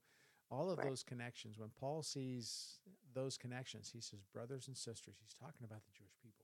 all 0.50 0.68
of 0.68 0.76
Right. 0.76 0.88
those 0.88 1.02
connections, 1.02 1.56
when 1.56 1.70
Paul 1.70 2.02
sees 2.02 2.80
those 3.14 3.38
connections, 3.38 3.92
he 3.92 4.02
says 4.02 4.24
brothers 4.24 4.68
and 4.68 4.76
sisters. 4.76 5.16
He's 5.22 5.32
talking 5.32 5.64
about 5.64 5.86
the 5.86 5.92
Jewish 5.92 6.18
people. 6.18 6.37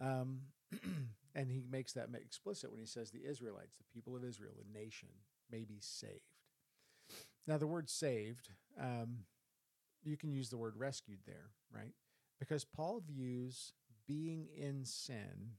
Um, 0.00 0.40
and 1.34 1.50
he 1.50 1.62
makes 1.70 1.92
that 1.92 2.08
explicit 2.14 2.70
when 2.70 2.80
he 2.80 2.86
says 2.86 3.10
the 3.10 3.26
Israelites, 3.28 3.76
the 3.76 3.84
people 3.92 4.16
of 4.16 4.24
Israel, 4.24 4.52
the 4.56 4.78
nation, 4.78 5.08
may 5.50 5.64
be 5.64 5.78
saved. 5.80 6.20
Now, 7.46 7.58
the 7.58 7.66
word 7.66 7.88
saved, 7.88 8.50
um, 8.80 9.24
you 10.02 10.16
can 10.16 10.30
use 10.30 10.48
the 10.48 10.56
word 10.56 10.74
rescued 10.76 11.18
there, 11.26 11.50
right? 11.74 11.92
Because 12.38 12.64
Paul 12.64 13.02
views 13.06 13.72
being 14.06 14.48
in 14.56 14.84
sin 14.84 15.52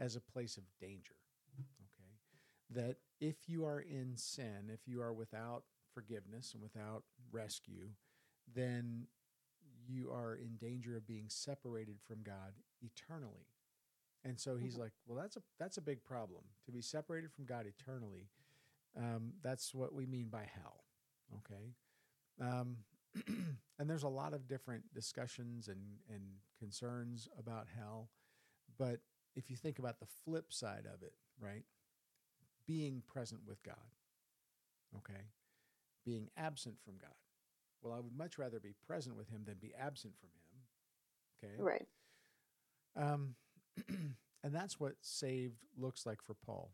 as 0.00 0.16
a 0.16 0.20
place 0.20 0.56
of 0.56 0.64
danger. 0.80 1.14
Okay. 1.58 2.80
That 2.80 2.96
if 3.20 3.48
you 3.48 3.64
are 3.64 3.80
in 3.80 4.16
sin, 4.16 4.70
if 4.72 4.80
you 4.86 5.00
are 5.02 5.12
without 5.12 5.64
forgiveness 5.92 6.54
and 6.54 6.62
without 6.62 7.04
rescue, 7.30 7.90
then 8.52 9.06
you 9.86 10.10
are 10.10 10.34
in 10.34 10.56
danger 10.56 10.96
of 10.96 11.06
being 11.06 11.28
separated 11.28 12.00
from 12.06 12.22
God 12.22 12.54
eternally. 12.80 13.46
And 14.24 14.38
so 14.38 14.56
he's 14.56 14.76
Mhm. 14.76 14.78
like, 14.80 14.92
well, 15.06 15.18
that's 15.18 15.36
a 15.36 15.42
that's 15.58 15.78
a 15.78 15.82
big 15.82 16.04
problem 16.04 16.44
to 16.64 16.72
be 16.72 16.80
separated 16.80 17.32
from 17.32 17.44
God 17.44 17.66
eternally. 17.66 18.30
Um, 18.94 19.34
that's 19.42 19.74
what 19.74 19.92
we 19.94 20.06
mean 20.06 20.28
by 20.28 20.44
hell. 20.44 20.84
Okay. 21.38 21.74
Um, 22.38 22.84
and 23.78 23.90
there's 23.90 24.02
a 24.04 24.08
lot 24.08 24.32
of 24.34 24.46
different 24.46 24.92
discussions 24.94 25.68
and, 25.68 25.98
and 26.08 26.40
concerns 26.58 27.28
about 27.38 27.68
hell. 27.68 28.10
But 28.78 29.00
if 29.34 29.50
you 29.50 29.56
think 29.56 29.78
about 29.78 29.98
the 29.98 30.06
flip 30.06 30.52
side 30.52 30.86
of 30.86 31.02
it, 31.02 31.14
right? 31.38 31.64
Being 32.66 33.02
present 33.02 33.40
with 33.46 33.62
God. 33.62 33.96
Okay. 34.98 35.30
Being 36.04 36.30
absent 36.36 36.80
from 36.82 36.98
God. 36.98 37.14
Well, 37.82 37.92
I 37.92 38.00
would 38.00 38.16
much 38.16 38.38
rather 38.38 38.60
be 38.60 38.74
present 38.86 39.16
with 39.16 39.28
him 39.28 39.42
than 39.44 39.56
be 39.60 39.72
absent 39.74 40.14
from 40.18 40.30
him. 40.30 41.50
Okay. 41.50 41.62
Right. 41.62 41.86
Um, 42.96 43.34
and 44.44 44.54
that's 44.54 44.78
what 44.78 44.94
saved 45.00 45.56
looks 45.76 46.06
like 46.06 46.22
for 46.22 46.34
Paul. 46.34 46.72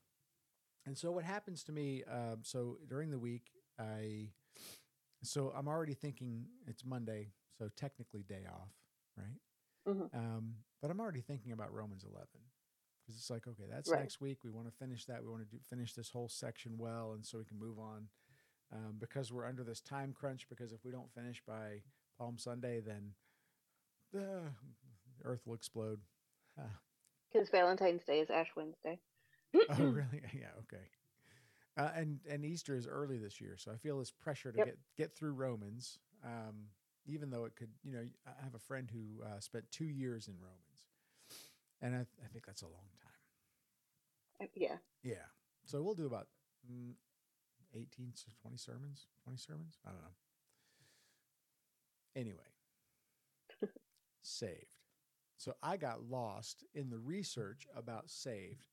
And 0.87 0.97
so 0.97 1.11
what 1.11 1.25
happens 1.25 1.65
to 1.65 1.73
me? 1.73 2.05
Um, 2.05 2.39
so 2.43 2.79
during 2.89 3.11
the 3.11 3.19
week, 3.19 3.51
I 3.79 4.29
so 5.23 5.53
I'm 5.57 5.67
already 5.69 5.95
thinking 5.95 6.45
it's 6.67 6.85
Monday, 6.85 7.33
so 7.59 7.69
technically 7.77 8.23
day 8.23 8.45
off, 8.49 8.71
right? 9.17 9.41
Mhm. 9.87 10.15
Um, 10.15 10.55
but 10.81 10.91
I'm 10.91 11.01
already 11.01 11.21
thinking 11.21 11.53
about 11.53 11.73
Romans 11.73 12.05
11 12.05 12.29
because 13.03 13.19
it's 13.19 13.31
like, 13.31 13.47
okay, 13.47 13.65
that's 13.69 13.89
Right. 13.91 14.01
next 14.01 14.21
week. 14.21 14.45
We 14.45 14.51
want 14.51 14.69
to 14.69 14.73
finish 14.73 15.07
that. 15.07 15.23
We 15.23 15.29
want 15.31 15.43
to 15.43 15.57
do, 15.57 15.61
finish 15.63 15.95
this 15.95 16.11
whole 16.11 16.29
section 16.29 16.79
well, 16.79 17.13
and 17.15 17.27
so 17.27 17.39
we 17.39 17.45
can 17.45 17.59
move 17.59 17.79
on. 17.79 18.09
Um, 18.73 18.97
because 18.99 19.33
we're 19.33 19.47
under 19.47 19.65
this 19.65 19.81
time 19.81 20.13
crunch. 20.19 20.47
Because 20.49 20.73
if 20.73 20.85
we 20.85 20.91
don't 20.93 21.13
finish 21.13 21.43
by 21.47 21.83
Palm 22.19 22.37
Sunday, 22.39 22.81
then 22.81 23.13
the 24.13 24.43
Earth 25.25 25.47
will 25.47 25.55
explode. 25.55 26.01
Because 27.33 27.51
Valentine's 27.51 28.05
Day 28.05 28.21
is 28.21 28.31
Ash 28.31 28.49
Wednesday. 28.57 28.99
oh, 29.55 29.75
really? 29.85 30.23
Yeah. 30.35 30.51
Okay. 30.61 30.85
Uh, 31.77 31.91
and 31.95 32.21
and 32.29 32.45
Easter 32.45 32.75
is 32.75 32.87
early 32.87 33.19
this 33.19 33.41
year, 33.41 33.57
so 33.57 33.71
I 33.71 33.77
feel 33.77 33.99
this 33.99 34.11
pressure 34.11 34.51
to 34.51 34.59
Yep. 34.59 34.67
get 34.67 34.79
get 34.97 35.15
through 35.15 35.33
Romans. 35.33 35.99
Um, 36.25 36.69
even 37.07 37.31
though 37.31 37.45
it 37.45 37.55
could, 37.55 37.71
you 37.85 37.93
know, 37.93 38.05
I 38.27 38.43
have 38.43 38.55
a 38.55 38.59
friend 38.59 38.91
who 38.91 39.23
uh, 39.25 39.41
spent 39.41 39.71
two 39.71 39.85
years 39.87 40.27
in 40.29 40.35
Romans, 40.41 40.87
and 41.81 41.95
I, 41.95 42.01
I 42.25 42.29
think 42.33 42.45
that's 42.47 42.63
a 42.63 42.67
long 42.67 42.89
time. 43.01 44.47
Uh, 44.47 44.47
Yeah. 44.55 44.79
Yeah. 45.03 45.27
So 45.65 45.83
we'll 45.83 45.95
do 45.95 46.07
about 46.07 46.27
mm, 46.71 46.93
18 47.75 48.13
to 48.17 48.25
20 48.43 48.57
sermons, 48.57 49.07
20 49.25 49.39
sermons. 49.39 49.79
I 49.87 49.91
don't 49.91 50.01
know. 50.03 50.17
Anyway, 52.15 52.53
saved. 54.23 54.79
So 55.37 55.55
I 55.63 55.77
got 55.77 56.03
lost 56.11 56.65
in 56.75 56.91
the 56.91 56.99
research 56.99 57.67
about 57.77 58.11
saved 58.11 58.65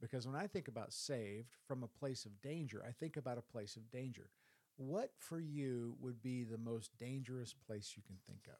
because 0.00 0.26
when 0.26 0.36
I 0.36 0.46
think 0.46 0.68
about 0.68 0.92
saved 0.92 1.56
from 1.66 1.82
a 1.82 1.88
place 1.88 2.24
of 2.24 2.40
danger, 2.42 2.84
I 2.86 2.92
think 2.92 3.16
about 3.16 3.38
a 3.38 3.42
place 3.52 3.76
of 3.76 3.90
danger. 3.90 4.30
What 4.76 5.12
for 5.18 5.40
you 5.40 5.96
would 6.00 6.22
be 6.22 6.44
the 6.44 6.58
most 6.58 6.90
dangerous 6.98 7.54
place 7.66 7.94
you 7.96 8.02
can 8.06 8.16
think 8.26 8.46
of? 8.48 8.58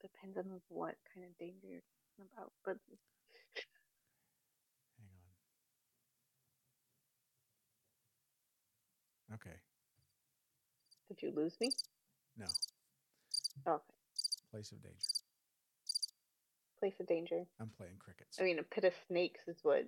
Depends 0.00 0.36
on 0.36 0.60
what 0.68 0.96
kind 1.14 1.24
of 1.26 1.36
danger 1.38 1.66
you're 1.66 1.80
talking 2.16 2.30
about. 2.34 2.52
But 2.64 2.78
Hang 4.98 5.08
on. 5.10 5.32
Okay. 9.34 9.56
did 11.08 11.22
you 11.22 11.32
lose 11.34 11.54
me? 11.60 11.70
No. 12.36 12.46
Okay. 13.66 13.82
Place 14.50 14.72
of 14.72 14.82
danger. 14.82 14.96
Place 16.80 16.94
of 17.00 17.06
danger. 17.06 17.44
I'm 17.60 17.70
playing 17.76 17.94
crickets. 17.98 18.38
I 18.40 18.44
mean, 18.44 18.58
a 18.58 18.62
pit 18.62 18.84
of 18.84 18.94
snakes 19.08 19.40
is 19.46 19.58
what 19.62 19.84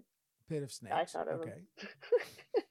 Pit 0.48 0.62
of 0.62 0.72
snakes. 0.72 0.94
I 0.96 1.05
thought 1.05 1.28
of. 1.28 1.40
okay. 1.40 1.62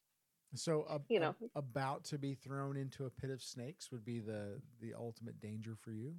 So, 0.54 0.82
a, 0.82 1.00
You 1.08 1.16
a- 1.16 1.20
know. 1.20 1.34
about 1.56 2.04
to 2.04 2.18
be 2.18 2.34
thrown 2.34 2.76
into 2.76 3.06
a 3.06 3.10
pit 3.10 3.30
of 3.30 3.40
snakes 3.42 3.90
would 3.90 4.04
be 4.04 4.20
the 4.20 4.60
the 4.82 4.92
ultimate 4.94 5.40
danger 5.40 5.74
for 5.80 5.92
you. 5.92 6.12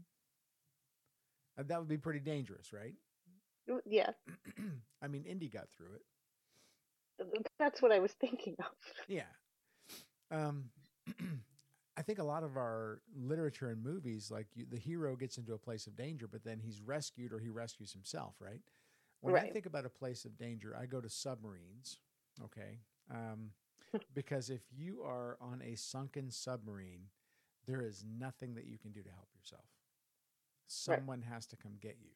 Uh, 1.55 1.61
that 1.67 1.77
would 1.77 1.87
be 1.87 1.99
pretty 1.99 2.19
dangerous, 2.19 2.73
right? 2.73 2.95
yeah, 3.85 4.09
I 5.03 5.07
mean, 5.07 5.25
Indy 5.25 5.49
got 5.49 5.67
through 5.69 5.93
it. 5.93 7.47
that's 7.59 7.79
what 7.79 7.91
I 7.91 7.99
was 7.99 8.11
thinking 8.13 8.55
of. 8.59 8.65
Yeah. 9.07 9.29
Um, 10.33 10.71
I 11.97 12.03
think 12.03 12.19
a 12.19 12.23
lot 12.25 12.43
of 12.43 12.57
our 12.57 13.01
literature 13.15 13.69
and 13.69 13.83
movies, 13.83 14.31
like 14.31 14.47
you, 14.55 14.65
the 14.69 14.77
hero 14.79 15.15
gets 15.15 15.37
into 15.37 15.53
a 15.53 15.59
place 15.59 15.87
of 15.87 15.95
danger, 15.97 16.27
but 16.27 16.43
then 16.43 16.59
he's 16.59 16.81
rescued 16.81 17.33
or 17.33 17.39
he 17.39 17.49
rescues 17.49 17.93
himself, 17.93 18.35
right? 18.39 18.61
When 19.21 19.37
I 19.37 19.45
think 19.45 19.65
about 19.65 19.85
a 19.85 19.89
place 19.89 20.25
of 20.25 20.37
danger, 20.37 20.75
I 20.79 20.85
go 20.87 21.01
to 21.01 21.09
submarines, 21.09 21.99
okay? 22.45 22.79
Um, 23.11 23.51
because 24.13 24.49
if 24.49 24.61
you 24.75 25.03
are 25.03 25.37
on 25.41 25.61
a 25.63 25.75
sunken 25.75 26.31
submarine, 26.31 27.07
there 27.67 27.81
is 27.81 28.03
nothing 28.05 28.55
that 28.55 28.65
you 28.67 28.77
can 28.79 28.91
do 28.91 29.03
to 29.03 29.11
help 29.11 29.29
yourself. 29.35 29.65
Right. 30.85 31.03
Someone 31.05 31.21
has 31.21 31.45
to 31.47 31.57
come 31.57 31.77
get 31.81 31.97
you. 32.01 32.11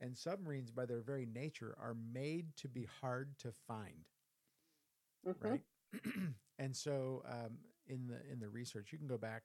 And 0.00 0.16
submarines, 0.16 0.70
by 0.70 0.86
their 0.86 1.00
very 1.02 1.26
nature, 1.26 1.76
are 1.78 1.94
made 1.94 2.56
to 2.58 2.68
be 2.68 2.84
hard 3.00 3.38
to 3.40 3.52
find, 3.52 4.06
Mhm. 5.24 5.34
right? 5.40 5.62
and 6.58 6.74
so, 6.74 7.22
um, 7.28 7.58
in 7.86 8.06
the 8.06 8.20
in 8.32 8.40
the 8.40 8.48
research, 8.48 8.92
you 8.92 8.98
can 8.98 9.06
go 9.06 9.18
back 9.18 9.42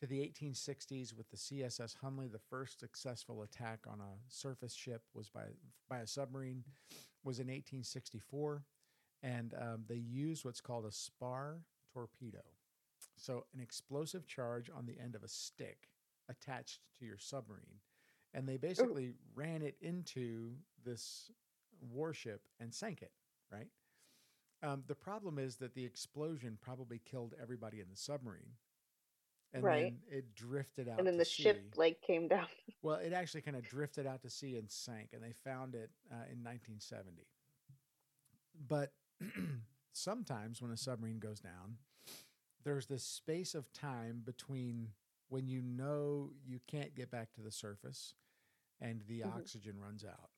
to 0.00 0.06
the 0.06 0.20
1860s 0.20 1.16
with 1.16 1.30
the 1.30 1.36
CSS 1.36 1.96
Hunley. 2.02 2.30
The 2.30 2.38
first 2.38 2.80
successful 2.80 3.42
attack 3.42 3.80
on 3.86 4.00
a 4.00 4.18
surface 4.28 4.74
ship 4.74 5.02
was 5.14 5.28
by 5.28 5.44
by 5.88 5.98
a 5.98 6.06
submarine 6.06 6.64
was 7.22 7.38
in 7.38 7.46
1864, 7.46 8.64
and 9.22 9.54
um, 9.60 9.84
they 9.86 9.96
used 9.96 10.44
what's 10.44 10.60
called 10.60 10.86
a 10.86 10.92
spar 10.92 11.58
torpedo. 11.92 12.40
So, 13.16 13.44
an 13.54 13.60
explosive 13.60 14.26
charge 14.26 14.70
on 14.74 14.86
the 14.86 14.98
end 14.98 15.14
of 15.14 15.22
a 15.22 15.28
stick 15.28 15.88
attached 16.28 16.80
to 16.98 17.04
your 17.04 17.18
submarine. 17.18 17.80
And 18.32 18.48
they 18.48 18.56
basically 18.56 19.14
ran 19.34 19.62
it 19.62 19.76
into 19.80 20.52
this 20.84 21.30
warship 21.92 22.42
and 22.60 22.72
sank 22.72 23.02
it, 23.02 23.10
right? 23.52 23.66
Um, 24.62 24.82
the 24.86 24.94
problem 24.94 25.38
is 25.38 25.56
that 25.56 25.74
the 25.74 25.84
explosion 25.84 26.58
probably 26.60 27.00
killed 27.04 27.34
everybody 27.40 27.80
in 27.80 27.88
the 27.90 27.96
submarine. 27.96 28.52
And 29.52 29.64
Right. 29.64 29.92
then 29.92 29.98
it 30.10 30.34
drifted 30.34 30.88
out 30.88 30.98
And 30.98 31.06
then 31.06 31.16
the 31.18 31.24
sea. 31.24 31.42
ship 31.42 31.60
like 31.76 32.00
came 32.02 32.28
down. 32.28 32.46
Well, 32.82 32.96
it 32.96 33.12
actually 33.12 33.42
kind 33.42 33.56
of 33.58 33.68
drifted 33.68 34.06
out 34.06 34.22
to 34.22 34.30
sea 34.30 34.56
and 34.56 34.70
sank, 34.70 35.10
and 35.12 35.22
they 35.22 35.32
found 35.32 35.74
it 35.74 35.90
uh, 36.10 36.24
in 36.32 36.42
1970. 36.42 37.26
But 38.68 38.92
sometimes 39.92 40.62
when 40.62 40.70
a 40.70 40.76
submarine 40.78 41.18
goes 41.18 41.40
down, 41.40 41.76
there's 42.64 42.86
this 42.86 43.04
space 43.04 43.54
of 43.54 43.70
time 43.72 44.22
between 44.24 44.88
when 45.28 45.46
you 45.46 45.60
know 45.62 46.30
you 46.46 46.60
can't 46.66 46.94
get 46.94 47.10
back 47.10 47.32
to 47.34 47.42
the 47.42 47.50
surface 47.52 48.14
and 48.80 49.02
the 49.08 49.22
Mhm. 49.22 49.36
oxygen 49.36 49.78
runs 49.78 50.04
out. 50.04 50.30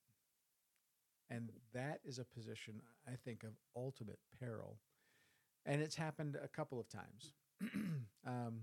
And 1.32 1.48
that 1.72 2.00
is 2.04 2.18
a 2.18 2.24
position, 2.24 2.74
I 3.08 3.12
think, 3.24 3.42
of 3.42 3.50
ultimate 3.74 4.18
peril. 4.38 4.76
And 5.64 5.80
it's 5.80 5.96
happened 5.96 6.36
a 6.42 6.48
couple 6.48 6.78
of 6.78 6.88
times. 6.90 7.32
um, 8.26 8.60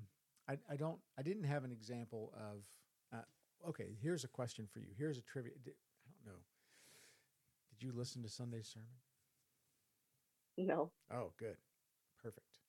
I, 0.47 0.57
I 0.69 0.75
don't, 0.75 0.99
I 1.17 1.23
didn't 1.23 1.45
have 1.45 1.63
an 1.63 1.71
example 1.71 2.31
of, 2.37 2.63
uh, 3.11 3.69
okay, 3.69 3.95
here's 3.99 4.23
a 4.23 4.27
question 4.27 4.67
for 4.71 4.79
you. 4.79 4.89
Here's 4.95 5.17
a 5.17 5.21
trivia. 5.23 5.53
di- 5.63 5.71
I 5.71 6.11
don't 6.25 6.33
know. 6.33 6.39
Did 7.71 7.85
you 7.87 7.91
listen 7.91 8.21
to 8.21 8.29
Sunday's 8.29 8.67
sermon? 8.67 8.89
No. 10.57 10.91
Oh, 11.11 11.31
good. 11.39 11.55
Perfect. 12.21 12.59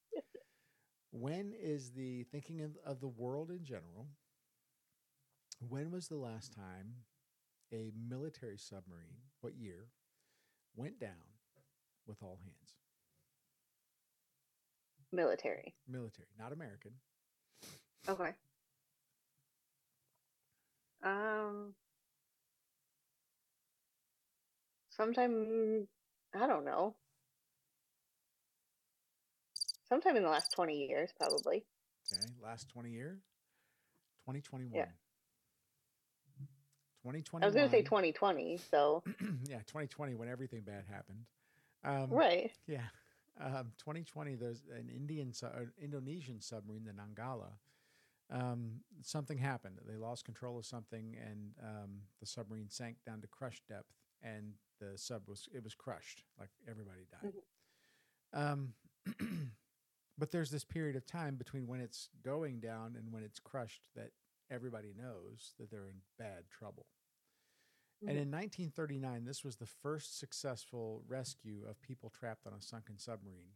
when 1.11 1.53
is 1.61 1.91
the 1.91 2.23
thinking 2.25 2.63
of, 2.63 2.71
of 2.87 3.01
the 3.01 3.09
world 3.09 3.51
in 3.51 3.65
general? 3.65 4.07
When 5.69 5.91
was 5.91 6.09
the 6.09 6.17
last 6.17 6.55
time 6.55 6.95
a 7.73 7.93
military 8.09 8.59
submarine, 8.59 9.17
what 9.41 9.55
year, 9.57 9.89
went 10.77 10.99
down 10.99 11.11
with 12.07 12.23
all 12.23 12.39
hands? 12.43 12.77
Military. 15.13 15.75
Military, 15.89 16.29
not 16.39 16.53
American. 16.53 16.93
Okay. 18.09 18.31
Um. 21.03 21.75
Sometime 24.91 25.89
I 26.35 26.47
don't 26.47 26.65
know. 26.65 26.95
Sometime 29.89 30.17
in 30.17 30.23
the 30.23 30.29
last 30.29 30.53
twenty 30.53 30.87
years, 30.87 31.11
probably. 31.19 31.65
Okay, 32.13 32.27
last 32.43 32.69
20 32.71 32.91
years? 32.91 33.21
2021. 34.27 34.73
Yeah. 34.75 34.87
2021. 37.03 37.43
I 37.43 37.47
was 37.47 37.55
gonna 37.55 37.71
say 37.71 37.83
twenty 37.83 38.13
twenty, 38.13 38.59
so 38.71 39.03
yeah, 39.49 39.59
2020 39.67 40.15
when 40.15 40.29
everything 40.29 40.61
bad 40.61 40.85
happened. 40.91 41.25
Um, 41.85 42.11
right. 42.11 42.53
Yeah. 42.67 42.83
Um, 43.41 43.73
2020, 43.79 44.35
there's 44.35 44.63
an 44.77 44.91
Indian, 44.95 45.33
su- 45.33 45.47
an 45.47 45.73
Indonesian 45.81 46.41
submarine, 46.43 46.85
the 46.85 46.93
Nanggala. 46.93 47.53
Um, 48.31 48.81
something 49.03 49.39
happened. 49.39 49.79
They 49.89 49.97
lost 49.97 50.25
control 50.25 50.59
of 50.59 50.67
something, 50.67 51.17
and 51.25 51.53
um, 51.63 51.91
the 52.21 52.27
submarine 52.27 52.69
sank 52.69 52.97
down 53.07 53.23
to 53.23 53.27
crush 53.27 53.63
depth, 53.67 53.93
and 54.23 54.53
the 54.79 54.97
sub 54.99 55.23
was 55.27 55.49
it 55.55 55.65
was 55.65 55.75
crushed. 55.75 56.23
Like 56.39 56.51
everybody 56.69 57.07
died. 57.11 57.33
Um, 58.33 58.75
but 60.19 60.31
there's 60.31 60.51
this 60.51 60.65
period 60.65 60.97
of 60.97 61.07
time 61.07 61.37
between 61.37 61.67
when 61.67 61.81
it's 61.81 62.11
going 62.23 62.61
down 62.61 62.95
and 62.97 63.13
when 63.13 63.23
it's 63.23 63.41
crushed 63.41 63.81
that 63.97 64.11
everybody 64.51 64.93
knows 64.97 65.55
that 65.59 65.71
they're 65.71 65.89
in 65.89 66.03
bad 66.19 66.45
trouble. 66.51 66.87
And 68.03 68.11
in 68.17 68.31
1939, 68.31 69.25
this 69.27 69.45
was 69.45 69.57
the 69.57 69.67
first 69.67 70.19
successful 70.19 71.03
rescue 71.07 71.65
of 71.69 71.83
people 71.83 72.09
trapped 72.09 72.47
on 72.47 72.55
a 72.55 72.61
sunken 72.63 72.99
submarine. 72.99 73.53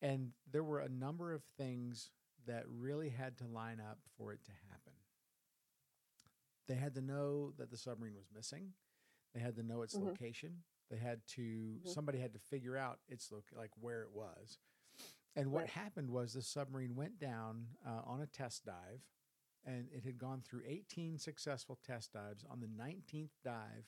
And 0.00 0.32
there 0.50 0.62
were 0.62 0.78
a 0.78 0.88
number 0.88 1.32
of 1.32 1.42
things 1.44 2.10
that 2.46 2.64
really 2.68 3.08
had 3.08 3.36
to 3.38 3.46
line 3.46 3.80
up 3.80 3.98
for 4.16 4.32
it 4.32 4.44
to 4.44 4.52
happen. 4.70 4.92
They 6.68 6.74
had 6.76 6.94
to 6.94 7.00
know 7.00 7.52
that 7.58 7.70
the 7.70 7.76
submarine 7.76 8.14
was 8.14 8.30
missing. 8.32 8.74
They 9.34 9.40
had 9.40 9.56
to 9.56 9.62
know 9.62 9.82
its 9.82 9.96
Mhm. 9.96 10.06
location. 10.06 10.64
They 10.88 10.98
had 10.98 11.26
to 11.28 11.80
Mhm. 11.82 11.88
somebody 11.88 12.18
had 12.20 12.32
to 12.34 12.38
figure 12.38 12.76
out 12.76 13.00
its 13.08 13.30
loc 13.32 13.50
like 13.52 13.76
where 13.76 14.02
it 14.02 14.10
was. 14.12 14.58
And 15.34 15.50
what 15.50 15.62
Right. 15.62 15.70
happened 15.70 16.10
was 16.10 16.32
the 16.34 16.42
submarine 16.42 16.94
went 16.94 17.18
down 17.18 17.76
uh, 17.84 18.02
on 18.04 18.20
a 18.20 18.26
test 18.26 18.64
dive, 18.64 19.02
and 19.64 19.86
it 19.92 20.04
had 20.04 20.18
gone 20.18 20.42
through 20.42 20.62
18 20.66 21.18
successful 21.18 21.78
test 21.86 22.12
dives. 22.12 22.44
On 22.50 22.60
the 22.60 22.68
19th 22.68 23.32
dive, 23.44 23.86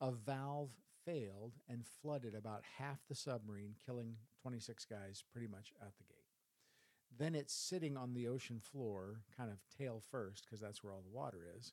a 0.00 0.12
valve 0.12 0.70
failed 1.04 1.54
and 1.68 1.86
flooded 1.86 2.34
about 2.34 2.62
half 2.78 2.98
the 3.08 3.14
submarine, 3.14 3.74
killing 3.84 4.16
26 4.42 4.84
guys 4.84 5.22
pretty 5.32 5.46
much 5.48 5.72
out 5.82 5.96
the 5.98 6.04
gate. 6.04 6.24
Then 7.18 7.34
it's 7.34 7.52
sitting 7.52 7.96
on 7.96 8.14
the 8.14 8.28
ocean 8.28 8.60
floor, 8.60 9.22
kind 9.36 9.50
of 9.50 9.58
tail 9.76 10.00
first, 10.10 10.44
because 10.44 10.60
that's 10.60 10.82
where 10.82 10.92
all 10.92 11.02
the 11.02 11.08
water 11.16 11.46
is, 11.58 11.72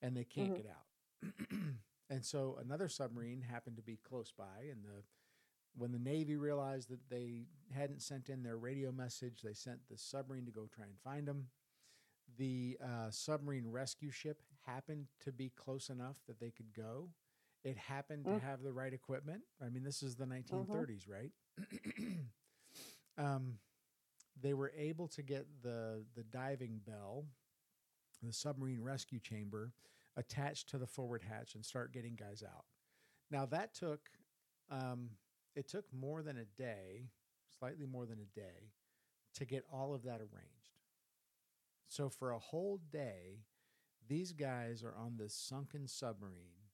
and 0.00 0.16
they 0.16 0.24
can't 0.24 0.48
Mhm. 0.50 0.56
get 0.56 0.66
out. 0.66 1.50
and 2.10 2.24
so 2.24 2.56
another 2.60 2.88
submarine 2.88 3.42
happened 3.42 3.76
to 3.76 3.82
be 3.82 3.96
close 3.96 4.32
by, 4.32 4.62
and 4.70 4.84
the 4.84 5.02
when 5.76 5.92
the 5.92 5.98
Navy 5.98 6.36
realized 6.36 6.88
that 6.88 7.10
they 7.10 7.46
hadn't 7.74 8.00
sent 8.02 8.30
in 8.30 8.42
their 8.42 8.56
radio 8.56 8.90
message, 8.92 9.42
they 9.42 9.52
sent 9.52 9.86
the 9.88 9.98
submarine 9.98 10.46
to 10.46 10.50
go 10.52 10.66
try 10.66 10.84
and 10.86 10.98
find 11.04 11.26
them. 11.28 11.48
The 12.38 12.78
uh, 12.82 13.10
submarine 13.10 13.66
rescue 13.70 14.10
ship 14.10 14.42
happened 14.66 15.06
to 15.24 15.32
be 15.32 15.50
close 15.50 15.88
enough 15.88 16.16
that 16.26 16.38
they 16.40 16.50
could 16.50 16.72
go. 16.74 17.08
It 17.64 17.76
happened 17.76 18.24
to 18.26 18.30
Mm. 18.32 18.40
have 18.42 18.62
the 18.62 18.72
right 18.72 18.92
equipment. 18.92 19.42
I 19.60 19.68
mean, 19.68 19.82
this 19.82 20.02
is 20.02 20.16
the 20.16 20.26
1930s, 20.26 21.08
right? 21.08 21.32
um, 23.18 23.58
they 24.40 24.54
were 24.54 24.72
able 24.76 25.08
to 25.08 25.22
get 25.22 25.46
the 25.62 26.04
the 26.14 26.22
diving 26.24 26.80
bell, 26.86 27.26
the 28.22 28.32
submarine 28.32 28.82
rescue 28.82 29.18
chamber, 29.20 29.72
attached 30.16 30.68
to 30.70 30.78
the 30.78 30.86
forward 30.86 31.22
hatch 31.22 31.54
and 31.54 31.64
start 31.64 31.92
getting 31.92 32.14
guys 32.16 32.42
out. 32.42 32.64
Now 33.30 33.46
that 33.46 33.74
took 33.74 34.10
um, 34.70 35.10
it 35.54 35.68
took 35.68 35.86
more 35.92 36.22
than 36.22 36.36
a 36.36 36.44
day, 36.44 37.08
slightly 37.58 37.86
more 37.86 38.04
than 38.06 38.18
a 38.20 38.38
day, 38.38 38.72
to 39.34 39.44
get 39.44 39.64
all 39.72 39.94
of 39.94 40.02
that 40.04 40.20
arranged. 40.20 40.55
So 41.88 42.08
for 42.08 42.30
a 42.32 42.38
whole 42.38 42.78
day, 42.90 43.44
these 44.08 44.32
guys 44.32 44.82
are 44.84 44.94
on 44.96 45.16
this 45.16 45.34
sunken 45.34 45.86
submarine 45.88 46.70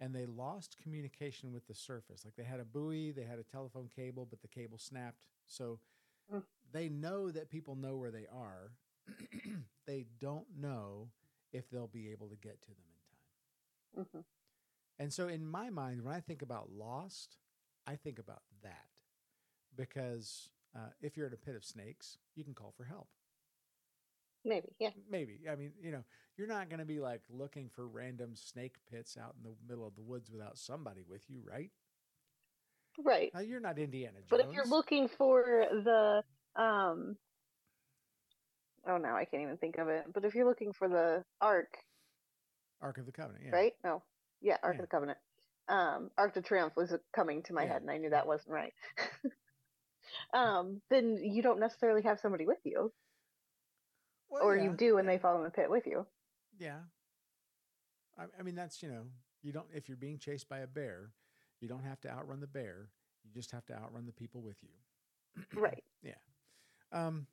and 0.00 0.14
they 0.14 0.26
lost 0.26 0.76
communication 0.82 1.52
with 1.52 1.66
the 1.66 1.74
surface. 1.74 2.24
Like 2.24 2.36
they 2.36 2.44
had 2.44 2.60
a 2.60 2.64
buoy, 2.64 3.12
they 3.12 3.24
had 3.24 3.38
a 3.38 3.42
telephone 3.44 3.88
cable, 3.94 4.26
but 4.28 4.42
the 4.42 4.48
cable 4.48 4.78
snapped. 4.78 5.26
So 5.46 5.80
Mm. 6.32 6.42
they 6.72 6.88
know 6.88 7.30
that 7.30 7.50
people 7.50 7.74
know 7.76 7.96
where 7.96 8.10
they 8.10 8.26
are. 8.32 8.72
they 9.86 10.06
don't 10.20 10.46
know 10.58 11.10
if 11.52 11.70
they'll 11.70 11.86
be 11.86 12.10
able 12.10 12.28
to 12.28 12.36
get 12.36 12.60
to 12.62 12.68
them 12.68 12.86
in 12.92 13.00
time. 13.10 13.18
hmm 13.94 14.20
And 14.98 15.12
so, 15.12 15.28
in 15.28 15.46
my 15.46 15.70
mind, 15.70 16.02
when 16.02 16.14
I 16.14 16.20
think 16.20 16.42
about 16.42 16.70
lost, 16.72 17.36
I 17.86 17.96
think 17.96 18.18
about 18.18 18.42
that 18.62 18.86
because 19.76 20.50
uh, 20.74 20.90
if 21.02 21.16
you're 21.16 21.26
in 21.26 21.32
a 21.32 21.36
pit 21.36 21.56
of 21.56 21.64
snakes, 21.64 22.18
you 22.34 22.44
can 22.44 22.54
call 22.54 22.72
for 22.76 22.84
help. 22.84 23.08
Maybe, 24.46 24.68
yeah. 24.78 24.90
Maybe. 25.10 25.40
I 25.50 25.56
mean, 25.56 25.72
you 25.82 25.90
know, 25.90 26.04
you're 26.38 26.46
not 26.46 26.68
going 26.68 26.78
to 26.78 26.84
be 26.86 27.00
like 27.00 27.22
looking 27.28 27.68
for 27.68 27.86
random 27.86 28.36
snake 28.36 28.76
pits 28.90 29.16
out 29.20 29.34
in 29.36 29.42
the 29.50 29.56
middle 29.68 29.86
of 29.86 29.96
the 29.96 30.02
woods 30.02 30.30
without 30.30 30.56
somebody 30.56 31.02
with 31.08 31.22
you, 31.28 31.42
right? 31.44 31.70
Right. 33.04 33.32
Uh, 33.34 33.40
you're 33.40 33.60
not 33.60 33.78
Indiana 33.78 34.18
Jones. 34.20 34.30
But 34.30 34.40
if 34.40 34.54
you're 34.54 34.66
looking 34.66 35.08
for 35.08 35.66
the 35.70 36.22
um 36.60 37.16
oh 38.88 38.96
no, 38.96 39.14
I 39.14 39.24
can't 39.24 39.42
even 39.42 39.56
think 39.58 39.78
of 39.78 39.88
it. 39.88 40.04
But 40.14 40.24
if 40.24 40.34
you're 40.34 40.48
looking 40.48 40.72
for 40.72 40.88
the 40.88 41.24
Ark, 41.40 41.76
Ark 42.80 42.98
of 42.98 43.06
the 43.06 43.12
Covenant, 43.12 43.44
yeah. 43.44 43.52
right? 43.52 43.72
No. 43.84 44.02
Yeah, 44.40 44.56
Ark 44.62 44.76
Yeah. 44.76 44.82
of 44.82 44.88
the 44.88 44.90
Covenant. 44.96 45.18
Um 45.68 46.10
Arc 46.16 46.34
de 46.34 46.40
Triomphe 46.42 46.76
was 46.76 46.94
coming 47.14 47.42
to 47.44 47.52
my 47.52 47.64
Yeah. 47.64 47.72
head 47.74 47.82
and 47.82 47.90
I 47.90 47.98
knew 47.98 48.10
that 48.10 48.26
wasn't 48.26 48.52
right. 48.54 48.72
um 50.34 50.80
then 50.88 51.18
you 51.22 51.42
don't 51.42 51.60
necessarily 51.60 52.02
have 52.02 52.20
somebody 52.20 52.46
with 52.46 52.60
you. 52.64 52.92
Well, 54.30 54.42
or 54.42 54.56
yeah, 54.56 54.64
you 54.64 54.70
do 54.72 54.98
and 54.98 55.06
yeah. 55.06 55.14
they 55.14 55.18
fall 55.18 55.36
in 55.38 55.44
the 55.44 55.50
pit 55.50 55.70
with 55.70 55.86
you. 55.86 56.06
Yeah. 56.58 56.78
I, 58.18 58.24
I 58.38 58.42
mean, 58.42 58.54
that's, 58.54 58.82
you 58.82 58.88
know, 58.88 59.02
you 59.42 59.52
don't, 59.52 59.66
if 59.72 59.88
you're 59.88 59.96
being 59.96 60.18
chased 60.18 60.48
by 60.48 60.58
a 60.58 60.66
bear, 60.66 61.10
you 61.60 61.68
don't 61.68 61.84
have 61.84 62.00
to 62.02 62.10
outrun 62.10 62.40
the 62.40 62.46
bear. 62.46 62.88
You 63.24 63.30
just 63.32 63.50
have 63.52 63.66
to 63.66 63.74
outrun 63.74 64.06
the 64.06 64.12
people 64.12 64.42
with 64.42 64.56
you. 64.62 64.70
Right. 65.60 65.82
Yeah. 66.02 66.12
Um, 66.92 67.26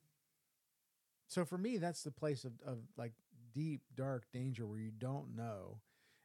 so 1.27 1.45
for 1.45 1.59
me, 1.59 1.77
that's 1.77 2.01
the 2.01 2.11
place 2.11 2.43
of, 2.43 2.53
of 2.65 2.79
like 2.97 3.13
deep, 3.53 3.81
dark 3.95 4.25
danger 4.31 4.65
where 4.65 4.79
you 4.79 4.89
don't 4.91 5.35
know 5.35 5.79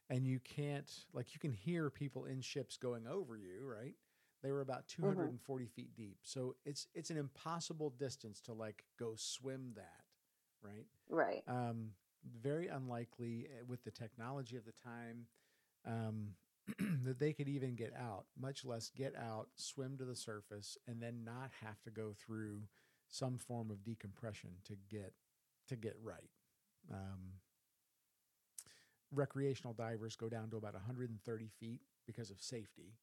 and 0.09 0.25
you 0.25 0.39
can't, 0.39 0.91
like, 1.13 1.35
you 1.35 1.39
can 1.39 1.51
hear 1.51 1.91
people 1.91 2.25
in 2.25 2.41
ships 2.41 2.77
going 2.77 3.05
over 3.05 3.37
you, 3.37 3.63
right? 3.63 3.93
They 4.41 4.51
were 4.51 4.61
about 4.61 4.87
240 4.87 5.67
feet 5.67 5.95
deep. 5.95 6.17
So 6.23 6.55
it's, 6.65 6.87
it's 6.95 7.11
an 7.11 7.17
impossible 7.17 7.91
distance 7.91 8.41
to 8.41 8.53
like 8.53 8.85
go 8.97 9.13
swim 9.15 9.73
that, 9.75 10.05
right? 10.63 10.85
Right. 11.09 11.43
um, 11.47 11.91
very 12.41 12.67
unlikely 12.67 13.47
uh, 13.49 13.65
with 13.67 13.83
the 13.83 13.91
technology 13.91 14.55
of 14.57 14.65
the 14.65 14.73
time 14.83 15.25
um, 15.87 16.29
that 17.03 17.19
they 17.19 17.33
could 17.33 17.47
even 17.49 17.75
get 17.75 17.93
out, 17.97 18.25
much 18.39 18.65
less 18.65 18.89
get 18.89 19.15
out, 19.15 19.49
swim 19.55 19.97
to 19.97 20.05
the 20.05 20.15
surface, 20.15 20.77
and 20.87 21.01
then 21.01 21.23
not 21.23 21.51
have 21.61 21.81
to 21.83 21.89
go 21.91 22.13
through 22.17 22.61
some 23.07 23.37
form 23.37 23.71
of 23.71 23.83
decompression 23.83 24.51
to 24.65 24.75
get 24.89 25.13
to 25.67 25.75
get 25.75 25.95
right. 26.03 26.29
Um, 26.91 27.33
recreational 29.11 29.73
divers 29.73 30.15
go 30.15 30.29
down 30.29 30.49
to 30.51 30.57
about 30.57 30.73
130 30.73 31.47
feet 31.59 31.81
because 32.05 32.29
of 32.29 32.41
safety. 32.41 32.93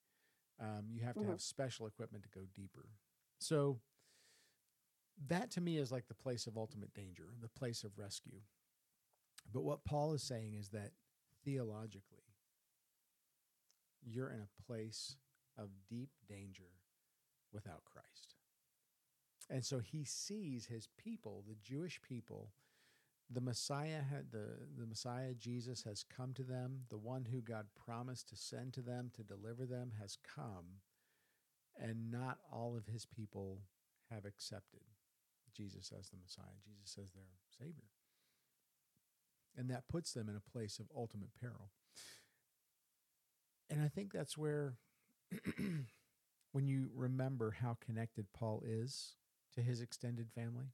Um, 0.61 0.87
you 0.91 1.03
have 1.03 1.19
to 1.19 1.25
Mhm. 1.25 1.31
have 1.31 1.41
special 1.41 1.87
equipment 1.87 2.25
to 2.25 2.31
go 2.31 2.47
deeper. 2.55 2.87
So 3.39 3.81
that 5.29 5.51
to 5.53 5.61
me 5.61 5.79
is 5.79 5.91
like 5.91 6.09
the 6.09 6.15
place 6.15 6.47
of 6.47 6.57
ultimate 6.57 6.95
danger, 6.95 7.29
the 7.41 7.49
place 7.49 7.85
of 7.85 7.99
rescue. 7.99 8.41
But 9.53 9.65
what 9.65 9.85
Paul 9.85 10.13
is 10.13 10.23
saying 10.23 10.55
is 10.59 10.69
that 10.71 10.93
theologically, 11.45 12.35
you're 14.05 14.31
in 14.31 14.41
a 14.41 14.63
place 14.67 15.17
of 15.59 15.69
deep 15.89 16.11
danger 16.29 16.71
without 17.53 17.85
Christ. 17.85 18.35
And 19.49 19.65
so 19.65 19.79
he 19.79 20.05
sees 20.05 20.67
his 20.67 20.89
people, 21.03 21.45
the 21.47 21.57
Jewish 21.63 22.01
people, 22.03 22.51
the 23.31 23.41
Messiah 23.41 24.03
the, 24.31 24.47
the 24.79 24.87
Messiah 24.87 25.35
Jesus 25.35 25.83
has 25.83 26.05
come 26.05 26.33
to 26.35 26.43
them, 26.43 26.83
the 26.91 26.99
one 26.99 27.27
who 27.31 27.41
God 27.41 27.67
promised 27.87 28.29
to 28.29 28.37
send 28.37 28.73
to 28.75 28.83
them 28.83 29.11
to 29.15 29.23
deliver 29.23 29.65
them 29.65 29.93
has 30.01 30.19
come, 30.23 30.81
and 31.81 32.11
not 32.11 32.39
all 32.53 32.77
of 32.77 32.87
his 32.87 33.07
people 33.07 33.63
have 34.11 34.25
accepted 34.25 34.83
Jesus 35.57 35.93
as 35.99 36.09
the 36.09 36.17
Messiah, 36.17 36.59
Jesus 36.65 36.99
as 37.03 37.13
their 37.13 37.25
Savior. 37.59 37.91
And 39.57 39.71
that 39.71 39.89
puts 39.89 40.13
them 40.13 40.29
in 40.29 40.37
a 40.37 40.51
place 40.53 40.79
of 40.79 40.87
ultimate 40.95 41.31
peril. 41.41 41.71
And 43.71 43.83
I 43.83 43.89
think 43.89 44.13
that's 44.13 44.37
where, 44.37 44.77
when 46.53 46.67
you 46.67 46.91
remember 46.95 47.57
how 47.63 47.77
connected 47.85 48.27
Paul 48.35 48.63
is 48.67 49.15
to 49.55 49.63
his 49.63 49.81
extended 49.81 50.29
family, 50.35 50.67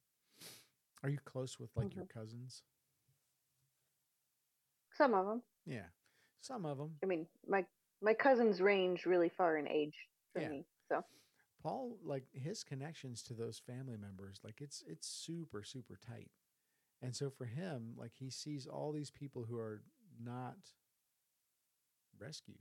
are 1.02 1.08
you 1.08 1.18
close 1.24 1.58
with 1.58 1.70
like 1.76 1.94
your 1.94 2.04
mm-hmm. 2.04 2.18
cousins? 2.18 2.62
Some 4.96 5.14
of 5.14 5.26
them. 5.26 5.42
Yeah, 5.66 5.86
some 6.40 6.66
of 6.66 6.78
them. 6.78 6.90
I 7.02 7.06
mean, 7.06 7.26
my 7.48 7.64
my 8.02 8.14
cousins 8.14 8.60
range 8.60 9.06
really 9.06 9.30
far 9.30 9.56
in 9.56 9.68
age 9.68 9.94
for 10.32 10.40
Yeah. 10.40 10.48
me. 10.48 10.66
So 10.88 11.04
Paul, 11.62 11.98
like 12.05 12.25
his 12.33 12.64
connections 12.64 13.22
to 13.25 13.35
those 13.35 13.59
family 13.64 13.96
members, 13.96 14.40
like 14.42 14.61
it's 14.61 14.83
it's 14.87 15.07
super 15.07 15.62
super 15.62 15.98
tight. 16.07 16.31
And 17.01 17.14
so 17.14 17.31
for 17.31 17.44
him, 17.44 17.94
like 17.96 18.12
he 18.18 18.31
sees 18.31 18.66
all 18.66 18.92
these 18.92 19.11
people 19.11 19.44
who 19.48 19.59
are 19.59 19.83
not 20.22 20.57
rescued. 22.18 22.59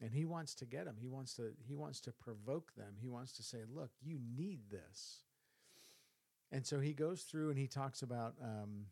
And 0.00 0.12
he 0.12 0.24
wants 0.24 0.54
to 0.56 0.64
get 0.64 0.84
them. 0.84 0.96
He 1.00 1.08
wants 1.08 1.34
to 1.34 1.52
he 1.66 1.74
wants 1.74 2.00
to 2.02 2.12
provoke 2.12 2.74
them. 2.76 2.94
He 3.00 3.08
wants 3.08 3.32
to 3.34 3.42
say, 3.42 3.64
"Look, 3.68 3.90
you 4.00 4.18
need 4.36 4.70
this." 4.70 5.24
And 6.52 6.64
so 6.64 6.80
he 6.80 6.92
goes 6.92 7.22
through 7.22 7.50
and 7.50 7.58
he 7.58 7.66
talks 7.66 8.02
about 8.02 8.34
um, 8.42 8.86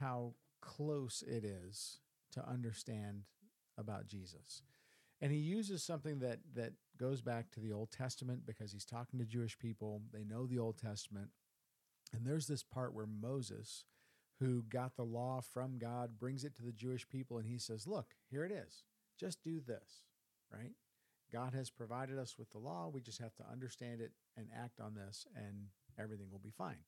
how 0.00 0.34
close 0.60 1.22
it 1.26 1.44
is 1.44 1.98
to 2.32 2.48
understand 2.48 3.24
about 3.76 4.06
Jesus. 4.06 4.62
And 5.20 5.32
he 5.32 5.38
uses 5.38 5.82
something 5.82 6.20
that 6.20 6.38
that 6.54 6.72
goes 6.98 7.20
back 7.20 7.50
to 7.50 7.60
the 7.60 7.72
Old 7.72 7.90
Testament 7.90 8.46
because 8.46 8.72
he's 8.72 8.84
talking 8.84 9.18
to 9.18 9.24
Jewish 9.24 9.58
people. 9.58 10.02
They 10.12 10.24
know 10.24 10.46
the 10.46 10.58
Old 10.58 10.78
Testament. 10.78 11.30
And 12.12 12.24
there's 12.24 12.46
this 12.46 12.62
part 12.62 12.94
where 12.94 13.06
Moses, 13.06 13.84
who 14.38 14.62
got 14.62 14.96
the 14.96 15.04
law 15.04 15.40
from 15.40 15.78
God, 15.78 16.18
brings 16.18 16.44
it 16.44 16.54
to 16.56 16.62
the 16.62 16.72
Jewish 16.72 17.08
people 17.08 17.38
and 17.38 17.46
he 17.46 17.58
says, 17.58 17.86
Look, 17.86 18.14
here 18.30 18.44
it 18.44 18.52
is. 18.52 18.84
Just 19.18 19.42
do 19.42 19.60
this, 19.60 20.04
right? 20.52 20.72
God 21.32 21.54
has 21.54 21.70
provided 21.70 22.18
us 22.18 22.36
with 22.38 22.50
the 22.50 22.58
law. 22.58 22.90
We 22.92 23.00
just 23.00 23.20
have 23.20 23.34
to 23.36 23.44
understand 23.50 24.00
it 24.00 24.12
and 24.36 24.46
act 24.56 24.80
on 24.80 24.94
this, 24.94 25.26
and 25.34 25.66
everything 25.98 26.28
will 26.30 26.38
be 26.38 26.52
fine. 26.56 26.78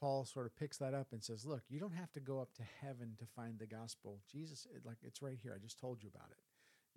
Paul 0.00 0.24
sort 0.24 0.46
of 0.46 0.56
picks 0.56 0.76
that 0.78 0.94
up 0.94 1.08
and 1.12 1.22
says, 1.22 1.46
Look, 1.46 1.62
you 1.68 1.80
don't 1.80 1.94
have 1.94 2.12
to 2.12 2.20
go 2.20 2.40
up 2.40 2.52
to 2.54 2.62
heaven 2.82 3.14
to 3.18 3.26
find 3.26 3.58
the 3.58 3.66
gospel. 3.66 4.20
Jesus, 4.30 4.66
like, 4.84 4.98
it's 5.02 5.22
right 5.22 5.38
here. 5.42 5.54
I 5.54 5.58
just 5.58 5.78
told 5.78 6.02
you 6.02 6.10
about 6.14 6.30
it. 6.30 6.38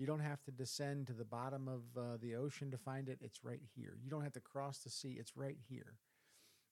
You 0.02 0.08
don't 0.08 0.22
have 0.22 0.42
to 0.46 0.52
descend 0.52 1.06
to 1.08 1.14
the 1.14 1.24
bottom 1.24 1.68
of 1.68 1.82
uh, 1.96 2.18
the 2.20 2.34
ocean 2.34 2.72
to 2.72 2.78
find 2.80 3.08
it. 3.08 3.20
It's 3.22 3.44
right 3.44 3.62
here. 3.76 4.00
You 4.04 4.10
don't 4.10 4.24
have 4.24 4.34
to 4.34 4.40
cross 4.40 4.80
the 4.80 4.90
sea. 4.90 5.18
It's 5.20 5.38
right 5.38 5.60
here. 5.70 6.00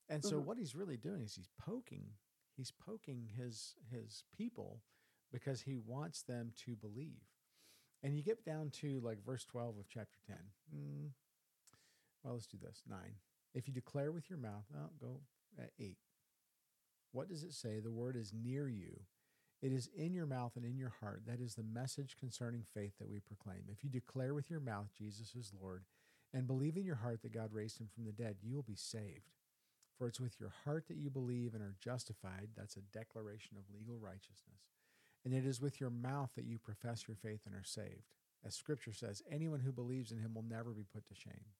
And 0.10 0.26
so 0.26 0.42
Mhm. 0.42 0.46
what 0.46 0.58
he's 0.58 0.74
really 0.74 0.98
doing 0.98 1.22
is 1.22 1.36
he's 1.36 1.52
poking, 1.60 2.18
he's 2.58 2.72
poking 2.72 3.28
his 3.28 3.76
his 3.92 4.24
people 4.32 4.82
because 5.32 5.62
he 5.62 5.78
wants 5.78 6.24
them 6.24 6.54
to 6.66 6.76
believe. 6.76 7.22
And 8.02 8.18
you 8.18 8.24
get 8.24 8.44
down 8.44 8.72
to 8.82 9.00
like 9.02 9.22
verse 9.24 9.46
12 9.46 9.78
of 9.78 9.88
chapter 9.88 10.18
10. 10.26 10.52
Mm, 10.74 11.14
well, 12.24 12.34
let's 12.34 12.48
do 12.48 12.58
this. 12.58 12.82
9. 12.88 13.20
If 13.54 13.68
you 13.68 13.76
declare 13.76 14.12
with 14.12 14.28
your 14.28 14.40
mouth, 14.40 14.66
oh, 14.76 14.90
go 15.00 15.22
at 15.60 15.72
8. 15.78 16.00
What 17.12 17.28
does 17.28 17.44
it 17.44 17.54
say? 17.54 17.80
The 17.80 17.92
word 17.92 18.16
is 18.16 18.34
near 18.34 18.68
you. 18.68 19.06
It 19.62 19.74
is 19.74 19.90
in 19.96 20.14
your 20.14 20.26
mouth 20.26 20.54
and 20.56 20.64
in 20.64 20.78
your 20.78 20.94
heart. 21.02 21.24
That 21.28 21.42
is 21.42 21.56
the 21.56 21.64
message 21.64 22.16
concerning 22.18 22.64
faith 22.74 22.94
that 23.00 23.10
we 23.10 23.20
proclaim. 23.20 23.64
If 23.70 23.84
you 23.84 23.90
declare 23.90 24.34
with 24.34 24.50
your 24.50 24.62
mouth 24.62 24.88
Jesus 24.98 25.36
is 25.36 25.52
Lord 25.60 25.84
and 26.34 26.48
believe 26.48 26.78
in 26.78 26.86
your 26.86 26.96
heart 26.96 27.22
that 27.24 27.34
God 27.34 27.52
raised 27.52 27.80
him 27.80 27.90
from 27.94 28.06
the 28.06 28.12
dead, 28.12 28.38
you 28.42 28.56
will 28.56 28.64
be 28.64 28.76
saved. 28.76 29.34
For 29.98 30.08
it's 30.08 30.22
with 30.22 30.40
your 30.40 30.54
heart 30.64 30.88
that 30.88 30.98
you 30.98 31.10
believe 31.10 31.54
and 31.54 31.62
are 31.62 31.76
justified. 31.82 32.50
That's 32.56 32.78
a 32.78 32.98
declaration 32.98 33.58
of 33.58 33.74
legal 33.74 33.98
righteousness. 33.98 34.72
And 35.26 35.34
it 35.34 35.46
is 35.46 35.60
with 35.60 35.82
your 35.82 35.90
mouth 35.90 36.30
that 36.38 36.46
you 36.46 36.58
profess 36.58 37.06
your 37.06 37.18
faith 37.18 37.42
and 37.46 37.54
are 37.54 37.66
saved. 37.66 38.14
As 38.46 38.56
scripture 38.56 38.94
says, 38.94 39.22
anyone 39.30 39.60
who 39.60 39.74
believes 39.74 40.14
in 40.14 40.20
him 40.20 40.34
will 40.34 40.46
never 40.48 40.70
be 40.70 40.86
put 40.86 41.06
to 41.08 41.16
shame. 41.16 41.52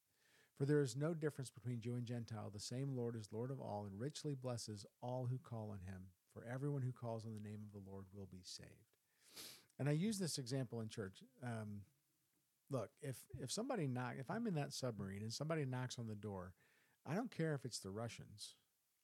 For 0.58 0.66
there 0.66 0.82
is 0.82 0.96
no 0.96 1.14
difference 1.14 1.50
between 1.50 1.82
Jew 1.82 1.96
and 1.96 2.06
Gentile. 2.06 2.50
The 2.54 2.60
same 2.60 2.96
Lord 2.96 3.18
is 3.18 3.28
Lord 3.34 3.52
of 3.52 3.60
all 3.60 3.86
and 3.90 4.00
richly 4.00 4.36
blesses 4.36 4.86
all 5.02 5.28
who 5.30 5.38
call 5.38 5.72
on 5.72 5.80
him. 5.86 6.04
For 6.40 6.48
everyone 6.54 6.82
who 6.82 6.92
calls 6.92 7.26
on 7.26 7.34
the 7.34 7.40
name 7.48 7.60
of 7.66 7.72
the 7.74 7.90
Lord 7.90 8.06
will 8.14 8.28
be 8.32 8.42
saved. 8.44 8.70
And 9.78 9.90
I 9.90 9.94
use 9.94 10.20
this 10.20 10.38
example 10.38 10.82
in 10.82 10.90
church. 10.90 11.24
Um, 11.44 11.82
look, 12.70 12.90
if 13.02 13.18
if 13.42 13.52
somebody 13.52 13.88
knock, 13.88 14.14
if 14.20 14.30
I'm 14.30 14.48
in 14.48 14.56
that 14.56 14.74
submarine 14.74 15.22
and 15.22 15.34
somebody 15.34 15.66
knocks 15.66 15.98
on 16.00 16.08
the 16.08 16.16
door, 16.16 16.54
I 17.06 17.14
don't 17.16 17.32
care 17.36 17.54
if 17.54 17.66
it's 17.66 17.80
the 17.80 17.90
Russians. 17.92 18.56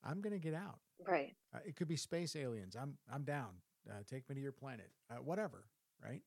I'm 0.04 0.22
going 0.22 0.34
to 0.34 0.40
get 0.40 0.54
out. 0.54 0.80
right. 1.08 1.36
Uh, 1.54 1.60
it 1.66 1.76
could 1.76 1.88
be 1.88 1.96
space 1.98 2.36
aliens. 2.36 2.76
I'm 2.80 2.98
I'm 3.12 3.24
down. 3.24 3.50
Uh, 3.90 4.04
take 4.10 4.28
me 4.30 4.36
to 4.36 4.42
your 4.42 4.52
planet. 4.52 4.92
Uh, 5.10 5.16
whatever. 5.16 5.66
Right. 6.04 6.22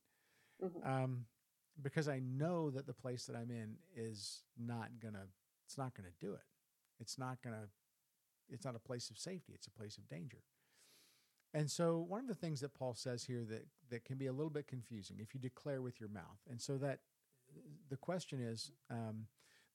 Mhm. 0.61 0.85
Um, 0.85 1.25
because 1.81 2.07
I 2.09 2.19
know 2.19 2.69
that 2.71 2.85
the 2.85 2.93
place 2.93 3.25
that 3.25 3.35
I'm 3.35 3.51
in 3.51 3.77
is 3.95 4.43
not 4.57 4.89
gonna. 5.01 5.27
It's 5.65 5.77
not 5.77 5.93
gonna 5.95 6.09
do 6.19 6.33
it. 6.33 6.45
It's 6.99 7.17
not 7.17 7.41
gonna. 7.41 7.67
It's 8.49 8.65
not 8.65 8.75
a 8.75 8.79
place 8.79 9.09
of 9.09 9.17
safety. 9.17 9.53
It's 9.53 9.67
a 9.67 9.71
place 9.71 9.97
of 9.97 10.07
danger. 10.09 10.43
And 11.53 11.69
so 11.69 11.97
one 11.97 12.21
of 12.21 12.27
the 12.27 12.35
things 12.35 12.61
that 12.61 12.73
Paul 12.75 12.93
says 12.93 13.23
here 13.23 13.43
that 13.45 13.65
that 13.89 14.05
can 14.05 14.17
be 14.17 14.27
a 14.27 14.33
little 14.33 14.51
bit 14.51 14.67
confusing 14.67 15.17
if 15.19 15.33
you 15.33 15.39
declare 15.39 15.81
with 15.81 15.99
your 15.99 16.09
mouth, 16.09 16.39
and 16.49 16.61
so 16.61 16.77
that 16.77 16.99
the 17.89 17.97
question 17.97 18.39
is. 18.41 18.71
Um, 18.89 19.27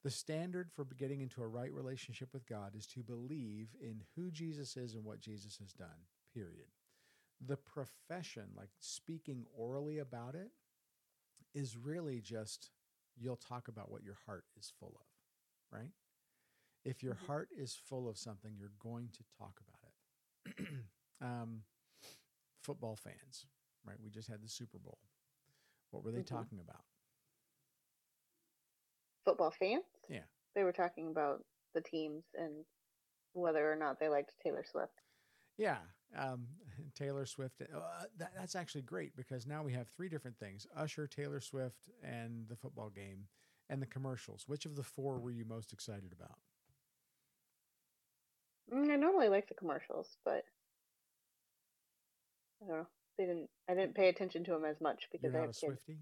the 0.02 0.10
standard 0.10 0.70
for 0.70 0.84
getting 0.84 1.22
into 1.22 1.40
a 1.40 1.46
right 1.48 1.72
relationship 1.72 2.28
with 2.34 2.44
God 2.44 2.74
is 2.76 2.86
to 2.88 3.02
believe 3.02 3.74
in 3.80 4.02
who 4.14 4.30
Jesus 4.30 4.76
is 4.76 4.92
and 4.94 5.02
what 5.02 5.18
Jesus 5.18 5.56
has 5.56 5.72
done, 5.72 6.04
period. 6.34 6.66
The 7.40 7.56
profession, 7.56 8.50
like 8.54 8.68
speaking 8.80 9.46
orally 9.56 9.96
about 10.00 10.34
it, 10.34 10.50
is 11.54 11.74
really 11.78 12.20
just 12.20 12.70
you'll 13.16 13.36
talk 13.36 13.68
about 13.68 13.90
what 13.90 14.02
your 14.02 14.18
heart 14.26 14.44
is 14.58 14.70
full 14.78 14.94
of, 15.00 15.06
right? 15.78 15.92
If 16.84 17.02
your 17.02 17.14
Mhm. 17.14 17.26
heart 17.26 17.48
is 17.56 17.74
full 17.74 18.06
of 18.06 18.18
something, 18.18 18.58
you're 18.58 18.68
going 18.78 19.08
to 19.12 19.24
talk 19.38 19.58
about 19.60 19.84
it. 20.58 20.84
um, 21.24 21.62
football 22.62 22.96
fans, 22.96 23.46
right? 23.84 23.96
We 24.02 24.10
just 24.10 24.28
had 24.28 24.42
the 24.42 24.48
Super 24.48 24.78
Bowl. 24.78 24.98
What 25.90 26.04
were 26.04 26.12
they 26.12 26.22
Mhm. 26.22 26.26
talking 26.26 26.60
about? 26.60 26.84
Football 29.24 29.52
fans. 29.52 29.84
Yeah. 30.08 30.24
They 30.54 30.64
were 30.64 30.72
talking 30.72 31.08
about 31.08 31.44
the 31.74 31.80
teams 31.82 32.24
and 32.34 32.64
whether 33.32 33.70
or 33.70 33.76
not 33.76 33.98
they 33.98 34.08
liked 34.08 34.38
Taylor 34.42 34.64
Swift. 34.64 35.00
Yeah, 35.56 35.78
um, 36.16 36.46
Taylor 36.94 37.26
Swift. 37.26 37.60
Uh, 37.62 38.04
that, 38.18 38.32
that's 38.36 38.56
actually 38.56 38.82
great 38.82 39.16
because 39.16 39.46
now 39.46 39.62
we 39.62 39.72
have 39.72 39.88
three 39.88 40.08
different 40.08 40.38
things: 40.38 40.66
Usher, 40.76 41.06
Taylor 41.06 41.40
Swift, 41.40 41.90
and 42.02 42.48
the 42.48 42.56
football 42.56 42.90
game, 42.90 43.28
and 43.68 43.80
the 43.80 43.86
commercials. 43.86 44.44
Which 44.48 44.66
of 44.66 44.76
the 44.76 44.82
four 44.82 45.18
were 45.20 45.30
you 45.30 45.44
most 45.44 45.72
excited 45.72 46.12
about? 46.12 46.38
Mm, 48.72 48.90
I 48.90 48.96
normally 48.96 49.28
like 49.28 49.48
the 49.48 49.54
commercials, 49.54 50.16
but 50.24 50.44
I 52.64 52.68
don't 52.68 52.78
know. 52.78 52.86
They 53.18 53.26
didn't. 53.26 53.48
I 53.68 53.74
didn't 53.74 53.94
pay 53.94 54.08
attention 54.08 54.44
to 54.44 54.52
them 54.52 54.64
as 54.64 54.80
much 54.80 55.04
because 55.12 55.32
You're 55.32 55.32
I 55.32 55.46
not 55.46 55.46
have 55.48 55.50
a 55.50 55.52
kids. 55.52 55.60
Swifty. 55.84 55.98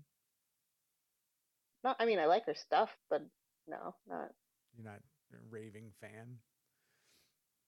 Not. 1.84 1.96
I 1.98 2.06
mean, 2.06 2.18
I 2.18 2.26
like 2.26 2.46
her 2.46 2.54
stuff, 2.54 2.90
but 3.10 3.22
no, 3.68 3.94
not 4.08 4.28
You're 4.76 4.84
not 4.84 5.00
a 5.32 5.36
raving 5.50 5.90
fan. 6.00 6.38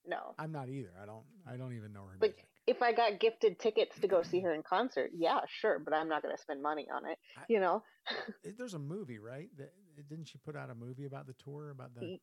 no. 0.07 0.35
I'm 0.39 0.51
not 0.51 0.69
either. 0.69 0.91
I 1.01 1.05
don't. 1.05 1.23
I 1.47 1.57
don't 1.57 1.75
even 1.75 1.93
know 1.93 2.05
her 2.05 2.15
But 2.19 2.29
music. 2.31 2.45
if 2.67 2.81
I 2.81 2.93
got 2.93 3.19
gifted 3.19 3.59
tickets 3.59 3.99
to 3.99 4.07
go 4.07 4.23
see 4.23 4.41
her 4.41 4.53
in 4.53 4.63
concert, 4.63 5.11
yeah, 5.13 5.39
sure, 5.47 5.79
but 5.79 5.93
I'm 5.93 6.07
not 6.09 6.21
going 6.23 6.35
to 6.35 6.41
spend 6.41 6.61
money 6.61 6.87
on 6.93 7.05
it. 7.05 7.17
I- 7.37 7.41
You 7.49 7.59
know, 7.59 7.83
There's 8.57 8.73
a 8.73 8.79
movie, 8.79 9.19
right? 9.19 9.49
That 9.57 9.71
didn't 10.09 10.25
she 10.29 10.37
put 10.39 10.55
out 10.55 10.69
a 10.69 10.75
movie 10.75 11.05
about 11.05 11.27
the 11.27 11.33
tour 11.33 11.69
about 11.71 11.93
the? 11.95 12.05
Ye- 12.05 12.21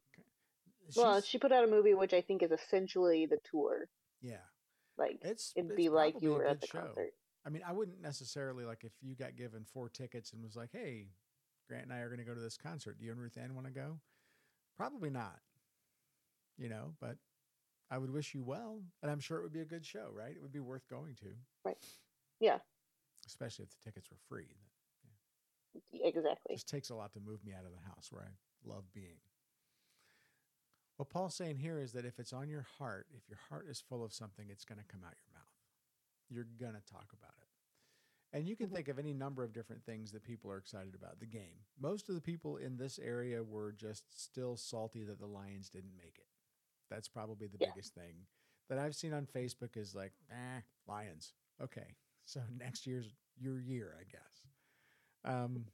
well, 0.97 1.21
she 1.21 1.39
put 1.39 1.53
out 1.53 1.65
a 1.65 1.69
movie 1.69 1.95
which 1.95 2.13
I 2.13 2.21
think 2.23 2.43
is 2.43 2.51
essentially 2.51 3.27
the 3.27 3.39
tour. 3.51 3.89
yeah, 4.21 4.37
Like 4.99 5.19
it's 5.23 5.53
it'd 5.57 5.71
it's 5.71 5.77
be 5.77 5.89
like 5.89 6.17
you 6.21 6.33
were 6.35 6.45
at 6.45 6.61
the 6.61 6.67
show. 6.67 6.81
concert. 6.81 7.13
I 7.45 7.51
mean, 7.51 7.63
I 7.67 7.73
wouldn't 7.73 8.01
necessarily 8.01 8.65
like 8.65 8.85
if 8.85 8.93
you 9.01 9.15
got 9.15 9.37
given 9.37 9.65
four 9.65 9.89
tickets 9.89 10.33
and 10.33 10.43
was 10.43 10.55
like, 10.57 10.71
"Hey, 10.73 11.09
Grant 11.69 11.85
and 11.85 11.93
I 11.93 11.99
are 11.99 12.09
going 12.09 12.19
to 12.19 12.25
go 12.25 12.35
to 12.35 12.41
this 12.41 12.57
concert. 12.57 12.99
Do 12.99 13.05
you 13.05 13.11
and 13.13 13.21
Ruth 13.21 13.37
Ann 13.37 13.55
want 13.55 13.67
to 13.67 13.73
go?" 13.73 13.99
Probably 14.77 15.11
not. 15.11 15.41
You 16.59 16.69
know, 16.69 16.95
but 17.01 17.17
I 17.91 17.99
would 17.99 18.11
wish 18.11 18.35
you 18.35 18.43
well, 18.45 18.83
and 19.03 19.11
I'm 19.11 19.21
sure 19.21 19.39
it 19.39 19.43
would 19.43 19.53
be 19.53 19.61
a 19.61 19.65
good 19.67 19.85
show, 19.85 20.09
right? 20.13 20.35
It 20.35 20.41
would 20.43 20.53
be 20.53 20.61
worth 20.61 20.87
going 20.89 21.15
to, 21.17 21.29
Right. 21.65 21.77
Yeah, 22.41 22.59
especially 23.27 23.65
if 23.65 23.71
the 23.71 23.85
tickets 23.85 24.11
were 24.11 24.19
free. 24.29 24.57
exactly. 25.93 26.55
It 26.55 26.57
just 26.57 26.69
takes 26.69 26.91
a 26.91 26.95
lot 26.95 27.13
to 27.15 27.21
move 27.21 27.45
me 27.45 27.53
out 27.53 27.65
of 27.65 27.73
the 27.73 27.87
house 27.89 28.09
where 28.11 28.23
I 28.23 28.69
love 28.69 28.85
being. 28.95 29.19
What 31.03 31.11
Paul's 31.11 31.35
saying 31.35 31.57
here 31.57 31.81
is 31.81 31.91
that 31.95 32.05
if 32.05 32.21
it's 32.21 32.33
on 32.33 32.49
your 32.49 32.65
heart, 32.79 33.09
if 33.13 33.29
your 33.29 33.41
heart 33.49 33.67
is 33.69 33.81
full 33.81 34.05
of 34.05 34.13
something, 34.13 34.47
it's 34.49 34.65
going 34.65 34.79
to 34.79 34.85
come 34.87 35.01
out 35.05 35.15
your 35.19 35.35
mouth. 35.35 35.51
You're 36.31 36.47
going 36.61 36.81
to 36.81 36.93
talk 36.93 37.13
about 37.13 37.35
it. 37.41 37.49
And 38.37 38.47
you 38.47 38.55
can 38.55 38.69
Mhm. 38.71 38.75
think 38.75 38.87
of 38.87 39.01
any 39.01 39.13
number 39.13 39.43
of 39.43 39.53
different 39.53 39.85
things 39.85 40.13
that 40.13 40.23
people 40.23 40.49
are 40.49 40.59
excited 40.59 40.95
about. 40.95 41.19
The 41.19 41.27
game. 41.27 41.65
Most 41.77 42.09
of 42.09 42.15
the 42.15 42.21
people 42.21 42.57
in 42.57 42.77
this 42.77 43.01
area 43.01 43.43
were 43.43 43.73
just 43.73 44.17
still 44.17 44.57
salty 44.57 45.03
that 45.03 45.19
the 45.19 45.27
Lions 45.27 45.69
didn't 45.71 45.97
make 45.97 46.21
it. 46.21 46.29
That's 46.89 47.09
probably 47.09 47.49
the 47.49 47.59
Yeah. 47.59 47.71
biggest 47.73 47.95
thing 47.95 48.29
that 48.69 48.79
I've 48.79 48.95
seen 48.95 49.13
on 49.13 49.27
Facebook 49.27 49.77
is 49.77 49.97
like, 49.97 50.13
eh, 50.31 50.61
Lions. 50.87 51.35
Okay. 51.61 51.97
So 52.27 52.47
next 52.49 52.87
year's 52.87 53.13
your 53.37 53.59
year, 53.59 53.97
I 53.99 54.05
guess. 54.05 54.47
Um, 55.25 55.67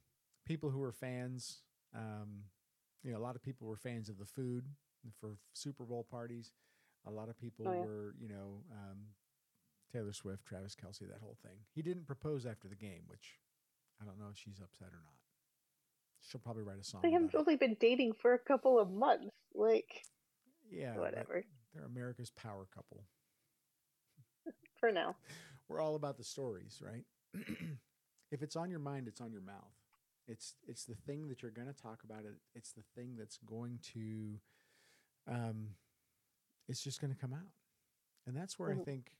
people 0.45 0.71
who 0.71 0.79
were 0.79 0.91
fans, 0.91 1.61
um, 1.93 2.49
you 3.03 3.11
know, 3.11 3.19
a 3.19 3.21
lot 3.21 3.35
of 3.35 3.43
people 3.43 3.67
were 3.67 3.77
fans 3.77 4.09
of 4.09 4.17
the 4.17 4.25
food 4.25 4.75
for 5.19 5.37
Super 5.53 5.83
Bowl 5.83 6.05
parties. 6.09 6.51
A 7.07 7.11
lot 7.11 7.29
of 7.29 7.37
people 7.39 7.65
Oh, 7.67 7.73
yeah. 7.73 7.85
were, 7.85 8.15
you 8.19 8.27
know, 8.29 8.63
um, 8.71 8.97
Taylor 9.91 10.13
Swift, 10.13 10.45
Travis 10.45 10.75
Kelce, 10.75 11.07
that 11.07 11.21
whole 11.21 11.37
thing. 11.41 11.57
He 11.73 11.81
didn't 11.81 12.05
propose 12.05 12.45
after 12.45 12.67
the 12.67 12.75
game, 12.75 13.03
which 13.07 13.39
I 14.01 14.05
don't 14.05 14.19
know 14.19 14.27
if 14.31 14.37
she's 14.37 14.59
upset 14.61 14.89
or 14.89 15.01
not. 15.03 15.13
She'll 16.21 16.41
probably 16.41 16.63
write 16.63 16.79
a 16.79 16.83
song. 16.83 17.01
They 17.03 17.11
haven't 17.11 17.33
only 17.35 17.55
been 17.55 17.77
dating 17.79 18.13
for 18.13 18.33
a 18.33 18.39
couple 18.39 18.79
of 18.79 18.91
months. 18.91 19.31
Like 19.55 20.03
Yeah, 20.71 20.97
whatever 20.97 21.43
They're 21.73 21.85
America's 21.85 22.29
power 22.29 22.67
couple. 22.73 23.03
for 24.79 24.91
now. 24.91 25.15
We're 25.67 25.81
all 25.81 25.95
about 25.95 26.17
the 26.17 26.23
stories, 26.23 26.81
right? 26.83 27.05
if 28.31 28.41
it's 28.41 28.55
on 28.55 28.69
your 28.69 28.79
mind, 28.79 29.07
it's 29.07 29.21
on 29.21 29.31
your 29.31 29.41
mouth. 29.41 29.73
It's 30.27 30.55
it's 30.67 30.85
the 30.85 30.95
thing 30.95 31.27
that 31.29 31.41
you're 31.41 31.51
going 31.51 31.67
to 31.67 31.73
talk 31.81 32.03
about. 32.03 32.19
It. 32.25 32.35
It's 32.53 32.71
the 32.71 32.83
thing 32.95 33.15
that's 33.17 33.37
going 33.37 33.79
to, 33.93 34.39
um, 35.29 35.75
it's 36.67 36.83
just 36.83 37.01
going 37.01 37.13
to 37.13 37.19
come 37.19 37.33
out, 37.33 37.53
and 38.27 38.35
that's 38.35 38.59
where 38.59 38.71
I 38.71 38.75
Mhm. 38.75 38.85
think, 38.85 39.17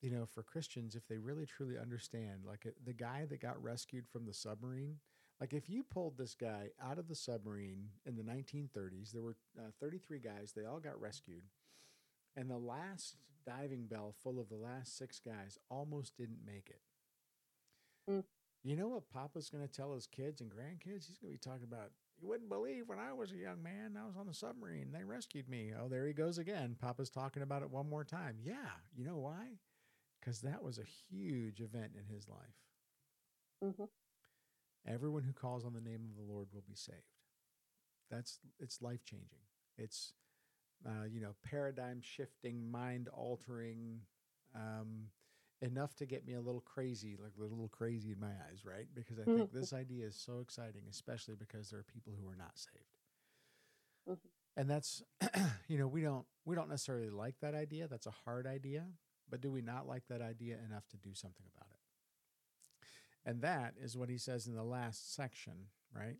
you 0.00 0.10
know, 0.10 0.26
for 0.26 0.42
Christians, 0.42 0.94
if 0.96 1.06
they 1.08 1.18
really 1.18 1.46
truly 1.46 1.78
understand, 1.78 2.44
like 2.46 2.66
uh, 2.66 2.70
the 2.84 2.94
guy 2.94 3.26
that 3.26 3.40
got 3.40 3.62
rescued 3.62 4.08
from 4.08 4.26
the 4.26 4.34
submarine, 4.34 5.00
like 5.40 5.52
if 5.52 5.68
you 5.68 5.84
pulled 5.84 6.18
this 6.18 6.34
guy 6.34 6.70
out 6.82 6.98
of 6.98 7.08
the 7.08 7.14
submarine 7.16 7.90
in 8.06 8.16
the 8.16 8.22
1930s, 8.24 9.12
there 9.12 9.22
were 9.22 9.36
uh, 9.58 9.70
33 9.80 10.20
guys. 10.20 10.52
They 10.52 10.64
all 10.64 10.80
got 10.80 11.00
rescued. 11.00 11.44
And 12.36 12.50
the 12.50 12.58
last 12.58 13.16
diving 13.46 13.86
bell 13.86 14.14
full 14.22 14.40
of 14.40 14.48
the 14.48 14.56
last 14.56 14.96
six 14.96 15.20
guys 15.20 15.58
almost 15.70 16.16
didn't 16.16 16.44
make 16.46 16.68
it. 16.70 16.80
Mm. 18.08 18.24
You 18.62 18.76
know 18.76 18.88
what 18.88 19.10
Papa's 19.10 19.50
going 19.50 19.66
to 19.66 19.72
tell 19.72 19.94
his 19.94 20.06
kids 20.06 20.40
and 20.40 20.50
grandkids? 20.50 21.06
He's 21.06 21.18
going 21.18 21.32
to 21.32 21.38
be 21.38 21.50
talking 21.50 21.66
about, 21.70 21.92
you 22.20 22.28
wouldn't 22.28 22.48
believe 22.48 22.88
when 22.88 22.98
I 22.98 23.12
was 23.12 23.32
a 23.32 23.36
young 23.36 23.62
man, 23.62 23.96
I 24.00 24.06
was 24.06 24.16
on 24.16 24.26
the 24.26 24.34
submarine. 24.34 24.90
They 24.92 25.04
rescued 25.04 25.48
me. 25.48 25.72
Oh, 25.78 25.88
there 25.88 26.06
he 26.06 26.12
goes 26.12 26.38
again. 26.38 26.76
Papa's 26.80 27.10
talking 27.10 27.42
about 27.42 27.62
it 27.62 27.70
one 27.70 27.88
more 27.88 28.04
time. 28.04 28.36
Yeah. 28.42 28.70
You 28.96 29.04
know 29.04 29.18
why? 29.18 29.58
Because 30.20 30.40
that 30.40 30.62
was 30.62 30.78
a 30.78 30.84
huge 30.84 31.60
event 31.60 31.92
in 31.96 32.12
his 32.12 32.28
life. 32.28 33.72
hmm 33.76 33.84
Everyone 34.86 35.22
who 35.22 35.32
calls 35.32 35.64
on 35.64 35.74
the 35.74 35.80
name 35.80 36.06
of 36.10 36.16
the 36.16 36.32
Lord 36.32 36.48
will 36.52 36.64
be 36.66 36.74
saved. 36.74 36.98
That's 38.10 38.38
it's 38.58 38.80
life 38.80 39.04
changing. 39.04 39.40
It's 39.76 40.12
uh, 40.86 41.04
you 41.10 41.20
know 41.20 41.34
paradigm 41.44 42.00
shifting, 42.00 42.70
mind 42.70 43.08
altering, 43.08 44.00
um, 44.54 45.08
enough 45.60 45.94
to 45.96 46.06
get 46.06 46.26
me 46.26 46.34
a 46.34 46.40
little 46.40 46.60
crazy, 46.60 47.16
like 47.20 47.32
a 47.38 47.42
little 47.42 47.68
crazy 47.68 48.12
in 48.12 48.20
my 48.20 48.28
eyes, 48.48 48.64
right? 48.64 48.86
Because 48.94 49.18
I 49.18 49.24
think 49.24 49.52
this 49.52 49.72
idea 49.72 50.06
is 50.06 50.16
so 50.16 50.40
exciting, 50.40 50.82
especially 50.88 51.34
because 51.36 51.70
there 51.70 51.80
are 51.80 51.84
people 51.84 52.14
who 52.20 52.28
are 52.28 52.36
not 52.36 52.56
saved, 52.58 52.98
Mhm. 54.08 54.30
and 54.56 54.70
that's 54.70 55.02
you 55.68 55.78
know 55.78 55.88
we 55.88 56.02
don't 56.02 56.26
we 56.44 56.54
don't 56.54 56.68
necessarily 56.68 57.10
like 57.10 57.38
that 57.40 57.54
idea. 57.54 57.88
That's 57.88 58.06
a 58.06 58.10
hard 58.24 58.46
idea, 58.46 58.86
but 59.28 59.40
do 59.40 59.50
we 59.50 59.60
not 59.62 59.86
like 59.86 60.06
that 60.08 60.22
idea 60.22 60.58
enough 60.64 60.86
to 60.88 60.96
do 60.96 61.14
something 61.14 61.46
about 61.56 61.70
it? 61.72 61.80
And 63.24 63.42
that 63.42 63.74
is 63.78 63.96
what 63.96 64.08
he 64.08 64.16
says 64.18 64.46
in 64.46 64.54
the 64.54 64.62
last 64.64 65.14
section, 65.14 65.68
right? 65.92 66.16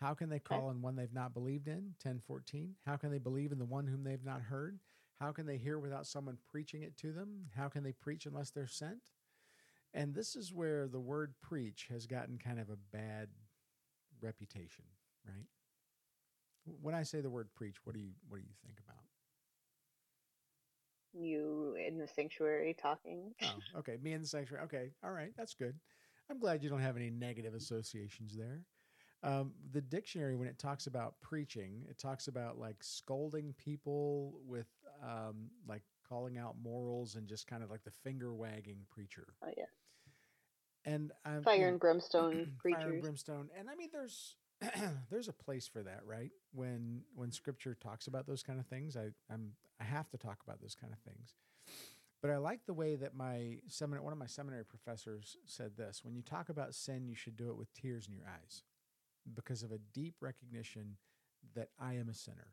How 0.00 0.14
can 0.14 0.28
they 0.28 0.38
call 0.38 0.66
on 0.68 0.82
one 0.82 0.96
they've 0.96 1.12
not 1.12 1.32
believed 1.34 1.68
in? 1.68 1.94
1014. 2.02 2.74
How 2.84 2.96
can 2.96 3.10
they 3.10 3.18
believe 3.18 3.52
in 3.52 3.58
the 3.58 3.64
one 3.66 3.86
whom 3.86 4.02
they've 4.02 4.24
not 4.24 4.42
heard? 4.42 4.78
How 5.20 5.32
can 5.32 5.44
they 5.44 5.58
hear 5.58 5.78
without 5.78 6.06
someone 6.06 6.38
preaching 6.50 6.82
it 6.82 6.96
to 6.98 7.12
them? 7.12 7.50
How 7.54 7.68
can 7.68 7.84
they 7.84 7.92
preach 7.92 8.24
unless 8.24 8.50
they're 8.50 8.66
sent? 8.66 9.10
And 9.92 10.14
this 10.14 10.34
is 10.34 10.52
where 10.52 10.88
the 10.88 11.00
word 11.00 11.34
preach 11.42 11.88
has 11.90 12.06
gotten 12.06 12.38
kind 12.38 12.58
of 12.58 12.70
a 12.70 12.78
bad 12.92 13.28
reputation, 14.22 14.84
right? 15.26 15.46
When 16.80 16.94
I 16.94 17.02
say 17.02 17.20
the 17.20 17.30
word 17.30 17.48
preach, 17.54 17.76
what 17.84 17.94
do 17.94 18.00
you 18.00 18.12
what 18.28 18.38
do 18.38 18.44
you 18.44 18.54
think 18.64 18.78
about? 18.78 19.04
You 21.12 21.76
in 21.86 21.98
the 21.98 22.06
sanctuary 22.06 22.74
talking. 22.80 23.34
Oh, 23.42 23.78
okay. 23.80 23.96
Me 24.02 24.12
in 24.12 24.20
the 24.20 24.26
sanctuary. 24.26 24.64
Okay. 24.64 24.90
All 25.02 25.10
right. 25.10 25.32
That's 25.36 25.54
good. 25.54 25.74
I'm 26.30 26.38
glad 26.38 26.62
you 26.62 26.70
don't 26.70 26.80
have 26.80 26.96
any 26.96 27.10
negative 27.10 27.54
associations 27.54 28.36
there. 28.36 28.62
Um, 29.22 29.52
the 29.72 29.80
dictionary, 29.82 30.36
when 30.36 30.48
it 30.48 30.58
talks 30.58 30.86
about 30.86 31.14
preaching, 31.20 31.84
it 31.90 31.98
talks 31.98 32.28
about 32.28 32.58
like 32.58 32.76
scolding 32.82 33.54
people 33.58 34.40
with 34.46 34.68
um, 35.02 35.48
like 35.68 35.82
calling 36.08 36.38
out 36.38 36.56
morals 36.62 37.14
and 37.14 37.26
just 37.28 37.46
kind 37.46 37.62
of 37.62 37.70
like 37.70 37.84
the 37.84 37.90
finger 38.04 38.34
wagging 38.34 38.78
preacher. 38.90 39.28
Oh 39.44 39.50
yeah, 39.56 39.64
And 40.84 41.12
um, 41.24 41.42
fire 41.44 41.68
and 41.68 41.80
brimstone 41.80 42.52
preacher. 42.58 42.78
fire 42.80 42.90
and 42.90 43.02
brimstone. 43.02 43.48
And 43.58 43.68
i 43.70 43.74
mean 43.74 43.90
there's 43.92 44.36
there's 45.10 45.28
a 45.28 45.32
place 45.32 45.66
for 45.66 45.82
that 45.82 46.00
right? 46.06 46.30
When 46.52 47.02
when 47.14 47.32
scripture 47.32 47.74
talks 47.80 48.06
about 48.06 48.26
those 48.26 48.42
kind 48.42 48.58
of 48.60 48.66
things 48.66 48.96
i 48.96 49.08
i'm 49.32 49.52
i 49.80 49.84
have 49.84 50.08
to 50.10 50.18
talk 50.18 50.38
about 50.44 50.60
those 50.60 50.74
kind 50.74 50.92
of 50.92 50.98
things. 51.00 51.34
But 52.22 52.30
i 52.30 52.36
like 52.36 52.66
the 52.66 52.74
way 52.74 52.96
that 52.96 53.14
my 53.14 53.58
seminary 53.68 54.02
one 54.04 54.12
of 54.12 54.18
my 54.18 54.26
seminary 54.26 54.64
professors 54.64 55.36
said 55.46 55.72
this 55.76 56.04
when 56.04 56.14
you 56.14 56.22
talk 56.22 56.48
about 56.48 56.74
sin 56.74 57.06
you 57.06 57.14
should 57.14 57.36
do 57.36 57.50
it 57.50 57.56
with 57.56 57.72
tears 57.72 58.06
in 58.06 58.14
your 58.14 58.26
eyes 58.26 58.62
because 59.34 59.62
of 59.62 59.72
a 59.72 59.78
deep 59.94 60.14
recognition 60.20 60.96
that 61.54 61.68
i 61.78 61.94
am 61.94 62.08
a 62.08 62.14
sinner. 62.14 62.48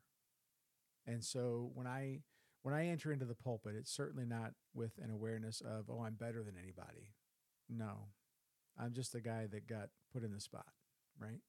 And 1.06 1.24
so 1.24 1.72
when 1.74 1.88
i 1.88 2.20
when 2.64 2.74
i 2.74 2.88
enter 2.88 3.12
into 3.12 3.26
the 3.26 3.36
pulpit 3.36 3.76
it's 3.76 3.92
certainly 3.92 4.26
not 4.26 4.54
with 4.74 4.92
an 5.04 5.12
awareness 5.12 5.62
of 5.62 5.90
oh 5.90 6.02
i'm 6.04 6.16
better 6.16 6.44
than 6.44 6.56
anybody 6.62 7.14
no 7.70 8.10
I'm 8.80 8.94
just 8.94 9.12
the 9.12 9.22
guy 9.22 9.48
that 9.52 9.68
got 9.68 9.90
put 10.14 10.24
in 10.24 10.32
the 10.34 10.40
spot, 10.40 10.68
right? 11.20 11.40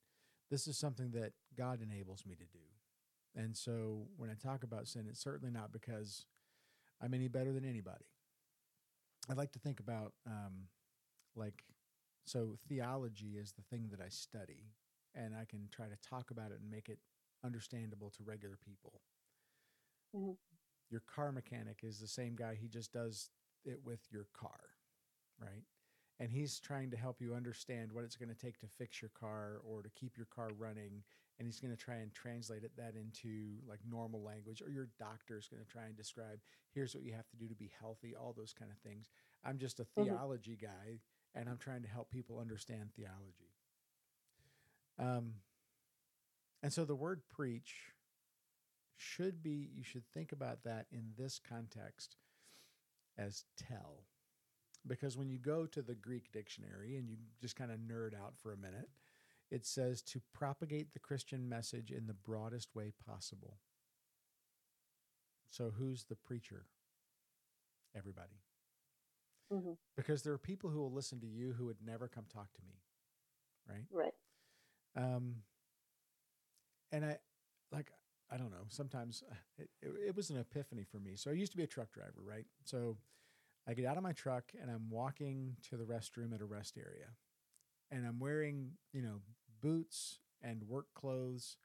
This 0.50 0.66
is 0.66 0.78
something 0.78 1.10
that 1.12 1.32
God 1.56 1.80
enables 1.82 2.24
me 2.26 2.34
to 2.36 2.44
do. 2.44 2.64
And 3.36 3.56
so 3.56 4.06
when 4.16 4.30
I 4.30 4.34
talk 4.34 4.62
about 4.64 4.88
sin, 4.88 5.06
it's 5.08 5.20
certainly 5.22 5.52
not 5.52 5.70
because 5.72 6.24
I'm 7.02 7.14
any 7.14 7.28
better 7.28 7.52
than 7.52 7.64
anybody. 7.64 8.06
I 9.30 9.34
like 9.34 9.52
to 9.52 9.58
think 9.58 9.78
about 9.78 10.12
um, 10.26 10.68
like, 11.36 11.64
so 12.24 12.56
theology 12.68 13.36
is 13.38 13.52
the 13.52 13.62
thing 13.62 13.88
that 13.90 14.00
I 14.00 14.08
study, 14.08 14.72
and 15.14 15.34
I 15.34 15.44
can 15.44 15.68
try 15.70 15.86
to 15.86 15.96
talk 16.08 16.30
about 16.30 16.50
it 16.50 16.60
and 16.62 16.70
make 16.70 16.88
it 16.88 16.98
understandable 17.44 18.10
to 18.16 18.22
regular 18.24 18.56
people. 18.56 19.02
Mhm. 20.14 20.36
Your 20.90 21.02
car 21.14 21.32
mechanic 21.32 21.80
is 21.82 21.98
the 21.98 22.08
same 22.08 22.34
guy. 22.34 22.56
He 22.60 22.68
just 22.68 22.92
does 22.92 23.30
it 23.64 23.78
with 23.84 24.00
your 24.10 24.26
car, 24.32 24.60
right? 25.40 25.64
And 26.20 26.32
he's 26.32 26.58
trying 26.58 26.90
to 26.90 26.96
help 26.96 27.20
you 27.20 27.34
understand 27.34 27.92
what 27.92 28.04
it's 28.04 28.16
going 28.16 28.28
to 28.28 28.34
take 28.34 28.58
to 28.60 28.66
fix 28.66 29.00
your 29.00 29.12
car 29.18 29.60
or 29.64 29.82
to 29.82 29.90
keep 29.90 30.16
your 30.16 30.26
car 30.34 30.50
running. 30.58 31.04
And 31.38 31.46
he's 31.46 31.60
going 31.60 31.74
to 31.74 31.80
try 31.80 31.96
and 31.96 32.12
translate 32.12 32.64
it, 32.64 32.72
that 32.76 32.94
into 32.96 33.58
like 33.68 33.78
normal 33.88 34.24
language. 34.24 34.60
Or 34.60 34.70
your 34.70 34.88
doctor 34.98 35.38
is 35.38 35.46
going 35.46 35.62
to 35.62 35.68
try 35.68 35.84
and 35.84 35.96
describe 35.96 36.40
here's 36.74 36.94
what 36.94 37.04
you 37.04 37.12
have 37.12 37.28
to 37.28 37.36
do 37.36 37.46
to 37.46 37.54
be 37.54 37.70
healthy, 37.80 38.14
all 38.16 38.34
those 38.36 38.52
kind 38.52 38.72
of 38.72 38.78
things. 38.78 39.08
I'm 39.44 39.58
just 39.58 39.78
a 39.78 39.84
theology 39.84 40.58
guy, 40.60 40.98
and 41.36 41.48
I'm 41.48 41.58
trying 41.58 41.82
to 41.82 41.88
help 41.88 42.10
people 42.10 42.40
understand 42.40 42.90
theology. 42.96 43.54
Um, 44.98 45.34
and 46.64 46.72
so 46.72 46.84
the 46.84 46.96
word 46.96 47.20
preach 47.28 47.92
should 48.98 49.42
be, 49.42 49.70
you 49.74 49.82
should 49.82 50.06
think 50.12 50.32
about 50.32 50.64
that 50.64 50.86
in 50.92 51.12
this 51.16 51.40
context 51.48 52.16
as 53.16 53.44
tell. 53.56 54.04
Because 54.86 55.16
when 55.16 55.28
you 55.28 55.38
go 55.38 55.66
to 55.66 55.82
the 55.82 55.94
Greek 55.94 56.30
dictionary 56.32 56.96
and 56.96 57.08
you 57.08 57.16
just 57.40 57.56
kind 57.56 57.70
of 57.70 57.78
nerd 57.78 58.14
out 58.14 58.34
for 58.36 58.52
a 58.52 58.56
minute, 58.56 58.88
it 59.50 59.64
says 59.64 60.02
to 60.02 60.20
propagate 60.34 60.92
the 60.92 60.98
Christian 60.98 61.48
message 61.48 61.90
in 61.90 62.06
the 62.06 62.14
broadest 62.14 62.74
way 62.74 62.92
possible. 63.06 63.58
So 65.50 65.72
who's 65.76 66.04
the 66.04 66.16
preacher? 66.16 66.66
Everybody. 67.96 68.42
Mm-hmm. 69.52 69.72
Because 69.96 70.22
there 70.22 70.34
are 70.34 70.38
people 70.38 70.70
who 70.70 70.80
will 70.80 70.92
listen 70.92 71.20
to 71.20 71.26
you 71.26 71.54
who 71.56 71.66
would 71.66 71.78
never 71.84 72.06
come 72.08 72.24
talk 72.32 72.52
to 72.52 72.62
me, 72.66 72.74
right? 73.66 73.86
Right. 73.90 74.12
Um, 74.96 75.36
and 76.92 77.04
I, 77.04 77.18
like, 77.72 77.92
I 78.30 78.36
don't 78.36 78.50
know. 78.50 78.66
Sometimes 78.68 79.22
uh, 79.30 79.34
it, 79.58 79.70
it, 79.82 80.08
it 80.08 80.16
was 80.16 80.30
an 80.30 80.38
epiphany 80.38 80.84
for 80.84 80.98
me. 80.98 81.12
So 81.16 81.30
I 81.30 81.34
used 81.34 81.52
to 81.52 81.56
be 81.56 81.64
a 81.64 81.68
truck 81.68 81.92
driver, 81.92 82.20
right? 82.22 82.44
So 82.64 82.98
I 83.66 83.74
get 83.74 83.86
out 83.86 83.96
of 83.96 84.02
my 84.02 84.12
truck 84.12 84.44
and 84.60 84.70
I'm 84.70 84.90
walking 84.90 85.56
to 85.70 85.76
the 85.76 85.84
restroom 85.84 86.34
at 86.34 86.40
a 86.40 86.44
rest 86.44 86.76
area, 86.76 87.08
and 87.90 88.06
I'm 88.06 88.18
wearing, 88.18 88.72
you 88.92 89.02
know, 89.02 89.20
boots 89.60 90.18
and 90.42 90.62
work 90.64 90.86
clothes, 90.94 91.56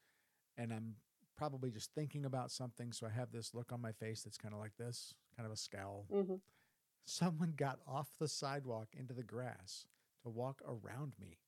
and 0.58 0.74
I'm 0.74 0.96
probably 1.38 1.72
just 1.72 1.94
thinking 1.94 2.26
about 2.26 2.52
something. 2.52 2.92
So 2.92 3.08
I 3.08 3.10
have 3.10 3.32
this 3.32 3.54
look 3.54 3.72
on 3.72 3.82
my 3.82 3.92
face 3.92 4.24
that's 4.24 4.38
kind 4.38 4.54
of 4.54 4.60
like 4.60 4.76
this, 4.78 5.14
kind 5.36 5.46
of 5.46 5.54
a 5.54 5.58
scowl. 5.58 6.06
Mm-hmm. 6.14 6.36
Someone 7.06 7.54
got 7.56 7.80
off 7.88 8.12
the 8.20 8.28
sidewalk 8.28 8.90
into 8.98 9.14
the 9.14 9.24
grass 9.24 9.86
to 10.24 10.30
walk 10.30 10.62
around 10.66 11.16
me. 11.20 11.40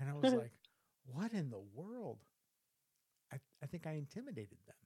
And 0.00 0.08
I 0.08 0.14
was 0.14 0.32
like, 0.34 0.52
what 1.04 1.32
in 1.32 1.50
the 1.50 1.62
world? 1.74 2.18
I, 3.32 3.38
I 3.62 3.66
think 3.66 3.86
I 3.86 3.92
intimidated 3.92 4.58
them. 4.66 4.76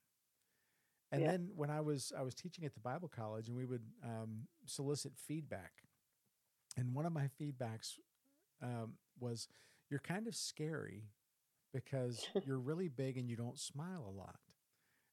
And 1.13 1.25
Yeah. 1.25 1.29
then 1.29 1.51
when 1.55 1.71
I 1.71 1.81
was 1.81 2.13
I 2.17 2.23
was 2.23 2.35
teaching 2.35 2.65
at 2.65 2.75
the 2.75 2.81
Bible 2.81 3.09
college 3.09 3.49
and 3.49 3.57
we 3.57 3.65
would 3.67 3.83
um, 4.05 4.47
solicit 4.67 5.13
feedback. 5.17 5.73
And 6.77 6.95
one 6.95 7.07
of 7.07 7.13
my 7.13 7.29
feedbacks 7.41 7.95
um, 8.63 8.95
was 9.19 9.49
you're 9.91 10.01
kind 10.01 10.27
of 10.27 10.35
scary 10.35 11.05
because 11.73 12.29
you're 12.45 12.59
really 12.61 12.89
big 12.89 13.17
and 13.17 13.29
you 13.29 13.37
don't 13.37 13.59
smile 13.59 14.05
a 14.09 14.17
lot. 14.17 14.39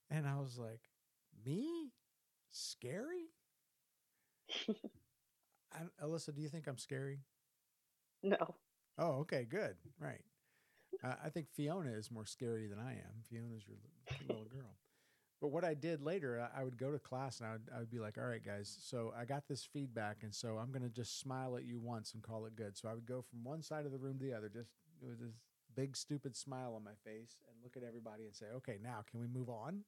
And 0.09 0.28
I 0.28 0.36
was 0.39 0.57
like, 0.57 0.82
me? 1.45 1.91
Scary? 2.51 3.32
I, 5.73 5.82
Alyssa, 6.03 6.34
do 6.34 6.41
you 6.41 6.49
think 6.49 6.67
I'm 6.67 6.78
scary? 6.78 7.21
no. 8.23 8.55
Oh, 8.97 9.19
okay, 9.21 9.45
good. 9.45 9.78
Right. 9.99 10.21
Uh, 11.04 11.14
I 11.24 11.30
think 11.30 11.48
Fiona 11.54 11.92
is 11.92 12.10
more 12.12 12.26
scary 12.26 12.68
than 12.68 12.80
I 12.80 12.92
am. 12.92 13.24
Fiona's 13.30 13.64
your 13.68 13.78
little 14.28 14.46
girl. 14.46 14.76
But 15.40 15.50
what 15.50 15.64
I 15.64 15.76
did 15.76 16.02
later, 16.02 16.50
I, 16.56 16.64
would 16.64 16.80
go 16.80 16.92
to 16.92 16.98
class 16.98 17.40
and 17.40 17.48
I 17.48 17.52
would, 17.52 17.70
I 17.76 17.80
would 17.80 17.92
be 17.92 18.00
like, 18.00 18.18
all 18.18 18.26
right, 18.26 18.44
guys, 18.44 18.76
so 18.82 19.14
I 19.16 19.26
got 19.26 19.48
this 19.48 19.68
feedback. 19.72 20.18
And 20.24 20.34
so 20.34 20.58
I'm 20.58 20.72
going 20.72 20.82
to 20.82 20.90
just 20.90 21.20
smile 21.20 21.58
at 21.58 21.66
you 21.66 21.80
once 21.80 22.14
and 22.16 22.24
call 22.24 22.48
it 22.48 22.56
good. 22.56 22.76
So 22.76 22.90
I 22.90 22.96
would 22.96 23.06
go 23.06 23.22
from 23.22 23.44
one 23.44 23.62
side 23.62 23.86
of 23.86 23.92
the 23.92 24.00
room 24.00 24.18
to 24.18 24.26
the 24.26 24.34
other, 24.34 24.50
just 24.50 24.72
with 25.00 25.20
this 25.20 25.36
big, 25.76 25.96
stupid 25.96 26.36
smile 26.36 26.74
on 26.76 26.84
my 26.84 26.96
face 27.06 27.38
and 27.48 27.56
look 27.64 27.78
at 27.78 27.88
everybody 27.88 28.26
and 28.26 28.36
say, 28.36 28.48
okay, 28.56 28.78
now 28.82 29.04
can 29.10 29.20
we 29.20 29.28
move 29.28 29.50
on? 29.50 29.84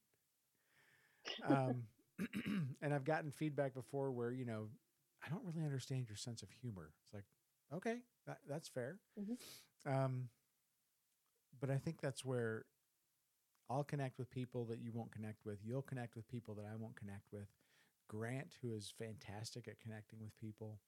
Um, 1.47 1.84
and 2.82 2.93
I've 2.93 3.06
gotten 3.06 3.32
feedback 3.32 3.74
before 3.74 4.12
where, 4.12 4.32
you 4.32 4.45
know, 4.45 4.68
I 5.26 5.30
don't 5.30 5.43
really 5.43 5.66
understand 5.66 6.08
your 6.08 6.16
sense 6.16 6.43
of 6.43 6.50
humor. 6.62 6.91
It's 7.04 7.14
like, 7.14 7.26
okay, 7.74 7.97
that, 8.28 8.38
that's 8.47 8.70
fair. 8.70 9.00
Um, 9.86 10.30
but 11.60 11.70
I 11.70 11.78
think 11.78 12.01
that's 12.01 12.24
where 12.26 12.66
I'll 13.70 13.84
connect 13.84 14.18
with 14.18 14.32
people 14.32 14.66
that 14.66 14.80
you 14.80 14.91
won't 14.93 15.12
connect 15.12 15.45
with. 15.45 15.60
You'll 15.64 15.84
connect 15.84 16.16
with 16.16 16.28
people 16.28 16.55
that 16.55 16.66
I 16.66 16.76
won't 16.76 16.95
connect 16.95 17.32
with. 17.32 17.47
Grant, 18.07 18.55
who 18.62 18.74
is 18.74 18.91
fantastic 18.97 19.68
at 19.68 19.80
connecting 19.80 20.20
with 20.20 20.36
people. 20.39 20.80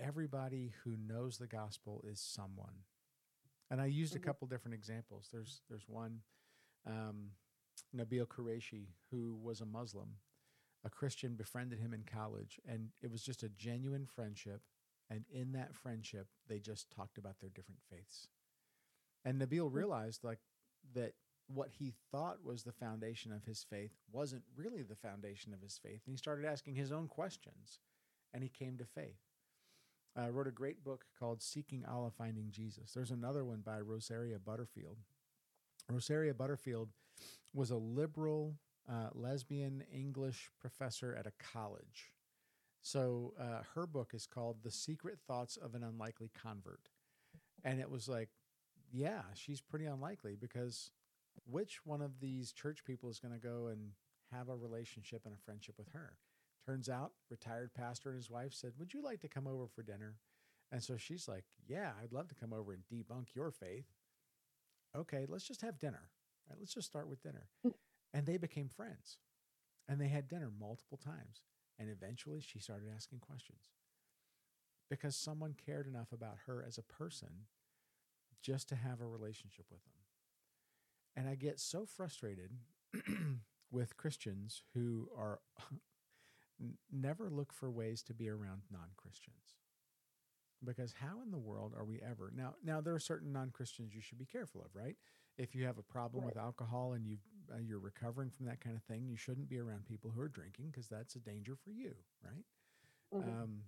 Everybody 0.00 0.72
who 0.82 0.96
knows 0.96 1.38
the 1.38 1.46
gospel 1.46 2.04
is 2.10 2.20
someone. 2.20 2.82
And 3.70 3.80
I 3.80 3.86
used 3.86 4.16
a 4.16 4.20
couple 4.20 4.48
different 4.48 4.74
examples. 4.74 5.28
There's 5.32 5.62
there's 5.68 5.88
one, 5.88 6.20
um, 6.86 7.30
Nabil 7.96 8.26
Qureshi, 8.26 8.88
who 9.10 9.36
was 9.42 9.60
a 9.60 9.66
Muslim. 9.66 10.16
A 10.84 10.90
Christian 10.90 11.34
befriended 11.34 11.80
him 11.80 11.92
in 11.92 12.04
college, 12.04 12.60
and 12.68 12.90
it 13.02 13.10
was 13.10 13.22
just 13.22 13.42
a 13.42 13.48
genuine 13.48 14.06
friendship. 14.06 14.62
And 15.10 15.24
in 15.32 15.52
that 15.52 15.74
friendship, 15.74 16.28
they 16.48 16.58
just 16.58 16.90
talked 16.90 17.18
about 17.18 17.40
their 17.40 17.50
different 17.50 17.80
faiths. 17.90 18.28
And 19.26 19.40
Nabil 19.40 19.68
realized 19.70 20.22
like 20.22 20.38
that 20.94 21.12
what 21.48 21.68
he 21.78 21.92
thought 22.12 22.44
was 22.44 22.62
the 22.62 22.72
foundation 22.72 23.32
of 23.32 23.44
his 23.44 23.66
faith 23.68 23.90
wasn't 24.12 24.44
really 24.56 24.82
the 24.82 24.94
foundation 24.94 25.52
of 25.52 25.60
his 25.60 25.78
faith. 25.82 26.00
And 26.06 26.12
he 26.12 26.16
started 26.16 26.46
asking 26.46 26.76
his 26.76 26.92
own 26.92 27.08
questions 27.08 27.80
and 28.32 28.42
he 28.42 28.48
came 28.48 28.78
to 28.78 28.84
faith. 28.84 29.18
Uh, 30.18 30.30
wrote 30.30 30.46
a 30.46 30.52
great 30.52 30.82
book 30.82 31.04
called 31.18 31.42
Seeking 31.42 31.84
Allah, 31.84 32.10
Finding 32.16 32.50
Jesus. 32.50 32.92
There's 32.92 33.10
another 33.10 33.44
one 33.44 33.60
by 33.60 33.80
Rosaria 33.80 34.38
Butterfield. 34.38 34.96
Rosaria 35.90 36.32
Butterfield 36.32 36.88
was 37.52 37.70
a 37.70 37.76
liberal 37.76 38.54
uh, 38.90 39.10
lesbian 39.12 39.84
English 39.92 40.50
professor 40.58 41.14
at 41.18 41.26
a 41.26 41.32
college. 41.52 42.12
So 42.80 43.34
uh, 43.38 43.62
her 43.74 43.86
book 43.86 44.12
is 44.14 44.26
called 44.26 44.58
The 44.62 44.70
Secret 44.70 45.18
Thoughts 45.26 45.56
of 45.56 45.74
an 45.74 45.82
Unlikely 45.82 46.30
Convert. 46.40 46.88
And 47.64 47.80
it 47.80 47.90
was 47.90 48.08
like, 48.08 48.30
yeah, 48.96 49.22
she's 49.34 49.60
pretty 49.60 49.84
unlikely 49.84 50.36
because 50.40 50.90
which 51.44 51.84
one 51.84 52.00
of 52.00 52.20
these 52.20 52.52
church 52.52 52.82
people 52.84 53.10
is 53.10 53.18
going 53.18 53.34
to 53.34 53.40
go 53.40 53.66
and 53.66 53.90
have 54.32 54.48
a 54.48 54.56
relationship 54.56 55.22
and 55.26 55.34
a 55.34 55.44
friendship 55.44 55.74
with 55.76 55.90
her? 55.90 56.14
Turns 56.64 56.88
out, 56.88 57.12
retired 57.30 57.74
pastor 57.74 58.08
and 58.08 58.16
his 58.16 58.30
wife 58.30 58.54
said, 58.54 58.72
Would 58.78 58.94
you 58.94 59.02
like 59.02 59.20
to 59.20 59.28
come 59.28 59.46
over 59.46 59.66
for 59.66 59.82
dinner? 59.82 60.16
And 60.72 60.82
so 60.82 60.96
she's 60.96 61.28
like, 61.28 61.44
Yeah, 61.68 61.90
I'd 62.02 62.12
love 62.12 62.28
to 62.28 62.34
come 62.34 62.52
over 62.54 62.72
and 62.72 62.82
debunk 62.90 63.34
your 63.34 63.50
faith. 63.50 63.86
Okay, 64.96 65.26
let's 65.28 65.46
just 65.46 65.60
have 65.60 65.78
dinner. 65.78 66.10
Right, 66.48 66.58
let's 66.58 66.74
just 66.74 66.88
start 66.88 67.08
with 67.08 67.22
dinner. 67.22 67.48
Mm. 67.66 67.74
and 68.14 68.26
they 68.26 68.38
became 68.38 68.68
friends. 68.68 69.18
And 69.88 70.00
they 70.00 70.08
had 70.08 70.26
dinner 70.26 70.50
multiple 70.58 70.96
times. 70.96 71.42
And 71.78 71.90
eventually 71.90 72.40
she 72.40 72.58
started 72.58 72.88
asking 72.94 73.18
questions 73.18 73.70
because 74.88 75.14
someone 75.14 75.54
cared 75.66 75.86
enough 75.86 76.12
about 76.12 76.38
her 76.46 76.64
as 76.66 76.78
a 76.78 76.82
person 76.82 77.46
just 78.46 78.68
to 78.68 78.76
have 78.76 79.00
a 79.00 79.06
relationship 79.06 79.66
with 79.70 79.82
them. 79.82 79.92
And 81.16 81.28
I 81.28 81.34
get 81.34 81.58
so 81.58 81.84
frustrated 81.84 82.50
with 83.72 83.96
Christians 83.96 84.62
who 84.74 85.08
are 85.18 85.40
never 86.92 87.28
look 87.28 87.52
for 87.52 87.70
ways 87.70 88.02
to 88.04 88.14
be 88.14 88.28
around 88.28 88.62
non-Christians. 88.70 89.56
Because 90.64 90.94
how 91.00 91.22
in 91.24 91.32
the 91.32 91.38
world 91.38 91.74
are 91.76 91.84
we 91.84 92.00
ever 92.00 92.32
now? 92.34 92.54
Now 92.64 92.80
there 92.80 92.94
are 92.94 93.00
certain 93.00 93.32
non-Christians 93.32 93.94
you 93.94 94.00
should 94.00 94.18
be 94.18 94.24
careful 94.24 94.62
of, 94.62 94.68
right? 94.74 94.96
If 95.36 95.54
you 95.54 95.64
have 95.66 95.78
a 95.78 95.82
problem 95.82 96.24
with 96.24 96.36
alcohol 96.36 96.92
and 96.92 97.04
you 97.06 97.18
uh, 97.52 97.58
you're 97.58 97.78
recovering 97.78 98.30
from 98.30 98.46
that 98.46 98.60
kind 98.60 98.76
of 98.76 98.82
thing, 98.84 99.06
you 99.06 99.16
shouldn't 99.16 99.48
be 99.48 99.58
around 99.58 99.84
people 99.86 100.10
who 100.14 100.20
are 100.20 100.28
drinking 100.28 100.66
because 100.70 100.88
that's 100.88 101.14
a 101.16 101.20
danger 101.20 101.56
for 101.56 101.70
you, 101.70 101.94
right? 102.24 102.44
Mhm. 103.12 103.42
Um, 103.42 103.62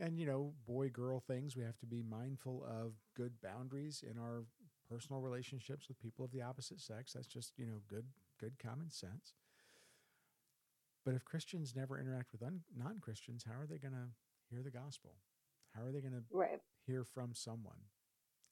and 0.00 0.18
you 0.18 0.26
know, 0.26 0.52
boy 0.66 0.88
girl 0.88 1.20
things, 1.20 1.56
we 1.56 1.62
have 1.64 1.78
to 1.78 1.86
be 1.86 2.02
mindful 2.02 2.64
of 2.68 2.92
good 3.16 3.32
boundaries 3.42 4.04
in 4.08 4.18
our 4.18 4.44
personal 4.88 5.20
relationships 5.20 5.88
with 5.88 5.98
people 6.00 6.24
of 6.24 6.30
the 6.32 6.42
opposite 6.42 6.80
sex. 6.80 7.12
That's 7.12 7.26
just 7.26 7.52
you 7.58 7.66
know 7.66 7.80
good 7.88 8.06
good 8.40 8.58
common 8.58 8.90
sense. 8.90 9.34
But 11.04 11.14
if 11.14 11.24
Christians 11.24 11.74
never 11.74 11.98
interact 11.98 12.32
with 12.32 12.42
un- 12.42 12.62
non 12.76 13.00
Christians, 13.00 13.44
how 13.44 13.58
are 13.58 13.66
they 13.66 13.78
going 13.78 13.94
to 13.94 14.08
hear 14.50 14.62
the 14.62 14.70
gospel? 14.70 15.16
How 15.74 15.82
are 15.82 15.92
they 15.92 16.00
going 16.00 16.12
to 16.14 16.24
hear 16.86 17.04
from 17.04 17.34
someone? 17.34 17.80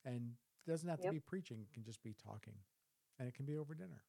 And 0.05 0.33
it 0.67 0.71
doesn't 0.71 0.89
have 0.89 1.01
to 1.01 1.05
Yep. 1.05 1.15
be 1.15 1.21
preaching, 1.21 1.61
it 1.61 1.73
can 1.75 1.85
just 1.85 2.03
be 2.03 2.15
talking, 2.15 2.55
and 3.19 3.29
it 3.29 3.35
can 3.35 3.45
be 3.47 3.57
over 3.57 3.75
dinner. 3.75 4.05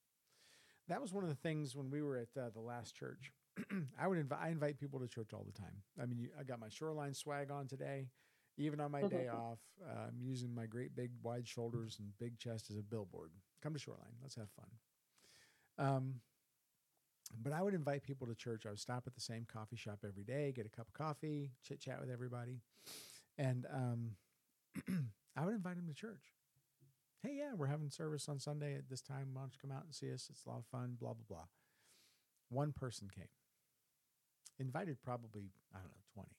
That 0.87 1.01
was 1.01 1.13
one 1.13 1.23
of 1.23 1.29
the 1.29 1.35
things 1.35 1.75
when 1.75 1.89
we 1.89 2.01
were 2.01 2.17
at 2.17 2.29
uh, 2.41 2.49
the 2.49 2.61
last 2.61 2.95
church. 2.95 3.31
I 3.99 4.07
would 4.07 4.17
invite 4.17 4.39
I 4.41 4.49
invite 4.49 4.79
people 4.79 4.99
to 4.99 5.07
church 5.07 5.33
all 5.33 5.45
the 5.45 5.59
time. 5.59 5.81
I 6.01 6.05
mean, 6.05 6.19
you, 6.19 6.29
I 6.39 6.43
got 6.43 6.59
my 6.59 6.69
shoreline 6.69 7.13
swag 7.13 7.51
on 7.51 7.67
today. 7.67 8.07
Even 8.59 8.79
on 8.79 8.91
my 8.91 9.03
day 9.03 9.27
off, 9.27 9.59
uh, 9.87 10.07
I'm 10.07 10.19
using 10.19 10.53
my 10.53 10.65
great 10.65 10.95
big 10.95 11.11
wide 11.21 11.47
shoulders 11.47 11.97
and 11.99 12.09
big 12.19 12.39
chest 12.39 12.71
as 12.71 12.77
a 12.77 12.81
billboard. 12.81 13.29
Come 13.61 13.73
to 13.73 13.79
Shoreline. 13.79 14.15
Let's 14.21 14.33
have 14.35 14.49
fun. 14.49 15.85
Um, 15.87 16.15
but 17.43 17.53
I 17.53 17.61
would 17.61 17.73
invite 17.73 18.03
people 18.03 18.25
to 18.27 18.35
church. 18.35 18.65
I 18.65 18.69
would 18.69 18.79
stop 18.79 19.03
at 19.05 19.13
the 19.13 19.21
same 19.21 19.45
coffee 19.51 19.75
shop 19.75 19.99
every 20.05 20.23
day, 20.23 20.51
get 20.55 20.65
a 20.65 20.69
cup 20.69 20.87
of 20.87 20.93
coffee, 20.93 21.51
chit 21.63 21.79
chat 21.79 21.99
with 21.99 22.09
everybody, 22.09 22.61
and 23.37 23.65
um, 23.71 24.11
I 25.37 25.45
would 25.45 25.53
invite 25.53 25.75
them 25.75 25.87
to 25.87 25.93
church. 25.93 26.33
Hey, 27.21 27.35
yeah, 27.37 27.53
we're 27.55 27.67
having 27.67 27.89
service 27.89 28.29
on 28.29 28.39
Sunday 28.39 28.75
at 28.75 28.89
this 28.89 29.01
time. 29.01 29.29
Why 29.33 29.41
don't 29.41 29.53
you 29.53 29.59
come 29.61 29.75
out 29.75 29.83
and 29.83 29.93
see 29.93 30.11
us? 30.11 30.27
It's 30.29 30.45
a 30.45 30.49
lot 30.49 30.59
of 30.59 30.65
fun. 30.65 30.97
Blah 30.99 31.13
blah 31.13 31.25
blah. 31.27 31.45
One 32.49 32.71
person 32.71 33.09
came, 33.13 33.27
invited 34.59 35.01
probably 35.01 35.51
I 35.73 35.79
don't 35.79 35.91
know 35.91 36.03
twenty, 36.13 36.35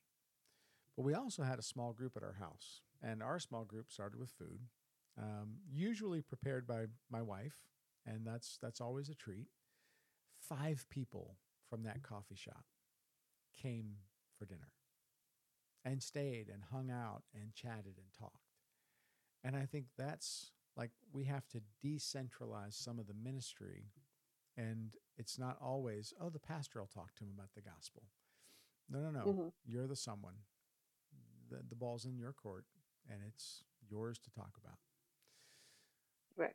but 0.96 1.02
we 1.04 1.14
also 1.14 1.42
had 1.42 1.58
a 1.58 1.62
small 1.62 1.92
group 1.92 2.16
at 2.16 2.22
our 2.22 2.36
house, 2.38 2.82
and 3.02 3.22
our 3.22 3.38
small 3.38 3.64
group 3.64 3.90
started 3.90 4.18
with 4.18 4.30
food, 4.30 4.60
um, 5.16 5.56
usually 5.72 6.22
prepared 6.22 6.66
by 6.66 6.86
my 7.10 7.22
wife, 7.22 7.56
and 8.06 8.26
that's 8.26 8.58
that's 8.60 8.80
always 8.80 9.08
a 9.08 9.14
treat 9.14 9.48
five 10.40 10.86
people 10.90 11.36
from 11.68 11.82
that 11.82 12.02
coffee 12.02 12.36
shop 12.36 12.64
came 13.60 13.96
for 14.38 14.46
dinner 14.46 14.72
and 15.84 16.02
stayed 16.02 16.48
and 16.52 16.62
hung 16.72 16.90
out 16.90 17.22
and 17.34 17.54
chatted 17.54 17.96
and 17.96 18.12
talked. 18.18 18.54
And 19.44 19.56
I 19.56 19.66
think 19.66 19.86
that's 19.96 20.52
like 20.76 20.90
we 21.12 21.24
have 21.24 21.46
to 21.48 21.60
decentralize 21.84 22.74
some 22.74 22.98
of 22.98 23.06
the 23.06 23.14
ministry. 23.14 23.90
And 24.58 24.96
it's 25.18 25.38
not 25.38 25.58
always, 25.62 26.14
oh, 26.20 26.30
the 26.30 26.40
pastor 26.40 26.80
will 26.80 26.88
talk 26.88 27.14
to 27.16 27.24
him 27.24 27.30
about 27.34 27.54
the 27.54 27.62
gospel. 27.62 28.04
No, 28.90 29.00
no, 29.00 29.10
no. 29.10 29.26
Mhm. 29.26 29.52
You're 29.66 29.86
the 29.88 29.96
someone. 29.96 30.36
The, 31.50 31.62
the 31.68 31.76
ball's 31.76 32.06
in 32.06 32.18
your 32.18 32.32
court 32.34 32.66
and 33.10 33.22
it's 33.26 33.64
yours 33.90 34.18
to 34.20 34.30
talk 34.30 34.52
about. 34.62 34.78
Right. 36.36 36.54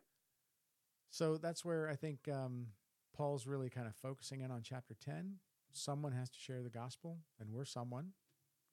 So 1.12 1.38
that's 1.38 1.66
where 1.66 1.90
I 1.90 1.96
think 1.96 2.28
um, 2.30 2.68
Paul's 3.16 3.48
really 3.48 3.70
kind 3.70 3.88
of 3.88 3.96
focusing 3.96 4.42
in 4.42 4.52
on 4.52 4.62
chapter 4.64 4.96
10. 4.96 5.38
Someone 5.72 6.14
has 6.14 6.30
to 6.30 6.40
share 6.40 6.62
the 6.64 6.70
gospel, 6.70 7.20
and 7.40 7.52
we're 7.52 7.66
someone. 7.66 8.14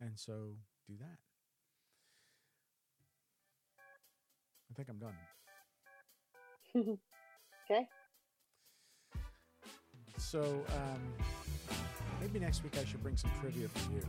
And 0.01 0.19
so 0.19 0.57
do 0.87 0.95
that. 0.99 1.19
I 4.71 4.75
think 4.75 4.89
I'm 4.89 4.99
done. 4.99 5.15
okay. 7.71 7.89
So 10.21 10.43
um, 10.69 11.01
maybe 12.21 12.39
next 12.39 12.63
week 12.63 12.77
I 12.81 12.85
should 12.85 13.03
bring 13.03 13.17
some 13.17 13.31
trivia 13.41 13.69
for 13.69 13.93
you. 13.93 14.03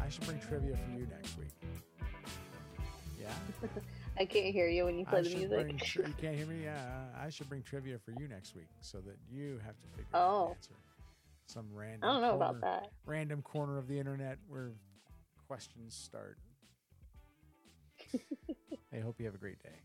I 0.00 0.08
should 0.08 0.24
bring 0.26 0.38
trivia 0.40 0.76
for 0.76 0.90
you 0.98 1.06
next 1.10 1.36
week. 1.38 1.48
Yeah? 3.20 3.28
I 4.18 4.24
can't 4.24 4.52
hear 4.54 4.68
you 4.68 4.84
when 4.84 4.98
you 4.98 5.04
play 5.04 5.18
I 5.18 5.22
the 5.22 5.34
music. 5.34 5.50
bring 5.50 5.80
you 6.08 6.14
can't 6.20 6.36
hear 6.36 6.46
me? 6.46 6.62
Yeah, 6.64 7.04
I 7.20 7.28
should 7.30 7.48
bring 7.48 7.62
trivia 7.62 7.98
for 7.98 8.12
you 8.12 8.26
next 8.28 8.54
week 8.56 8.68
so 8.80 8.98
that 8.98 9.16
you 9.30 9.60
have 9.64 9.74
to 9.80 9.88
figure 9.96 10.06
out 10.14 10.20
Oh. 10.20 10.44
the 10.46 10.54
answer. 10.54 10.74
Some 11.46 11.66
random. 11.74 12.08
I 12.08 12.12
don't 12.12 12.22
know 12.22 12.34
about 12.36 12.60
that. 12.60 12.88
Random 13.06 13.42
corner 13.42 13.76
of 13.78 13.88
the 13.88 13.98
internet 13.98 14.38
where 14.48 14.70
questions 15.46 15.94
start. 15.94 16.38
I 18.94 18.98
hope 19.00 19.16
you 19.18 19.26
have 19.26 19.34
a 19.34 19.38
great 19.38 19.62
day. 19.62 19.80